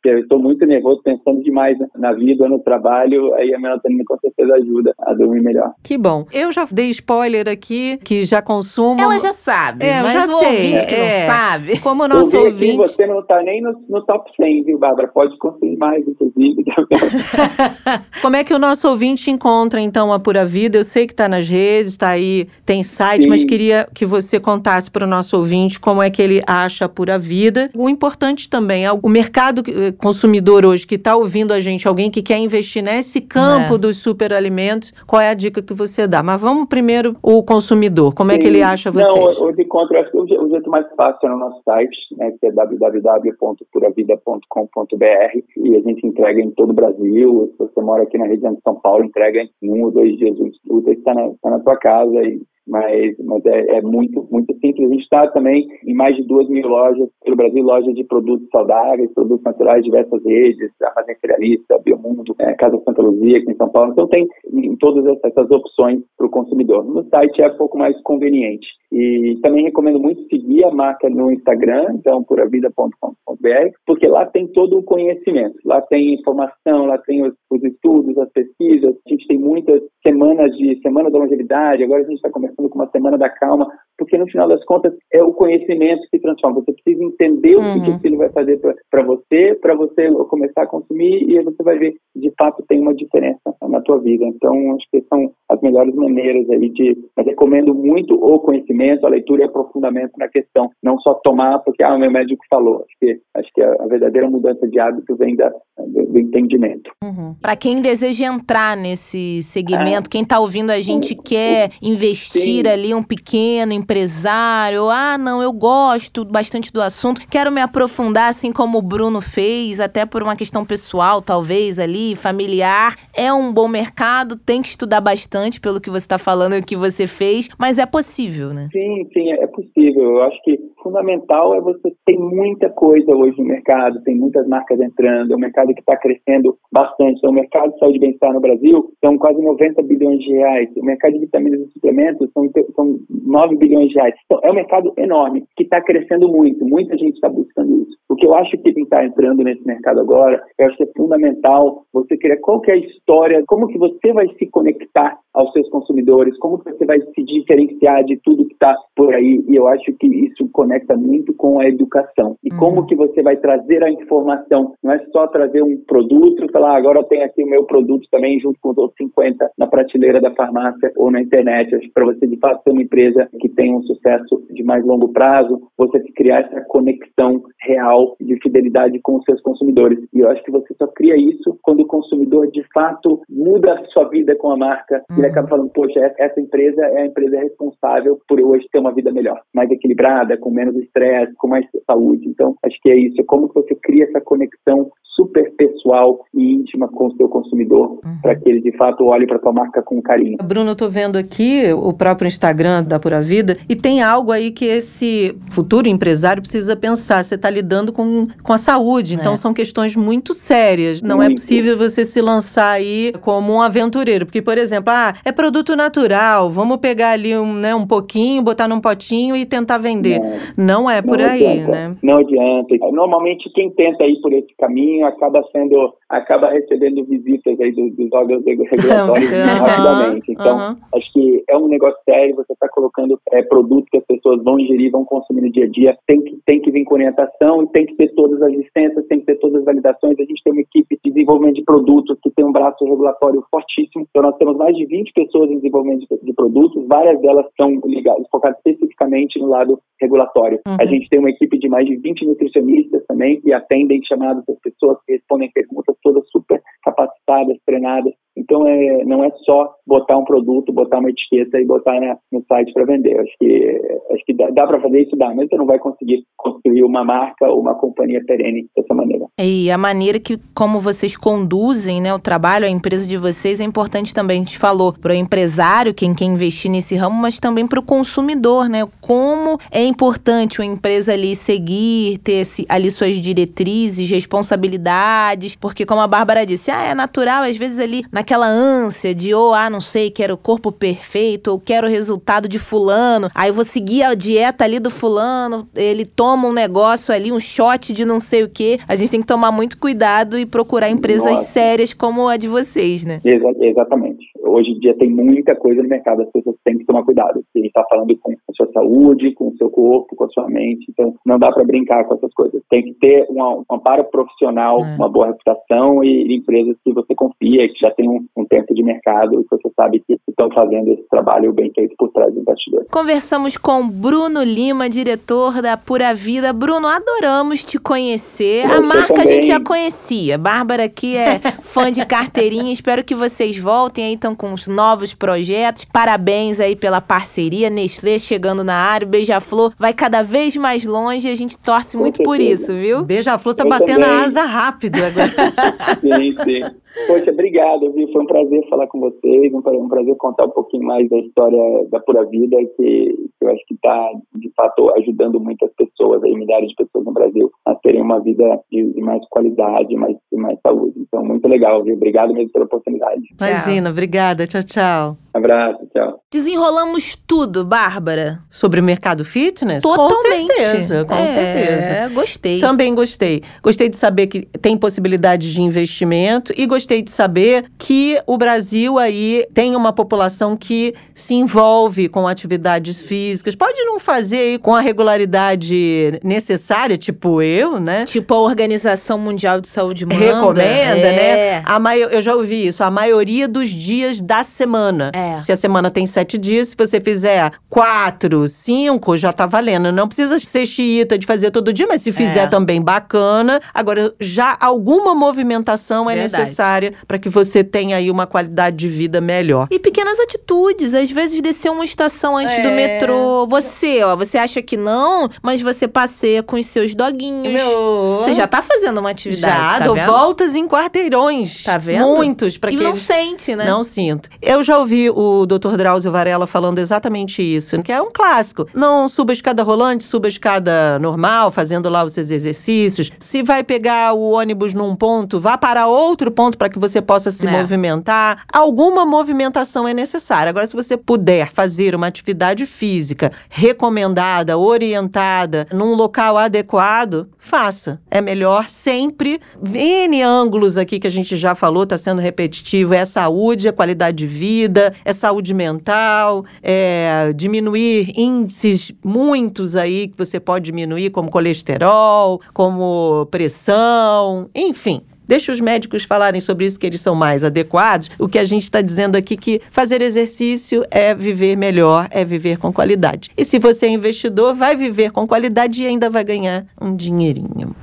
eu 0.08 0.20
estou 0.20 0.38
muito 0.38 0.64
nervoso, 0.66 1.00
pensando 1.02 1.42
demais 1.42 1.76
na 1.96 2.12
vida, 2.12 2.48
no 2.48 2.58
trabalho, 2.60 3.34
aí 3.34 3.54
a 3.54 3.58
melatonina 3.58 4.04
com 4.06 4.18
certeza 4.18 4.54
ajuda 4.54 4.94
a 4.98 5.14
dormir 5.14 5.42
melhor. 5.42 5.72
Que 5.82 5.96
bom. 5.96 6.26
Eu 6.32 6.52
já 6.52 6.66
dei 6.70 6.90
spoiler 6.90 7.48
aqui, 7.48 7.98
que 8.04 8.24
já 8.24 8.42
consumo. 8.42 9.00
Ela 9.00 9.18
já 9.18 9.32
sabe, 9.32 9.84
é, 9.84 10.02
mas 10.02 10.12
já 10.12 10.24
o 10.24 10.38
sei. 10.38 10.48
ouvinte 10.48 10.86
que 10.86 10.94
é. 10.94 11.20
não 11.20 11.26
sabe. 11.26 11.80
Como 11.80 12.04
o 12.04 12.08
nosso 12.08 12.36
ouvinte. 12.36 12.76
você 12.76 13.06
não 13.06 13.20
está 13.20 13.42
nem 13.42 13.62
no, 13.62 13.72
no, 13.88 14.04
top 14.04 14.30
100, 14.36 14.64
viu, 14.64 14.78
Bárbara? 14.78 15.08
Pode 15.08 15.36
consumir 15.38 15.76
mais, 15.76 16.06
inclusive. 16.06 16.64
Como 18.22 18.36
é 18.36 18.44
que 18.44 18.54
o 18.54 18.58
nosso 18.58 18.88
ouvinte 18.88 19.30
encontra, 19.30 19.80
então, 19.80 20.12
a 20.12 20.18
Pura 20.18 20.44
Vida? 20.44 20.78
Eu 20.78 20.84
sei 20.84 21.06
que 21.06 21.12
está 21.12 21.28
nas 21.28 21.48
redes, 21.48 21.92
está 21.92 22.10
aí, 22.10 22.48
tem 22.64 22.82
site, 22.82 23.22
Sim. 23.24 23.28
mas 23.28 23.44
queria 23.44 23.86
que 23.94 24.04
você 24.04 24.38
contasse 24.40 24.90
para 24.90 25.04
o 25.04 25.08
nosso 25.08 25.36
ouvinte 25.36 25.78
como 25.78 26.02
é 26.02 26.10
que 26.10 26.20
ele 26.20 26.40
acha 26.46 26.84
a 26.84 26.88
Pura 26.88 27.18
Vida. 27.18 27.70
O 27.76 27.88
importante 27.88 28.48
também 28.48 28.84
é 28.84 28.92
o 28.92 29.08
mercado 29.08 29.62
consumidor 29.98 30.64
hoje 30.64 30.86
que 30.86 30.94
está 30.94 31.14
ouvindo 31.16 31.52
a 31.52 31.60
gente, 31.60 31.86
alguém 31.86 32.10
que 32.10 32.22
quer 32.22 32.38
investir 32.38 32.82
nesse 32.82 33.20
campo 33.20 33.74
é. 33.74 33.78
dos 33.78 33.98
superalimentos, 33.98 34.94
qual 35.06 35.20
é 35.20 35.28
a 35.28 35.34
dica 35.34 35.60
que 35.60 35.74
você 35.74 36.06
dá? 36.06 36.22
Mas 36.22 36.40
vamos 36.40 36.66
primeiro 36.68 37.16
o 37.22 37.42
consumidor, 37.42 38.14
como 38.14 38.30
Sim. 38.30 38.36
é 38.36 38.38
que 38.38 38.46
ele 38.46 38.62
acha 38.62 38.90
vocês? 38.90 39.14
Não, 39.14 39.24
hoje 39.46 39.60
encontro, 39.62 39.98
acho 39.98 40.10
que 40.10 40.16
o 40.16 40.48
jeito 40.48 40.70
mais 40.70 40.86
fácil 40.96 41.28
é 41.28 41.30
no 41.30 41.38
nosso 41.38 41.60
site, 41.64 41.98
né, 42.16 42.32
que 42.40 42.46
é 42.46 42.52
www.puravida.com.br 42.52 45.38
e 45.56 45.76
a 45.76 45.80
gente 45.80 46.06
entrega 46.06 46.40
em 46.40 46.52
todo 46.52 46.70
o 46.70 46.74
Brasil, 46.74 47.52
se 47.52 47.58
você 47.58 47.80
mora 47.80 48.04
aqui 48.04 48.16
na 48.16 48.26
região 48.26 48.54
de 48.54 48.60
São 48.62 48.76
Paulo, 48.76 49.04
entrega 49.04 49.42
em 49.62 49.70
um 49.70 49.82
ou 49.84 49.90
dois 49.90 50.16
dias 50.16 50.36
úteis, 50.68 50.98
está 50.98 51.12
na, 51.14 51.30
tá 51.42 51.50
na 51.50 51.58
tua 51.60 51.76
casa 51.76 52.22
e 52.22 52.40
mas, 52.68 53.16
mas 53.24 53.44
é, 53.46 53.78
é, 53.78 53.82
muito, 53.82 54.26
muito 54.30 54.54
simples. 54.58 54.88
A 54.88 54.92
gente 54.92 55.02
está 55.02 55.26
também 55.28 55.66
em 55.86 55.94
mais 55.94 56.16
de 56.16 56.22
duas 56.24 56.48
mil 56.48 56.66
lojas 56.68 57.08
pelo 57.24 57.36
Brasil, 57.36 57.62
lojas 57.62 57.94
de 57.94 58.04
produtos 58.04 58.48
saudáveis, 58.50 59.12
produtos 59.14 59.44
naturais, 59.44 59.82
diversas 59.82 60.22
redes, 60.24 60.70
Armazém 60.82 61.16
Cerealista, 61.20 61.80
Biomundo, 61.84 62.34
é, 62.38 62.52
Casa 62.54 62.80
Santa 62.84 63.02
Luzia 63.02 63.38
aqui 63.38 63.50
em 63.50 63.56
São 63.56 63.68
Paulo. 63.68 63.92
Então 63.92 64.06
tem 64.08 64.28
em 64.52 64.76
todas 64.76 65.04
essas 65.24 65.50
opções 65.50 66.00
para 66.16 66.26
o 66.26 66.30
consumidor. 66.30 66.84
No 66.84 67.04
site 67.08 67.42
é 67.42 67.48
um 67.48 67.56
pouco 67.56 67.78
mais 67.78 68.00
conveniente. 68.02 68.66
E 68.90 69.38
também 69.42 69.64
recomendo 69.64 70.00
muito 70.00 70.22
seguir 70.28 70.64
a 70.64 70.70
marca 70.70 71.10
no 71.10 71.30
Instagram, 71.30 71.86
então 71.94 72.24
puravida.com.br, 72.24 73.70
porque 73.86 74.06
lá 74.06 74.24
tem 74.26 74.46
todo 74.48 74.78
o 74.78 74.82
conhecimento. 74.82 75.56
Lá 75.64 75.80
tem 75.82 76.14
informação, 76.14 76.86
lá 76.86 76.98
tem 76.98 77.22
os, 77.22 77.34
os 77.50 77.62
estudos, 77.62 78.16
as 78.18 78.30
pesquisas. 78.32 78.94
A 79.06 79.10
gente 79.10 79.26
tem 79.26 79.38
muitas 79.38 79.82
semanas 80.02 80.56
de 80.56 80.80
semana 80.80 81.10
da 81.10 81.18
longevidade, 81.18 81.84
agora 81.84 82.02
a 82.02 82.06
gente 82.06 82.16
está 82.16 82.30
começando 82.30 82.57
com 82.66 82.78
uma 82.78 82.90
semana 82.90 83.16
da 83.16 83.28
calma, 83.28 83.68
porque 83.96 84.16
no 84.16 84.26
final 84.28 84.48
das 84.48 84.64
contas 84.64 84.92
é 85.12 85.22
o 85.22 85.32
conhecimento 85.32 86.02
que 86.10 86.18
transforma. 86.18 86.60
Você 86.60 86.72
precisa 86.72 87.04
entender 87.04 87.56
uhum. 87.56 87.78
o 87.78 87.84
que, 87.84 87.90
uhum. 87.90 87.98
que 87.98 88.06
ele 88.06 88.16
vai 88.16 88.30
fazer 88.30 88.58
para 88.90 89.02
você, 89.02 89.54
para 89.60 89.74
você 89.74 90.10
começar 90.28 90.62
a 90.62 90.66
consumir 90.66 91.28
e 91.28 91.42
você 91.42 91.62
vai 91.62 91.78
ver 91.78 91.94
de 92.16 92.32
fato 92.38 92.64
tem 92.68 92.80
uma 92.80 92.94
diferença 92.94 93.54
na 93.62 93.80
tua 93.80 93.98
vida. 93.98 94.24
Então 94.24 94.74
acho 94.74 94.86
que 94.90 95.02
são 95.08 95.32
as 95.48 95.60
melhores 95.62 95.94
maneiras 95.94 96.48
aí 96.50 96.68
de. 96.68 96.96
Mas 97.16 97.26
recomendo 97.26 97.74
muito 97.74 98.14
o 98.14 98.38
conhecimento, 98.40 99.06
a 99.06 99.08
leitura 99.08 99.42
e 99.42 99.44
aprofundamento 99.46 100.12
na 100.18 100.28
questão, 100.28 100.70
não 100.82 100.98
só 100.98 101.14
tomar 101.14 101.58
porque 101.60 101.82
ah, 101.82 101.94
o 101.94 101.98
meu 101.98 102.10
médico 102.10 102.44
falou. 102.50 102.84
Acho 102.84 102.98
que 103.00 103.20
acho 103.34 103.48
que 103.54 103.62
a, 103.62 103.86
verdadeira 103.86 104.28
mudança 104.28 104.68
de 104.68 104.78
hábito 104.78 105.16
vem 105.16 105.34
da, 105.34 105.50
do, 105.78 106.18
entendimento. 106.18 106.90
Uhum. 107.02 107.34
Para 107.40 107.56
quem 107.56 107.80
deseja 107.80 108.26
entrar 108.26 108.76
nesse 108.76 109.42
segmento, 109.42 110.08
ah, 110.08 110.10
quem 110.10 110.22
está 110.22 110.38
ouvindo 110.38 110.70
a 110.70 110.80
gente 110.80 111.14
quer 111.14 111.70
investir 111.80 112.66
sim. 112.66 112.68
ali 112.68 112.92
um 112.92 113.02
pequeno 113.02 113.72
empresário, 113.72 114.90
ah, 114.90 115.16
não, 115.16 115.42
eu 115.42 115.52
gosto 115.52 116.24
bastante 116.24 116.72
do 116.72 116.82
assunto, 116.82 117.22
quero 117.30 117.50
me 117.50 117.60
aprofundar 117.60 118.28
assim 118.28 118.52
como 118.52 118.78
o 118.78 118.82
Bruno 118.82 119.20
fez, 119.20 119.80
até 119.80 120.04
por 120.04 120.22
uma 120.22 120.36
questão 120.36 120.64
pessoal, 120.64 121.22
talvez 121.22 121.78
ali, 121.78 122.14
familiar. 122.14 122.96
É 123.14 123.32
um 123.32 123.52
bom 123.52 123.68
mercado, 123.68 124.36
tem 124.36 124.60
que 124.60 124.68
estudar 124.68 125.00
bastante 125.00 125.37
bastante 125.38 125.60
pelo 125.60 125.80
que 125.80 125.90
você 125.90 126.04
está 126.04 126.18
falando 126.18 126.54
e 126.54 126.58
o 126.58 126.64
que 126.64 126.76
você 126.76 127.06
fez, 127.06 127.48
mas 127.58 127.78
é 127.78 127.86
possível, 127.86 128.52
né? 128.52 128.68
Sim, 128.72 129.08
sim, 129.12 129.30
é 129.30 129.46
possível. 129.46 130.02
Eu 130.02 130.22
acho 130.22 130.42
que 130.42 130.58
fundamental 130.88 131.54
é 131.54 131.60
você 131.60 131.92
ter 132.06 132.18
muita 132.18 132.70
coisa 132.70 133.14
hoje 133.14 133.38
no 133.38 133.46
mercado, 133.46 134.02
tem 134.02 134.16
muitas 134.16 134.48
marcas 134.48 134.80
entrando, 134.80 135.32
é 135.32 135.36
um 135.36 135.40
mercado 135.40 135.74
que 135.74 135.80
está 135.80 135.96
crescendo 135.96 136.56
bastante. 136.72 137.18
Então, 137.18 137.30
o 137.30 137.34
mercado 137.34 137.72
de 137.72 137.78
saúde 137.78 137.98
e 137.98 138.00
bem-estar 138.00 138.32
no 138.32 138.40
Brasil 138.40 138.90
são 139.04 139.18
quase 139.18 139.40
90 139.42 139.82
bilhões 139.82 140.18
de 140.20 140.32
reais. 140.32 140.70
O 140.76 140.84
mercado 140.84 141.12
de 141.12 141.20
vitaminas 141.20 141.60
e 141.60 141.72
suplementos 141.72 142.30
são, 142.32 142.48
são 142.74 142.98
9 143.10 143.56
bilhões 143.56 143.88
de 143.88 143.94
reais. 143.94 144.14
Então, 144.24 144.40
é 144.42 144.50
um 144.50 144.54
mercado 144.54 144.92
enorme, 144.96 145.44
que 145.56 145.64
está 145.64 145.80
crescendo 145.82 146.28
muito. 146.28 146.64
Muita 146.64 146.96
gente 146.96 147.14
está 147.14 147.28
buscando 147.28 147.82
isso. 147.82 147.98
O 148.08 148.16
que 148.16 148.26
eu 148.26 148.34
acho 148.34 148.56
que 148.58 148.72
quem 148.72 148.84
está 148.84 149.04
entrando 149.04 149.44
nesse 149.44 149.64
mercado 149.66 150.00
agora, 150.00 150.42
eu 150.58 150.66
acho 150.66 150.76
que 150.78 150.84
é 150.84 150.92
fundamental 150.96 151.84
você 151.92 152.16
criar 152.16 152.38
qual 152.38 152.60
que 152.60 152.70
é 152.70 152.74
a 152.74 152.78
história, 152.78 153.44
como 153.46 153.68
que 153.68 153.78
você 153.78 154.12
vai 154.12 154.26
se 154.38 154.46
conectar 154.46 155.18
aos 155.34 155.52
seus 155.52 155.68
consumidores, 155.68 156.36
como 156.38 156.58
que 156.58 156.72
você 156.72 156.86
vai 156.86 156.98
se 157.00 157.22
diferenciar 157.22 158.04
de 158.04 158.16
tudo 158.24 158.46
que 158.46 158.54
está 158.54 158.74
por 158.96 159.14
aí. 159.14 159.44
E 159.46 159.54
eu 159.54 159.68
acho 159.68 159.92
que 159.92 160.06
isso 160.06 160.48
conecta 160.52 160.77
muito 160.96 161.32
com 161.34 161.60
a 161.60 161.68
educação. 161.68 162.36
E 162.42 162.52
uhum. 162.52 162.58
como 162.58 162.86
que 162.86 162.94
você 162.94 163.22
vai 163.22 163.36
trazer 163.36 163.82
a 163.82 163.90
informação, 163.90 164.74
não 164.82 164.92
é 164.92 164.98
só 165.12 165.26
trazer 165.26 165.62
um 165.62 165.76
produto 165.86 166.44
e 166.44 166.52
falar, 166.52 166.74
ah, 166.74 166.76
agora 166.76 167.00
eu 167.00 167.04
tenho 167.04 167.24
aqui 167.24 167.42
o 167.42 167.48
meu 167.48 167.64
produto 167.64 168.06
também 168.10 168.40
junto 168.40 168.58
com 168.60 168.70
os 168.70 168.78
outros 168.78 168.96
50 168.98 169.50
na 169.58 169.66
prateleira 169.66 170.20
da 170.20 170.34
farmácia 170.34 170.92
ou 170.96 171.10
na 171.10 171.20
internet. 171.20 171.76
Para 171.92 172.04
você 172.04 172.26
de 172.26 172.36
fato 172.38 172.62
ser 172.62 172.70
uma 172.70 172.82
empresa 172.82 173.28
que 173.40 173.48
tem 173.48 173.74
um 173.74 173.82
sucesso 173.82 174.42
de 174.50 174.62
mais 174.62 174.84
longo 174.84 175.12
prazo, 175.12 175.60
você 175.76 176.00
criar 176.14 176.40
essa 176.40 176.60
conexão 176.68 177.42
real 177.62 178.16
de 178.20 178.38
fidelidade 178.42 178.98
com 179.00 179.16
os 179.16 179.24
seus 179.24 179.40
consumidores. 179.42 179.98
E 180.12 180.20
eu 180.20 180.28
acho 180.28 180.42
que 180.42 180.50
você 180.50 180.74
só 180.74 180.86
cria 180.88 181.16
isso 181.16 181.58
quando 181.62 181.80
o 181.80 181.86
consumidor 181.86 182.50
de 182.50 182.62
fato 182.72 183.20
muda 183.28 183.74
a 183.74 183.84
sua 183.86 184.08
vida 184.08 184.36
com 184.36 184.50
a 184.50 184.56
marca. 184.56 185.02
Uhum. 185.10 185.18
Ele 185.18 185.26
acaba 185.26 185.48
falando, 185.48 185.70
poxa, 185.70 186.14
essa 186.18 186.40
empresa 186.40 186.82
é 186.84 187.02
a 187.02 187.06
empresa 187.06 187.38
responsável 187.38 188.18
por 188.28 188.38
eu 188.38 188.48
hoje 188.48 188.66
ter 188.70 188.78
uma 188.78 188.92
vida 188.92 189.12
melhor, 189.12 189.40
mais 189.54 189.70
equilibrada, 189.70 190.36
com 190.36 190.50
menos 190.50 190.67
estresse, 190.76 191.34
com 191.36 191.48
mais 191.48 191.66
saúde. 191.86 192.28
Então, 192.28 192.56
acho 192.64 192.80
que 192.80 192.90
é 192.90 192.96
isso. 192.96 193.22
Como 193.24 193.48
que 193.48 193.54
você 193.54 193.74
cria 193.74 194.04
essa 194.04 194.20
conexão 194.20 194.90
super 195.18 195.52
pessoal 195.56 196.24
e 196.32 196.54
íntima 196.54 196.86
com 196.86 197.08
o 197.08 197.16
seu 197.16 197.28
consumidor, 197.28 197.98
uhum. 198.04 198.18
para 198.22 198.36
que 198.36 198.48
ele 198.48 198.60
de 198.60 198.76
fato 198.76 199.04
olhe 199.04 199.26
para 199.26 199.38
tua 199.40 199.52
marca 199.52 199.82
com 199.82 200.00
carinho. 200.00 200.38
Bruno, 200.44 200.70
eu 200.70 200.76
tô 200.76 200.88
vendo 200.88 201.16
aqui 201.16 201.64
o 201.72 201.92
próprio 201.92 202.28
Instagram 202.28 202.84
da 202.84 203.00
Pura 203.00 203.20
Vida 203.20 203.56
e 203.68 203.74
tem 203.74 204.00
algo 204.00 204.30
aí 204.30 204.52
que 204.52 204.64
esse 204.64 205.36
futuro 205.50 205.88
empresário 205.88 206.40
precisa 206.40 206.76
pensar. 206.76 207.24
Você 207.24 207.34
está 207.34 207.50
lidando 207.50 207.92
com, 207.92 208.26
com 208.44 208.52
a 208.52 208.58
saúde, 208.58 209.14
então 209.14 209.32
é. 209.32 209.36
são 209.36 209.52
questões 209.52 209.96
muito 209.96 210.32
sérias. 210.34 211.02
Não 211.02 211.16
é 211.16 211.26
muito. 211.26 211.32
é 211.32 211.34
possível 211.34 211.76
você 211.76 212.04
se 212.04 212.20
lançar 212.20 212.70
aí 212.70 213.12
como 213.20 213.54
um 213.54 213.62
aventureiro, 213.62 214.24
porque, 214.24 214.40
por 214.40 214.56
exemplo, 214.56 214.92
ah, 214.94 215.14
é 215.24 215.32
produto 215.32 215.74
natural, 215.74 216.48
vamos 216.48 216.76
pegar 216.76 217.10
ali 217.10 217.36
um, 217.36 217.54
né, 217.54 217.74
um 217.74 217.86
pouquinho, 217.86 218.42
botar 218.42 218.68
num 218.68 218.80
potinho 218.80 219.34
e 219.34 219.44
tentar 219.44 219.78
vender. 219.78 220.20
Não, 220.56 220.82
não 220.82 220.90
é 220.90 221.02
por 221.02 221.18
não 221.18 221.26
aí, 221.26 221.44
adianta. 221.44 221.70
né? 221.70 221.96
Não 222.02 222.18
adianta. 222.18 222.76
Normalmente 222.92 223.50
quem 223.54 223.70
tenta 223.70 224.04
ir 224.04 224.20
por 224.20 224.32
esse 224.32 224.54
caminho 224.58 225.07
acaba 225.08 225.42
sendo, 225.52 225.94
acaba 226.08 226.50
recebendo 226.50 227.04
visitas 227.04 227.58
aí 227.60 227.72
dos, 227.72 227.94
dos 227.96 228.12
órgãos 228.12 228.42
regulatórios 228.46 229.32
uhum, 229.32 229.66
rapidamente. 229.66 230.32
Então, 230.32 230.56
uhum. 230.56 230.76
acho 230.94 231.12
que 231.12 231.44
é 231.48 231.56
um 231.56 231.68
negócio 231.68 231.98
sério, 232.04 232.36
você 232.36 232.52
está 232.52 232.68
colocando 232.68 233.18
é, 233.32 233.42
produto 233.42 233.86
que 233.90 233.98
as 233.98 234.04
pessoas 234.06 234.42
vão 234.42 234.58
ingerir, 234.58 234.90
vão 234.90 235.04
consumir 235.04 235.42
no 235.42 235.52
dia 235.52 235.64
a 235.64 235.68
dia, 235.68 235.98
tem 236.06 236.20
que, 236.22 236.38
tem 236.46 236.60
que 236.60 236.70
vir 236.70 236.84
com 236.84 236.94
orientação 236.94 237.62
e 237.62 237.68
tem 237.68 237.86
que 237.86 237.96
ter 237.96 238.08
todas 238.14 238.40
as 238.42 238.52
licenças, 238.52 239.06
tem 239.06 239.20
que 239.20 239.26
ter 239.26 239.36
todas 239.36 239.60
as 239.60 239.64
validações. 239.64 240.18
A 240.18 240.24
gente 240.24 240.42
tem 240.42 240.52
uma 240.52 240.62
equipe 240.62 240.98
de 241.04 241.10
desenvolvimento 241.10 241.56
de 241.56 241.64
produtos 241.64 242.18
que 242.22 242.30
tem 242.30 242.44
um 242.44 242.52
braço 242.52 242.84
regulatório 242.84 243.44
fortíssimo. 243.50 244.06
Então, 244.08 244.22
nós 244.22 244.36
temos 244.36 244.56
mais 244.56 244.76
de 244.76 244.86
20 244.86 245.12
pessoas 245.12 245.50
em 245.50 245.56
desenvolvimento 245.56 246.06
de, 246.08 246.24
de 246.24 246.32
produtos, 246.32 246.86
várias 246.86 247.20
delas 247.20 247.46
são 247.56 247.70
ligadas, 247.84 248.26
focadas 248.30 248.58
especificamente 248.58 249.38
no 249.38 249.48
lado 249.48 249.78
regulatório. 250.00 250.60
Uhum. 250.66 250.76
A 250.80 250.86
gente 250.86 251.08
tem 251.08 251.18
uma 251.18 251.30
equipe 251.30 251.58
de 251.58 251.68
mais 251.68 251.86
de 251.86 251.96
20 251.96 252.26
nutricionistas 252.26 253.04
também 253.06 253.40
que 253.40 253.52
atendem 253.52 254.00
chamadas 254.04 254.44
das 254.46 254.58
pessoas 254.60 254.97
que 255.06 255.14
respondem 255.14 255.50
perguntas 255.52 255.96
todas 256.02 256.28
super 256.30 256.62
capacitadas, 256.82 257.58
treinadas. 257.64 258.12
Então, 258.48 258.66
é, 258.66 259.04
não 259.04 259.22
é 259.22 259.30
só 259.44 259.74
botar 259.86 260.16
um 260.16 260.24
produto, 260.24 260.72
botar 260.72 261.00
uma 261.00 261.10
etiqueta 261.10 261.60
e 261.60 261.66
botar 261.66 262.00
na, 262.00 262.16
no 262.32 262.42
site 262.48 262.72
para 262.72 262.86
vender. 262.86 263.20
Acho 263.20 263.32
que, 263.38 263.80
acho 264.10 264.24
que 264.24 264.32
dá, 264.32 264.48
dá 264.48 264.66
para 264.66 264.80
fazer 264.80 265.02
isso, 265.02 265.14
dá, 265.16 265.34
mas 265.34 265.48
você 265.48 265.56
não 265.56 265.66
vai 265.66 265.78
conseguir 265.78 266.24
construir 266.34 266.82
uma 266.82 267.04
marca 267.04 267.46
ou 267.46 267.60
uma 267.60 267.74
companhia 267.74 268.24
perene 268.26 268.66
dessa 268.74 268.94
maneira. 268.94 269.26
E 269.38 269.70
a 269.70 269.76
maneira 269.76 270.18
que, 270.18 270.38
como 270.54 270.80
vocês 270.80 271.14
conduzem 271.14 272.00
né, 272.00 272.12
o 272.14 272.18
trabalho, 272.18 272.64
a 272.64 272.70
empresa 272.70 273.06
de 273.06 273.18
vocês, 273.18 273.60
é 273.60 273.64
importante 273.64 274.14
também. 274.14 274.40
A 274.40 274.44
gente 274.44 274.58
falou 274.58 274.94
para 274.94 275.12
o 275.12 275.16
empresário, 275.16 275.92
quem 275.92 276.14
quer 276.14 276.24
investir 276.24 276.70
nesse 276.70 276.94
ramo, 276.94 277.20
mas 277.20 277.38
também 277.38 277.66
para 277.66 277.80
o 277.80 277.82
consumidor, 277.82 278.66
né? 278.68 278.86
Como 279.02 279.58
é 279.70 279.84
importante 279.84 280.60
uma 280.60 280.72
empresa 280.72 281.12
ali 281.12 281.36
seguir, 281.36 282.16
ter 282.18 282.40
esse, 282.40 282.64
ali 282.66 282.90
suas 282.90 283.16
diretrizes, 283.16 284.08
responsabilidades, 284.08 285.54
porque 285.54 285.84
como 285.84 286.00
a 286.00 286.06
Bárbara 286.06 286.46
disse, 286.46 286.70
ah, 286.70 286.82
é 286.82 286.94
natural, 286.94 287.42
às 287.42 287.56
vezes 287.56 287.78
ali 287.78 288.04
na 288.10 288.24
aquela 288.38 288.46
ânsia 288.46 289.14
de, 289.14 289.34
ou, 289.34 289.50
oh, 289.50 289.54
ah, 289.54 289.68
não 289.68 289.80
sei, 289.80 290.10
quero 290.10 290.34
o 290.34 290.36
corpo 290.36 290.70
perfeito, 290.70 291.50
ou 291.50 291.58
quero 291.58 291.86
o 291.86 291.90
resultado 291.90 292.48
de 292.48 292.58
fulano, 292.58 293.28
aí 293.34 293.50
eu 293.50 293.54
vou 293.54 293.64
seguir 293.64 294.02
a 294.04 294.14
dieta 294.14 294.64
ali 294.64 294.78
do 294.78 294.90
fulano, 294.90 295.66
ele 295.74 296.04
toma 296.04 296.46
um 296.46 296.52
negócio 296.52 297.12
ali, 297.12 297.32
um 297.32 297.40
shot 297.40 297.92
de 297.92 298.04
não 298.04 298.20
sei 298.20 298.44
o 298.44 298.48
que. 298.48 298.78
A 298.86 298.94
gente 298.94 299.10
tem 299.10 299.20
que 299.20 299.26
tomar 299.26 299.50
muito 299.50 299.78
cuidado 299.78 300.38
e 300.38 300.46
procurar 300.46 300.88
empresas 300.88 301.32
Nossa. 301.32 301.44
sérias 301.44 301.92
como 301.92 302.28
a 302.28 302.36
de 302.36 302.46
vocês, 302.46 303.04
né? 303.04 303.20
Exa 303.24 303.48
exatamente. 303.60 304.26
Hoje 304.48 304.70
em 304.70 304.78
dia 304.78 304.96
tem 304.96 305.10
muita 305.10 305.54
coisa 305.56 305.82
no 305.82 305.88
mercado, 305.88 306.22
as 306.22 306.30
pessoas 306.30 306.56
têm 306.64 306.78
que 306.78 306.84
tomar 306.84 307.04
cuidado. 307.04 307.42
Você 307.52 307.66
está 307.66 307.84
falando 307.88 308.16
com 308.18 308.32
a 308.32 308.52
sua 308.54 308.70
saúde, 308.72 309.34
com 309.34 309.48
o 309.48 309.56
seu 309.56 309.70
corpo, 309.70 310.16
com 310.16 310.24
a 310.24 310.28
sua 310.28 310.48
mente, 310.48 310.86
então 310.90 311.14
não 311.24 311.38
dá 311.38 311.50
para 311.52 311.64
brincar 311.64 312.04
com 312.04 312.14
essas 312.14 312.32
coisas. 312.34 312.62
Tem 312.68 312.82
que 312.82 312.94
ter 312.94 313.26
uma, 313.30 313.56
um 313.56 313.64
amparo 313.70 314.04
profissional, 314.04 314.78
é. 314.84 314.96
uma 314.96 315.08
boa 315.08 315.28
reputação 315.28 316.04
e 316.04 316.36
empresas 316.36 316.76
que 316.84 316.92
você 316.92 317.14
confia, 317.14 317.68
que 317.68 317.78
já 317.80 317.90
tem 317.90 318.08
um 318.08 318.18
um, 318.36 318.44
tempo 318.44 318.74
de 318.74 318.82
mercado 318.82 319.34
e 319.34 319.46
você 319.50 319.68
sabe 319.76 320.02
que 320.06 320.18
estão 320.28 320.50
fazendo 320.50 320.92
esse 320.92 321.06
trabalho 321.08 321.52
bem 321.52 321.70
feito 321.74 321.94
por 321.98 322.10
trás 322.10 322.32
do 322.34 322.42
bastidor. 322.42 322.84
Conversamos 322.90 323.56
com 323.56 323.88
Bruno 323.88 324.42
Lima, 324.42 324.88
diretor 324.88 325.60
da 325.60 325.76
Pura 325.76 326.14
Vida. 326.14 326.52
Bruno, 326.52 326.86
adoramos 326.86 327.64
te 327.64 327.78
conhecer. 327.78 328.64
a 328.64 328.80
marca 328.80 329.14
também. 329.14 329.22
a 329.22 329.26
gente 329.26 329.46
já 329.46 329.60
conhecia. 329.60 330.38
Bárbara 330.38 330.84
aqui 330.84 331.16
é 331.16 331.38
fã 331.60 331.90
de 331.90 332.04
carteirinha. 332.04 332.72
Espero 332.72 333.04
que 333.04 333.14
vocês 333.14 333.58
voltem 333.58 334.04
aí, 334.04 334.14
estão 334.14 334.34
com 334.38 334.54
os 334.54 334.66
novos 334.66 335.12
projetos. 335.12 335.84
Parabéns 335.84 336.60
aí 336.60 336.74
pela 336.74 337.00
parceria. 337.02 337.68
Nestlé 337.68 338.18
chegando 338.18 338.64
na 338.64 338.74
área. 338.76 339.06
Beija-Flor 339.06 339.72
vai 339.76 339.92
cada 339.92 340.22
vez 340.22 340.56
mais 340.56 340.84
longe. 340.84 341.28
A 341.28 341.34
gente 341.36 341.58
torce 341.58 341.96
com 341.96 342.04
muito 342.04 342.16
certeza. 342.16 342.24
por 342.24 342.40
isso, 342.40 342.74
viu? 342.74 343.02
Beija-Flor 343.04 343.54
tá 343.54 343.64
Eu 343.64 343.68
batendo 343.68 344.00
também. 344.00 344.08
a 344.08 344.22
asa 344.24 344.42
rápido 344.42 344.96
agora. 345.04 345.32
sim, 346.00 346.36
sim. 346.44 346.76
Poxa, 347.06 347.30
obrigado, 347.30 347.92
viu? 347.92 348.08
Foi 348.12 348.22
um 348.22 348.26
prazer 348.26 348.68
falar 348.68 348.86
com 348.88 349.00
vocês, 349.00 349.52
um 349.54 349.88
prazer 349.88 350.14
contar 350.16 350.46
um 350.46 350.50
pouquinho 350.50 350.84
mais 350.84 351.08
da 351.08 351.18
história 351.18 351.86
da 351.90 352.00
Pura 352.00 352.24
Vida, 352.26 352.56
que, 352.76 353.28
eu 353.40 353.50
acho 353.50 353.64
que 353.66 353.74
está, 353.74 354.10
de 354.36 354.50
fato, 354.56 354.90
ajudando 354.96 355.40
muitas 355.40 355.70
pessoas, 355.74 356.22
aí, 356.24 356.34
milhares 356.34 356.68
de 356.70 356.74
pessoas 356.76 357.04
no 357.04 357.12
Brasil, 357.12 357.50
a 357.64 357.74
terem 357.76 358.02
uma 358.02 358.20
vida 358.20 358.60
de, 358.70 358.92
de 358.92 359.00
mais 359.00 359.22
qualidade, 359.30 359.94
mais, 359.96 360.16
de 360.32 360.38
mais 360.38 360.58
saúde. 360.60 360.94
Então, 360.96 361.24
muito 361.24 361.46
legal, 361.46 361.82
viu? 361.82 361.94
Obrigado 361.94 362.32
mesmo 362.32 362.50
pela 362.50 362.64
oportunidade. 362.64 363.22
Imagina, 363.40 363.90
obrigada. 363.90 364.46
Tchau, 364.46 364.62
tchau. 364.62 365.16
Abraço, 365.32 365.86
tchau. 365.94 366.20
Desenrolamos 366.32 367.16
tudo, 367.26 367.64
Bárbara. 367.64 368.38
Sobre 368.50 368.80
o 368.80 368.82
mercado 368.82 369.24
fitness? 369.24 369.82
Totalmente. 369.82 370.48
Com 370.48 370.54
certeza, 370.54 371.04
com 371.04 371.14
é, 371.14 371.26
certeza. 371.26 372.14
Gostei. 372.14 372.60
Também 372.60 372.94
gostei. 372.94 373.42
Gostei 373.62 373.88
de 373.88 373.96
saber 373.96 374.26
que 374.26 374.42
tem 374.58 374.76
possibilidade 374.76 375.52
de 375.52 375.62
investimento 375.62 376.52
e 376.56 376.66
gostei 376.66 376.87
de 376.96 377.10
saber 377.10 377.66
que 377.78 378.18
o 378.26 378.36
Brasil 378.36 378.98
aí 378.98 379.46
tem 379.52 379.76
uma 379.76 379.92
população 379.92 380.56
que 380.56 380.94
se 381.12 381.34
envolve 381.34 382.08
com 382.08 382.26
atividades 382.26 383.02
físicas. 383.02 383.54
Pode 383.54 383.80
não 383.84 384.00
fazer 384.00 384.38
aí 384.38 384.58
com 384.58 384.74
a 384.74 384.80
regularidade 384.80 386.18
necessária, 386.24 386.96
tipo 386.96 387.42
eu, 387.42 387.78
né? 387.78 388.04
Tipo 388.04 388.34
a 388.34 388.40
Organização 388.40 389.18
Mundial 389.18 389.60
de 389.60 389.68
Saúde 389.68 390.06
manda. 390.06 390.18
Recomenda, 390.18 390.94
né? 390.94 391.28
é. 391.28 391.52
né? 391.58 391.62
A 391.64 391.78
maio... 391.78 392.08
Eu 392.08 392.20
já 392.20 392.34
ouvi 392.34 392.66
isso. 392.66 392.82
A 392.82 392.90
maioria 392.90 393.46
dos 393.46 393.68
dias 393.68 394.20
da 394.20 394.42
semana. 394.42 395.10
É. 395.14 395.36
Se 395.36 395.52
a 395.52 395.56
semana 395.56 395.90
tem 395.90 396.06
sete 396.06 396.38
dias, 396.38 396.68
se 396.68 396.76
você 396.76 397.00
fizer 397.00 397.52
quatro, 397.68 398.46
cinco, 398.46 399.16
já 399.16 399.32
tá 399.32 399.46
valendo. 399.46 399.92
Não 399.92 400.08
precisa 400.08 400.38
ser 400.38 400.66
xiita 400.66 401.18
de 401.18 401.26
fazer 401.26 401.50
todo 401.50 401.72
dia, 401.72 401.86
mas 401.86 402.02
se 402.02 402.12
fizer 402.12 402.44
é. 402.44 402.46
também 402.46 402.80
bacana. 402.80 403.60
Agora, 403.74 404.14
já 404.18 404.56
alguma 404.58 405.14
movimentação 405.14 406.08
é 406.08 406.14
Verdade. 406.14 406.42
necessária 406.42 406.77
para 407.06 407.18
que 407.18 407.28
você 407.28 407.62
tenha 407.62 407.96
aí 407.96 408.10
uma 408.10 408.26
qualidade 408.26 408.76
de 408.76 408.88
vida 408.88 409.20
melhor. 409.20 409.68
E 409.70 409.78
pequenas 409.78 410.18
atitudes, 410.20 410.94
às 410.94 411.10
vezes 411.10 411.40
descer 411.40 411.70
uma 411.70 411.84
estação 411.84 412.36
antes 412.36 412.56
é. 412.56 412.62
do 412.62 412.70
metrô. 412.70 413.46
Você, 413.46 414.02
ó, 414.02 414.16
você 414.16 414.36
acha 414.36 414.60
que 414.60 414.76
não, 414.76 415.28
mas 415.42 415.60
você 415.60 415.86
passeia 415.86 416.42
com 416.42 416.56
os 416.56 416.66
seus 416.66 416.94
doguinhos. 416.94 417.52
Meu... 417.52 418.18
Você 418.20 418.34
já 418.34 418.46
tá 418.46 418.60
fazendo 418.60 418.98
uma 418.98 419.10
atividade, 419.10 419.54
Já, 419.54 419.78
tá 419.78 419.84
dou 419.84 419.94
vendo? 419.94 420.06
voltas 420.06 420.54
em 420.54 420.66
quarteirões. 420.66 421.62
Tá 421.62 421.78
vendo? 421.78 422.04
Muitos. 422.04 422.58
Pra 422.58 422.70
e 422.70 422.76
que 422.76 422.82
não 422.82 422.96
sente, 422.96 423.54
né? 423.54 423.64
Não 423.64 423.82
sinto. 423.82 424.28
Eu 424.42 424.62
já 424.62 424.78
ouvi 424.78 424.98
vi 424.98 425.10
o 425.10 425.46
Dr. 425.46 425.76
Drauzio 425.76 426.10
Varela 426.10 426.46
falando 426.46 426.78
exatamente 426.78 427.42
isso, 427.42 427.80
que 427.82 427.92
é 427.92 428.02
um 428.02 428.10
clássico. 428.10 428.66
Não 428.74 429.08
suba 429.08 429.32
a 429.32 429.34
escada 429.34 429.62
rolante, 429.62 430.02
suba 430.02 430.26
a 430.26 430.28
escada 430.28 430.98
normal, 430.98 431.50
fazendo 431.50 431.88
lá 431.88 432.02
os 432.02 432.12
seus 432.12 432.30
exercícios. 432.30 433.10
Se 433.18 433.42
vai 433.42 433.62
pegar 433.62 434.14
o 434.14 434.30
ônibus 434.30 434.74
num 434.74 434.96
ponto, 434.96 435.38
vá 435.38 435.56
para 435.56 435.86
outro 435.86 436.30
ponto 436.30 436.57
para 436.58 436.68
que 436.68 436.78
você 436.78 437.00
possa 437.00 437.30
se 437.30 437.46
É. 437.46 437.50
movimentar. 437.50 438.44
Alguma 438.52 439.06
movimentação 439.06 439.86
é 439.86 439.94
necessária. 439.94 440.50
Agora, 440.50 440.66
se 440.66 440.74
você 440.74 440.96
puder 440.96 441.50
fazer 441.50 441.94
uma 441.94 442.08
atividade 442.08 442.66
física 442.66 443.32
recomendada, 443.48 444.58
orientada, 444.58 445.66
num 445.72 445.94
local 445.94 446.36
adequado, 446.36 447.28
faça. 447.38 448.00
É 448.10 448.20
melhor 448.20 448.68
sempre. 448.68 449.40
N 449.64 450.20
ângulos 450.22 450.76
aqui 450.76 450.98
que 450.98 451.06
a 451.06 451.10
gente 451.10 451.36
já 451.36 451.54
falou, 451.54 451.84
está 451.84 451.96
sendo 451.96 452.20
repetitivo. 452.20 452.92
É 452.94 453.04
saúde, 453.04 453.68
é 453.68 453.72
qualidade 453.72 454.18
de 454.18 454.26
vida, 454.26 454.92
é 455.04 455.12
saúde 455.12 455.54
mental, 455.54 456.44
é 456.62 457.32
diminuir 457.36 458.12
índices 458.16 458.92
muitos 459.04 459.76
aí 459.76 460.08
que 460.08 460.18
você 460.18 460.40
pode 460.40 460.64
diminuir, 460.64 461.10
como 461.10 461.30
colesterol, 461.30 462.40
como 462.52 463.26
pressão, 463.30 464.50
enfim. 464.54 465.02
Deixa 465.28 465.52
os 465.52 465.60
médicos 465.60 466.04
falarem 466.04 466.40
sobre 466.40 466.64
isso, 466.64 466.80
que 466.80 466.86
eles 466.86 467.02
são 467.02 467.14
mais 467.14 467.44
adequados. 467.44 468.10
O 468.18 468.26
que 468.26 468.38
a 468.38 468.44
gente 468.44 468.62
está 468.62 468.80
dizendo 468.80 469.14
aqui 469.14 469.36
que 469.36 469.60
fazer 469.70 470.00
exercício 470.00 470.82
é 470.90 471.14
viver 471.14 471.54
melhor, 471.54 472.08
é 472.10 472.24
viver 472.24 472.56
com 472.56 472.72
qualidade. 472.72 473.30
E 473.36 473.44
se 473.44 473.58
você 473.58 473.84
é 473.84 473.90
investidor, 473.90 474.54
vai 474.54 474.74
viver 474.74 475.12
com 475.12 475.26
qualidade 475.26 475.82
e 475.82 475.86
ainda 475.86 476.08
vai 476.08 476.24
ganhar 476.24 476.64
um 476.80 476.96
dinheirinho. 476.96 477.76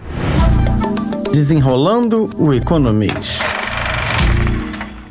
Desenrolando 1.31 2.31
o 2.35 2.51
economês. 2.51 3.39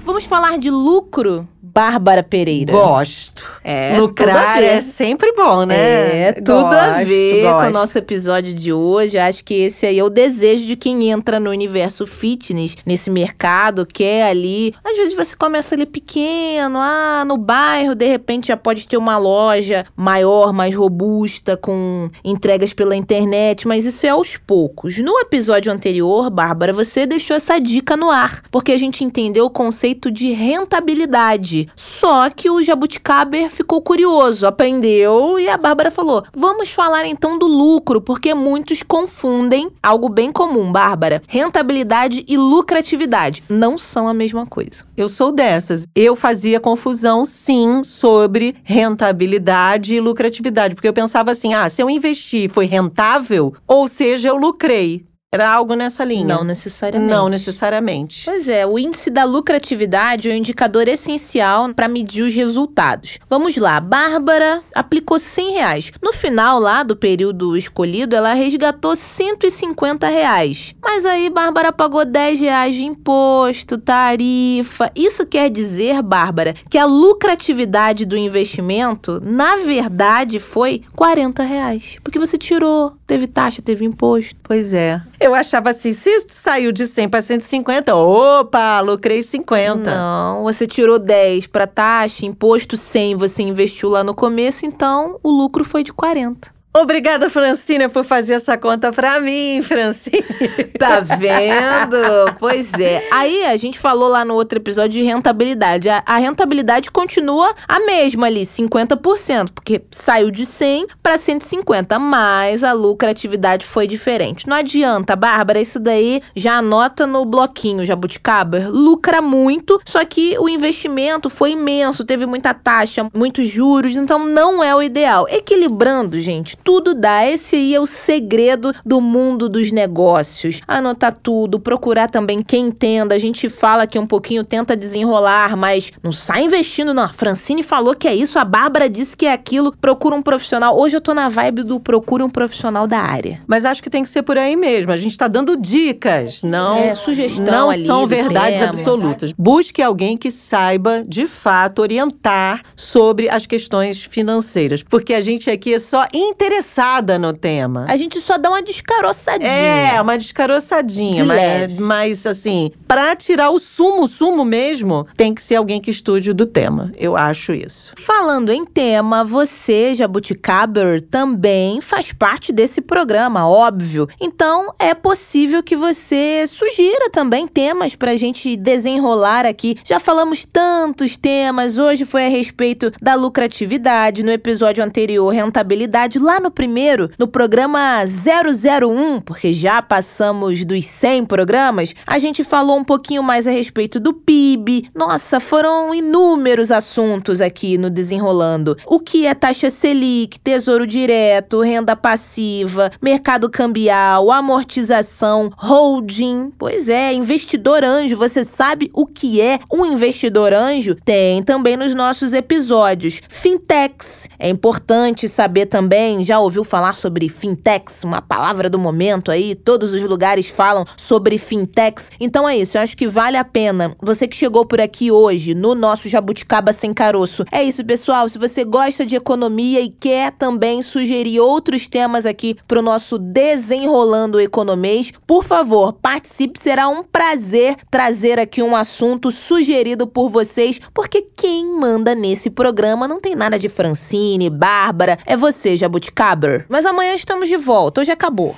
Vamos 0.04 0.24
falar 0.24 0.58
de 0.58 0.70
lucro, 0.70 1.46
Bárbara 1.74 2.22
Pereira. 2.22 2.72
Gosto. 2.72 3.50
É, 3.64 3.96
a 3.96 3.98
Lucrar 3.98 4.62
é 4.62 4.80
sempre 4.80 5.32
bom, 5.32 5.64
né? 5.64 6.28
É, 6.28 6.32
tudo 6.32 6.72
a 6.72 6.98
Gosto, 6.98 7.06
ver 7.06 7.42
com 7.42 7.48
o 7.48 7.52
gosto. 7.54 7.72
nosso 7.72 7.98
episódio 7.98 8.54
de 8.54 8.72
hoje. 8.72 9.18
Acho 9.18 9.44
que 9.44 9.54
esse 9.54 9.84
aí 9.84 9.98
é 9.98 10.04
o 10.04 10.08
desejo 10.08 10.64
de 10.66 10.76
quem 10.76 11.10
entra 11.10 11.40
no 11.40 11.50
universo 11.50 12.06
fitness, 12.06 12.76
nesse 12.86 13.10
mercado, 13.10 13.84
quer 13.84 14.28
ali. 14.28 14.72
Às 14.84 14.96
vezes 14.96 15.16
você 15.16 15.34
começa 15.34 15.74
ali 15.74 15.84
pequeno, 15.84 16.78
ah, 16.78 17.24
no 17.26 17.36
bairro, 17.36 17.96
de 17.96 18.06
repente 18.06 18.48
já 18.48 18.56
pode 18.56 18.86
ter 18.86 18.96
uma 18.96 19.18
loja 19.18 19.84
maior, 19.96 20.52
mais 20.52 20.76
robusta, 20.76 21.56
com 21.56 22.08
entregas 22.24 22.72
pela 22.72 22.94
internet, 22.94 23.66
mas 23.66 23.84
isso 23.84 24.06
é 24.06 24.10
aos 24.10 24.36
poucos. 24.36 24.98
No 24.98 25.18
episódio 25.18 25.72
anterior, 25.72 26.30
Bárbara, 26.30 26.72
você 26.72 27.04
deixou 27.04 27.36
essa 27.36 27.58
dica 27.58 27.96
no 27.96 28.10
ar, 28.10 28.42
porque 28.48 28.70
a 28.70 28.78
gente 28.78 29.02
entendeu 29.02 29.46
o 29.46 29.50
conceito 29.50 30.08
de 30.08 30.30
rentabilidade. 30.30 31.63
Só 31.76 32.28
que 32.30 32.50
o 32.50 32.62
Jabuticaber 32.62 33.50
ficou 33.50 33.80
curioso, 33.80 34.46
aprendeu 34.46 35.38
e 35.38 35.48
a 35.48 35.56
Bárbara 35.56 35.90
falou: 35.90 36.24
vamos 36.34 36.70
falar 36.70 37.06
então 37.06 37.38
do 37.38 37.46
lucro, 37.46 38.00
porque 38.00 38.34
muitos 38.34 38.82
confundem 38.82 39.70
algo 39.82 40.08
bem 40.08 40.32
comum, 40.32 40.70
Bárbara. 40.70 41.22
Rentabilidade 41.28 42.24
e 42.28 42.36
lucratividade 42.36 43.42
não 43.48 43.78
são 43.78 44.08
a 44.08 44.14
mesma 44.14 44.46
coisa. 44.46 44.84
Eu 44.96 45.08
sou 45.08 45.32
dessas. 45.32 45.86
Eu 45.94 46.16
fazia 46.16 46.60
confusão, 46.60 47.24
sim, 47.24 47.82
sobre 47.82 48.56
rentabilidade 48.62 49.94
e 49.94 50.00
lucratividade. 50.00 50.74
Porque 50.74 50.88
eu 50.88 50.92
pensava 50.92 51.30
assim: 51.30 51.54
ah, 51.54 51.68
se 51.68 51.82
eu 51.82 51.90
investir 51.90 52.50
foi 52.50 52.66
rentável, 52.66 53.54
ou 53.66 53.88
seja, 53.88 54.28
eu 54.28 54.36
lucrei. 54.36 55.04
Era 55.34 55.50
algo 55.50 55.74
nessa 55.74 56.04
linha. 56.04 56.24
Não 56.24 56.44
necessariamente. 56.44 57.10
Não 57.10 57.28
necessariamente. 57.28 58.24
Pois 58.24 58.48
é, 58.48 58.64
o 58.64 58.78
índice 58.78 59.10
da 59.10 59.24
lucratividade 59.24 60.30
é 60.30 60.32
um 60.32 60.36
indicador 60.36 60.86
essencial 60.86 61.74
para 61.74 61.88
medir 61.88 62.22
os 62.22 62.32
resultados. 62.32 63.18
Vamos 63.28 63.56
lá, 63.56 63.80
Bárbara 63.80 64.62
aplicou 64.72 65.18
100 65.18 65.52
reais. 65.54 65.92
No 66.00 66.12
final 66.12 66.60
lá 66.60 66.84
do 66.84 66.94
período 66.94 67.56
escolhido, 67.56 68.14
ela 68.14 68.32
resgatou 68.32 68.94
150 68.94 70.06
reais. 70.06 70.72
Mas 70.80 71.04
aí 71.04 71.28
Bárbara 71.28 71.72
pagou 71.72 72.04
10 72.04 72.38
reais 72.38 72.76
de 72.76 72.84
imposto, 72.84 73.76
tarifa. 73.76 74.92
Isso 74.94 75.26
quer 75.26 75.50
dizer, 75.50 76.00
Bárbara, 76.00 76.54
que 76.70 76.78
a 76.78 76.86
lucratividade 76.86 78.04
do 78.04 78.16
investimento, 78.16 79.20
na 79.20 79.56
verdade, 79.56 80.38
foi 80.38 80.82
40 80.94 81.42
reais. 81.42 81.96
Porque 82.04 82.20
você 82.20 82.38
tirou, 82.38 82.92
teve 83.06 83.26
taxa, 83.26 83.62
teve 83.62 83.84
imposto. 83.84 84.36
Pois 84.42 84.72
é. 84.72 85.00
Eu 85.20 85.34
achava 85.34 85.70
assim: 85.70 85.92
se 85.92 86.26
saiu 86.28 86.72
de 86.72 86.86
100 86.86 87.08
para 87.08 87.20
150, 87.20 87.94
opa, 87.94 88.80
lucrei 88.80 89.22
50. 89.22 89.94
Não, 89.94 90.42
você 90.44 90.66
tirou 90.66 90.98
10 90.98 91.46
para 91.46 91.66
taxa, 91.66 92.26
imposto 92.26 92.76
100, 92.76 93.16
você 93.16 93.42
investiu 93.42 93.88
lá 93.88 94.04
no 94.04 94.14
começo, 94.14 94.66
então 94.66 95.18
o 95.22 95.30
lucro 95.30 95.64
foi 95.64 95.82
de 95.82 95.92
40. 95.92 96.53
Obrigada, 96.76 97.30
Francina, 97.30 97.88
por 97.88 98.04
fazer 98.04 98.32
essa 98.32 98.58
conta 98.58 98.90
pra 98.90 99.20
mim, 99.20 99.60
Francine. 99.62 100.24
Tá 100.76 100.98
vendo? 101.00 102.34
pois 102.38 102.72
é. 102.74 103.08
Aí 103.12 103.44
a 103.44 103.56
gente 103.56 103.78
falou 103.78 104.08
lá 104.08 104.24
no 104.24 104.34
outro 104.34 104.58
episódio 104.58 105.00
de 105.00 105.02
rentabilidade. 105.02 105.88
A, 105.88 106.02
a 106.04 106.18
rentabilidade 106.18 106.90
continua 106.90 107.54
a 107.68 107.78
mesma 107.80 108.26
ali, 108.26 108.42
50%, 108.42 109.50
porque 109.54 109.82
saiu 109.90 110.32
de 110.32 110.44
100 110.44 110.88
para 111.00 111.16
150, 111.16 111.96
mas 111.98 112.64
a 112.64 112.72
lucratividade 112.72 113.64
foi 113.64 113.86
diferente. 113.86 114.48
Não 114.48 114.56
adianta, 114.56 115.14
Bárbara, 115.14 115.60
isso 115.60 115.78
daí 115.78 116.20
já 116.34 116.58
anota 116.58 117.06
no 117.06 117.24
bloquinho 117.24 117.86
Jabuticaba. 117.86 118.66
Lucra 118.68 119.22
muito, 119.22 119.80
só 119.86 120.04
que 120.04 120.36
o 120.38 120.48
investimento 120.48 121.30
foi 121.30 121.52
imenso, 121.52 122.04
teve 122.04 122.26
muita 122.26 122.52
taxa, 122.52 123.08
muitos 123.14 123.46
juros, 123.46 123.94
então 123.94 124.18
não 124.18 124.62
é 124.62 124.74
o 124.74 124.82
ideal. 124.82 125.24
Equilibrando, 125.30 126.18
gente, 126.18 126.56
tudo 126.64 126.94
dá. 126.94 127.26
Esse 127.26 127.56
aí 127.56 127.74
é 127.74 127.80
o 127.80 127.86
segredo 127.86 128.74
do 128.84 129.00
mundo 129.00 129.48
dos 129.48 129.70
negócios. 129.70 130.60
Anotar 130.66 131.14
tudo, 131.22 131.60
procurar 131.60 132.08
também 132.08 132.42
quem 132.42 132.66
entenda. 132.68 133.14
A 133.14 133.18
gente 133.18 133.48
fala 133.48 133.82
aqui 133.82 133.98
um 133.98 134.06
pouquinho, 134.06 134.42
tenta 134.42 134.74
desenrolar, 134.74 135.56
mas 135.56 135.92
não 136.02 136.10
sai 136.10 136.44
investindo, 136.44 136.94
não. 136.94 137.04
A 137.04 137.08
Francine 137.08 137.62
falou 137.62 137.94
que 137.94 138.08
é 138.08 138.14
isso, 138.14 138.38
a 138.38 138.44
Bárbara 138.44 138.88
disse 138.88 139.16
que 139.16 139.26
é 139.26 139.32
aquilo. 139.32 139.72
Procura 139.80 140.16
um 140.16 140.22
profissional. 140.22 140.76
Hoje 140.78 140.96
eu 140.96 141.00
tô 141.00 141.12
na 141.12 141.28
vibe 141.28 141.62
do 141.62 141.78
procure 141.78 142.22
um 142.22 142.30
profissional 142.30 142.86
da 142.86 142.98
área. 142.98 143.40
Mas 143.46 143.64
acho 143.64 143.82
que 143.82 143.90
tem 143.90 144.02
que 144.02 144.08
ser 144.08 144.22
por 144.22 144.38
aí 144.38 144.56
mesmo. 144.56 144.90
A 144.90 144.96
gente 144.96 145.16
tá 145.18 145.28
dando 145.28 145.56
dicas, 145.60 146.42
não. 146.42 146.78
É, 146.78 146.94
sugestão 146.94 147.44
não 147.44 147.70
ali 147.70 147.84
são 147.84 148.06
verdades 148.06 148.58
tema. 148.58 148.70
absolutas. 148.70 149.32
Busque 149.32 149.82
alguém 149.82 150.16
que 150.16 150.30
saiba, 150.30 151.04
de 151.06 151.26
fato, 151.26 151.82
orientar 151.82 152.62
sobre 152.74 153.28
as 153.28 153.46
questões 153.46 154.02
financeiras. 154.02 154.82
Porque 154.82 155.12
a 155.12 155.20
gente 155.20 155.50
aqui 155.50 155.74
é 155.74 155.78
só 155.78 156.06
interessada 156.54 157.18
no 157.18 157.32
tema. 157.32 157.86
A 157.88 157.96
gente 157.96 158.20
só 158.20 158.38
dá 158.38 158.48
uma 158.48 158.62
descaroçadinha. 158.62 159.50
É, 159.50 160.00
uma 160.00 160.16
descaroçadinha. 160.16 161.22
De 161.22 161.24
mas, 161.24 161.74
mas, 161.78 162.26
assim, 162.26 162.70
pra 162.86 163.16
tirar 163.16 163.50
o 163.50 163.58
sumo, 163.58 164.04
o 164.04 164.08
sumo 164.08 164.44
mesmo, 164.44 165.06
tem 165.16 165.34
que 165.34 165.42
ser 165.42 165.56
alguém 165.56 165.80
que 165.80 165.90
estude 165.90 166.32
do 166.32 166.46
tema. 166.46 166.92
Eu 166.96 167.16
acho 167.16 167.52
isso. 167.52 167.92
Falando 167.96 168.50
em 168.50 168.64
tema, 168.64 169.24
você, 169.24 169.94
Jabuticaber, 169.94 171.02
também 171.02 171.80
faz 171.80 172.12
parte 172.12 172.52
desse 172.52 172.80
programa, 172.80 173.48
óbvio. 173.48 174.08
Então, 174.20 174.72
é 174.78 174.94
possível 174.94 175.62
que 175.62 175.76
você 175.76 176.44
sugira 176.46 177.10
também 177.10 177.46
temas 177.46 177.96
pra 177.96 178.16
gente 178.16 178.56
desenrolar 178.56 179.44
aqui. 179.44 179.76
Já 179.84 179.98
falamos 179.98 180.44
tantos 180.44 181.16
temas, 181.16 181.78
hoje 181.78 182.04
foi 182.04 182.26
a 182.26 182.28
respeito 182.28 182.92
da 183.02 183.14
lucratividade, 183.14 184.22
no 184.22 184.30
episódio 184.30 184.84
anterior, 184.84 185.28
rentabilidade, 185.30 186.18
lá 186.18 186.38
no 186.44 186.50
primeiro, 186.50 187.10
no 187.18 187.26
programa 187.26 188.04
001, 188.04 189.22
porque 189.22 189.50
já 189.52 189.80
passamos 189.80 190.62
dos 190.62 190.84
100 190.84 191.24
programas, 191.24 191.94
a 192.06 192.18
gente 192.18 192.44
falou 192.44 192.76
um 192.76 192.84
pouquinho 192.84 193.22
mais 193.22 193.46
a 193.46 193.50
respeito 193.50 193.98
do 193.98 194.12
PIB. 194.12 194.88
Nossa, 194.94 195.40
foram 195.40 195.94
inúmeros 195.94 196.70
assuntos 196.70 197.40
aqui 197.40 197.78
no 197.78 197.88
Desenrolando. 197.88 198.76
O 198.86 199.00
que 199.00 199.26
é 199.26 199.34
taxa 199.34 199.70
Selic, 199.70 200.38
tesouro 200.38 200.86
direto, 200.86 201.62
renda 201.62 201.96
passiva, 201.96 202.92
mercado 203.00 203.48
cambial, 203.48 204.30
amortização, 204.30 205.50
holding. 205.56 206.52
Pois 206.58 206.90
é, 206.90 207.14
investidor 207.14 207.82
anjo. 207.82 208.18
Você 208.18 208.44
sabe 208.44 208.90
o 208.92 209.06
que 209.06 209.40
é 209.40 209.58
um 209.72 209.86
investidor 209.86 210.52
anjo? 210.52 210.94
Tem 211.04 211.42
também 211.42 211.76
nos 211.76 211.94
nossos 211.94 212.34
episódios. 212.34 213.22
Fintechs. 213.30 214.28
É 214.38 214.50
importante 214.50 215.26
saber 215.26 215.66
também, 215.66 216.22
já 216.22 216.33
ouviu 216.40 216.64
falar 216.64 216.94
sobre 216.94 217.28
fintechs, 217.28 218.04
uma 218.04 218.22
palavra 218.22 218.68
do 218.68 218.78
momento 218.78 219.30
aí, 219.30 219.54
todos 219.54 219.92
os 219.92 220.02
lugares 220.02 220.48
falam 220.48 220.84
sobre 220.96 221.38
fintechs. 221.38 222.10
Então 222.20 222.48
é 222.48 222.56
isso, 222.56 222.76
eu 222.76 222.82
acho 222.82 222.96
que 222.96 223.08
vale 223.08 223.36
a 223.36 223.44
pena. 223.44 223.96
Você 224.02 224.26
que 224.26 224.36
chegou 224.36 224.64
por 224.66 224.80
aqui 224.80 225.10
hoje 225.10 225.54
no 225.54 225.74
nosso 225.74 226.08
Jabuticaba 226.08 226.72
Sem 226.72 226.92
Caroço. 226.92 227.44
É 227.50 227.62
isso, 227.62 227.84
pessoal. 227.84 228.28
Se 228.28 228.38
você 228.38 228.64
gosta 228.64 229.04
de 229.04 229.16
economia 229.16 229.80
e 229.80 229.88
quer 229.88 230.32
também 230.32 230.82
sugerir 230.82 231.40
outros 231.40 231.86
temas 231.86 232.26
aqui 232.26 232.56
para 232.66 232.78
o 232.78 232.82
nosso 232.82 233.18
Desenrolando 233.18 234.40
Economês, 234.40 235.12
por 235.26 235.44
favor, 235.44 235.92
participe. 235.92 236.58
Será 236.58 236.88
um 236.88 237.02
prazer 237.02 237.76
trazer 237.90 238.38
aqui 238.38 238.62
um 238.62 238.76
assunto 238.76 239.30
sugerido 239.30 240.06
por 240.06 240.28
vocês, 240.28 240.80
porque 240.92 241.22
quem 241.36 241.78
manda 241.78 242.14
nesse 242.14 242.50
programa 242.50 243.08
não 243.08 243.20
tem 243.20 243.34
nada 243.34 243.58
de 243.58 243.68
Francine, 243.68 244.50
Bárbara, 244.50 245.18
é 245.26 245.36
você, 245.36 245.76
Jabuticaber. 246.24 246.64
Mas 246.68 246.86
amanhã 246.86 247.14
estamos 247.14 247.48
de 247.48 247.56
volta, 247.56 248.00
hoje 248.00 248.10
acabou. 248.10 248.56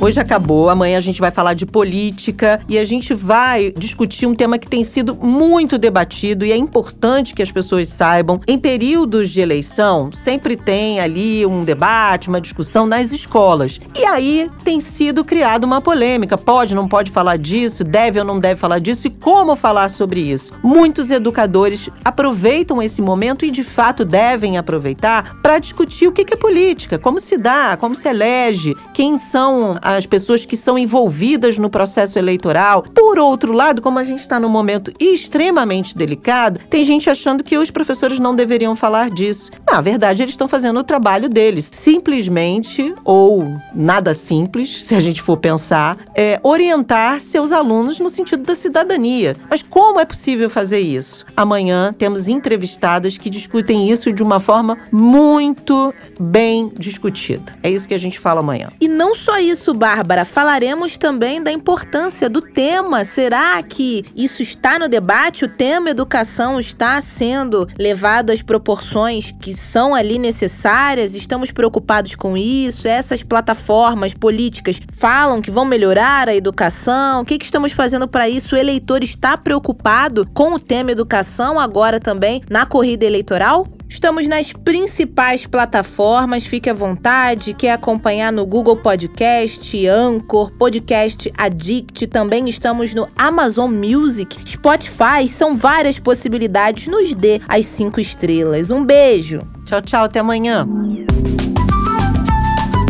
Hoje 0.00 0.20
acabou, 0.20 0.70
amanhã 0.70 0.96
a 0.96 1.00
gente 1.00 1.20
vai 1.20 1.32
falar 1.32 1.54
de 1.54 1.66
política 1.66 2.60
e 2.68 2.78
a 2.78 2.84
gente 2.84 3.12
vai 3.12 3.72
discutir 3.76 4.26
um 4.26 4.34
tema 4.34 4.56
que 4.56 4.68
tem 4.68 4.84
sido 4.84 5.16
muito 5.16 5.76
debatido 5.76 6.46
e 6.46 6.52
é 6.52 6.56
importante 6.56 7.34
que 7.34 7.42
as 7.42 7.50
pessoas 7.50 7.88
saibam. 7.88 8.40
Em 8.46 8.56
períodos 8.56 9.28
de 9.28 9.40
eleição, 9.40 10.12
sempre 10.12 10.56
tem 10.56 11.00
ali 11.00 11.44
um 11.44 11.64
debate, 11.64 12.28
uma 12.28 12.40
discussão 12.40 12.86
nas 12.86 13.10
escolas. 13.10 13.80
E 13.98 14.04
aí 14.04 14.48
tem 14.62 14.78
sido 14.78 15.24
criada 15.24 15.66
uma 15.66 15.80
polêmica: 15.80 16.38
pode, 16.38 16.76
não 16.76 16.86
pode 16.86 17.10
falar 17.10 17.36
disso, 17.36 17.82
deve 17.82 18.20
ou 18.20 18.24
não 18.24 18.38
deve 18.38 18.60
falar 18.60 18.78
disso 18.78 19.08
e 19.08 19.10
como 19.10 19.56
falar 19.56 19.88
sobre 19.88 20.20
isso. 20.20 20.52
Muitos 20.62 21.10
educadores 21.10 21.90
aproveitam 22.04 22.80
esse 22.80 23.02
momento 23.02 23.44
e 23.44 23.50
de 23.50 23.64
fato 23.64 24.04
devem 24.04 24.58
aproveitar 24.58 25.40
para 25.42 25.58
discutir 25.58 26.06
o 26.06 26.12
que 26.12 26.32
é 26.32 26.36
política, 26.36 27.00
como 27.00 27.18
se 27.18 27.36
dá, 27.36 27.76
como 27.76 27.96
se 27.96 28.06
elege, 28.06 28.76
quem 28.94 29.18
são 29.18 29.76
as 29.96 30.06
pessoas 30.06 30.44
que 30.44 30.56
são 30.56 30.78
envolvidas 30.78 31.56
no 31.56 31.70
processo 31.70 32.18
eleitoral. 32.18 32.82
Por 32.94 33.18
outro 33.18 33.52
lado, 33.52 33.80
como 33.80 33.98
a 33.98 34.04
gente 34.04 34.20
está 34.20 34.38
num 34.38 34.48
momento 34.48 34.92
extremamente 35.00 35.96
delicado, 35.96 36.60
tem 36.68 36.82
gente 36.82 37.08
achando 37.08 37.42
que 37.42 37.56
os 37.56 37.70
professores 37.70 38.18
não 38.18 38.36
deveriam 38.36 38.76
falar 38.76 39.10
disso. 39.10 39.50
Na 39.66 39.80
verdade, 39.80 40.22
eles 40.22 40.34
estão 40.34 40.46
fazendo 40.46 40.80
o 40.80 40.84
trabalho 40.84 41.28
deles. 41.28 41.70
Simplesmente, 41.72 42.94
ou 43.02 43.54
nada 43.74 44.12
simples, 44.12 44.84
se 44.84 44.94
a 44.94 45.00
gente 45.00 45.22
for 45.22 45.38
pensar, 45.38 45.96
é 46.14 46.38
orientar 46.42 47.20
seus 47.20 47.50
alunos 47.50 47.98
no 47.98 48.10
sentido 48.10 48.42
da 48.42 48.54
cidadania. 48.54 49.34
Mas 49.48 49.62
como 49.62 50.00
é 50.00 50.04
possível 50.04 50.50
fazer 50.50 50.80
isso? 50.80 51.24
Amanhã 51.36 51.92
temos 51.96 52.28
entrevistadas 52.28 53.16
que 53.16 53.30
discutem 53.30 53.90
isso 53.90 54.12
de 54.12 54.22
uma 54.22 54.38
forma 54.38 54.76
muito 54.92 55.94
bem 56.20 56.70
discutida. 56.76 57.54
É 57.62 57.70
isso 57.70 57.88
que 57.88 57.94
a 57.94 57.98
gente 57.98 58.18
fala 58.18 58.40
amanhã. 58.40 58.68
E 58.80 58.88
não 58.88 59.14
só 59.14 59.38
isso, 59.38 59.77
Bárbara, 59.78 60.24
falaremos 60.24 60.98
também 60.98 61.40
da 61.40 61.52
importância 61.52 62.28
do 62.28 62.42
tema. 62.42 63.04
Será 63.04 63.62
que 63.62 64.04
isso 64.16 64.42
está 64.42 64.76
no 64.76 64.88
debate? 64.88 65.44
O 65.44 65.48
tema 65.48 65.88
educação 65.88 66.58
está 66.58 67.00
sendo 67.00 67.68
levado 67.78 68.30
às 68.30 68.42
proporções 68.42 69.32
que 69.40 69.54
são 69.54 69.94
ali 69.94 70.18
necessárias? 70.18 71.14
Estamos 71.14 71.52
preocupados 71.52 72.16
com 72.16 72.36
isso? 72.36 72.88
Essas 72.88 73.22
plataformas 73.22 74.12
políticas 74.12 74.80
falam 74.92 75.40
que 75.40 75.50
vão 75.50 75.64
melhorar 75.64 76.28
a 76.28 76.34
educação? 76.34 77.20
O 77.20 77.24
que, 77.24 77.38
que 77.38 77.44
estamos 77.44 77.70
fazendo 77.70 78.08
para 78.08 78.28
isso? 78.28 78.56
O 78.56 78.58
eleitor 78.58 79.04
está 79.04 79.38
preocupado 79.38 80.28
com 80.34 80.54
o 80.54 80.60
tema 80.60 80.90
educação 80.90 81.58
agora 81.60 82.00
também 82.00 82.42
na 82.50 82.66
corrida 82.66 83.04
eleitoral? 83.06 83.77
Estamos 83.88 84.28
nas 84.28 84.52
principais 84.52 85.46
plataformas, 85.46 86.44
fique 86.44 86.68
à 86.68 86.74
vontade. 86.74 87.54
Quer 87.54 87.72
acompanhar 87.72 88.30
no 88.30 88.44
Google 88.44 88.76
Podcast, 88.76 89.88
Anchor, 89.88 90.52
Podcast 90.52 91.32
Addict, 91.36 92.06
também 92.06 92.48
estamos 92.48 92.92
no 92.92 93.08
Amazon 93.16 93.72
Music, 93.72 94.36
Spotify, 94.46 95.26
são 95.26 95.56
várias 95.56 95.98
possibilidades. 95.98 96.86
Nos 96.86 97.14
dê 97.14 97.40
as 97.48 97.64
cinco 97.64 97.98
estrelas. 97.98 98.70
Um 98.70 98.84
beijo. 98.84 99.40
Tchau, 99.64 99.80
tchau, 99.80 100.04
até 100.04 100.20
amanhã. 100.20 100.68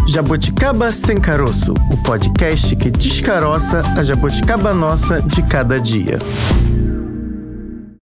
Jabuticaba 0.09 0.91
Sem 0.91 1.19
Caroço, 1.19 1.75
o 1.93 2.03
podcast 2.03 2.75
que 2.75 2.91
descaroça 2.91 3.83
a 3.97 4.03
jabuticaba 4.03 4.75
nossa 4.75 5.23
de 5.23 5.43
cada 5.43 5.79
dia. 5.79 6.19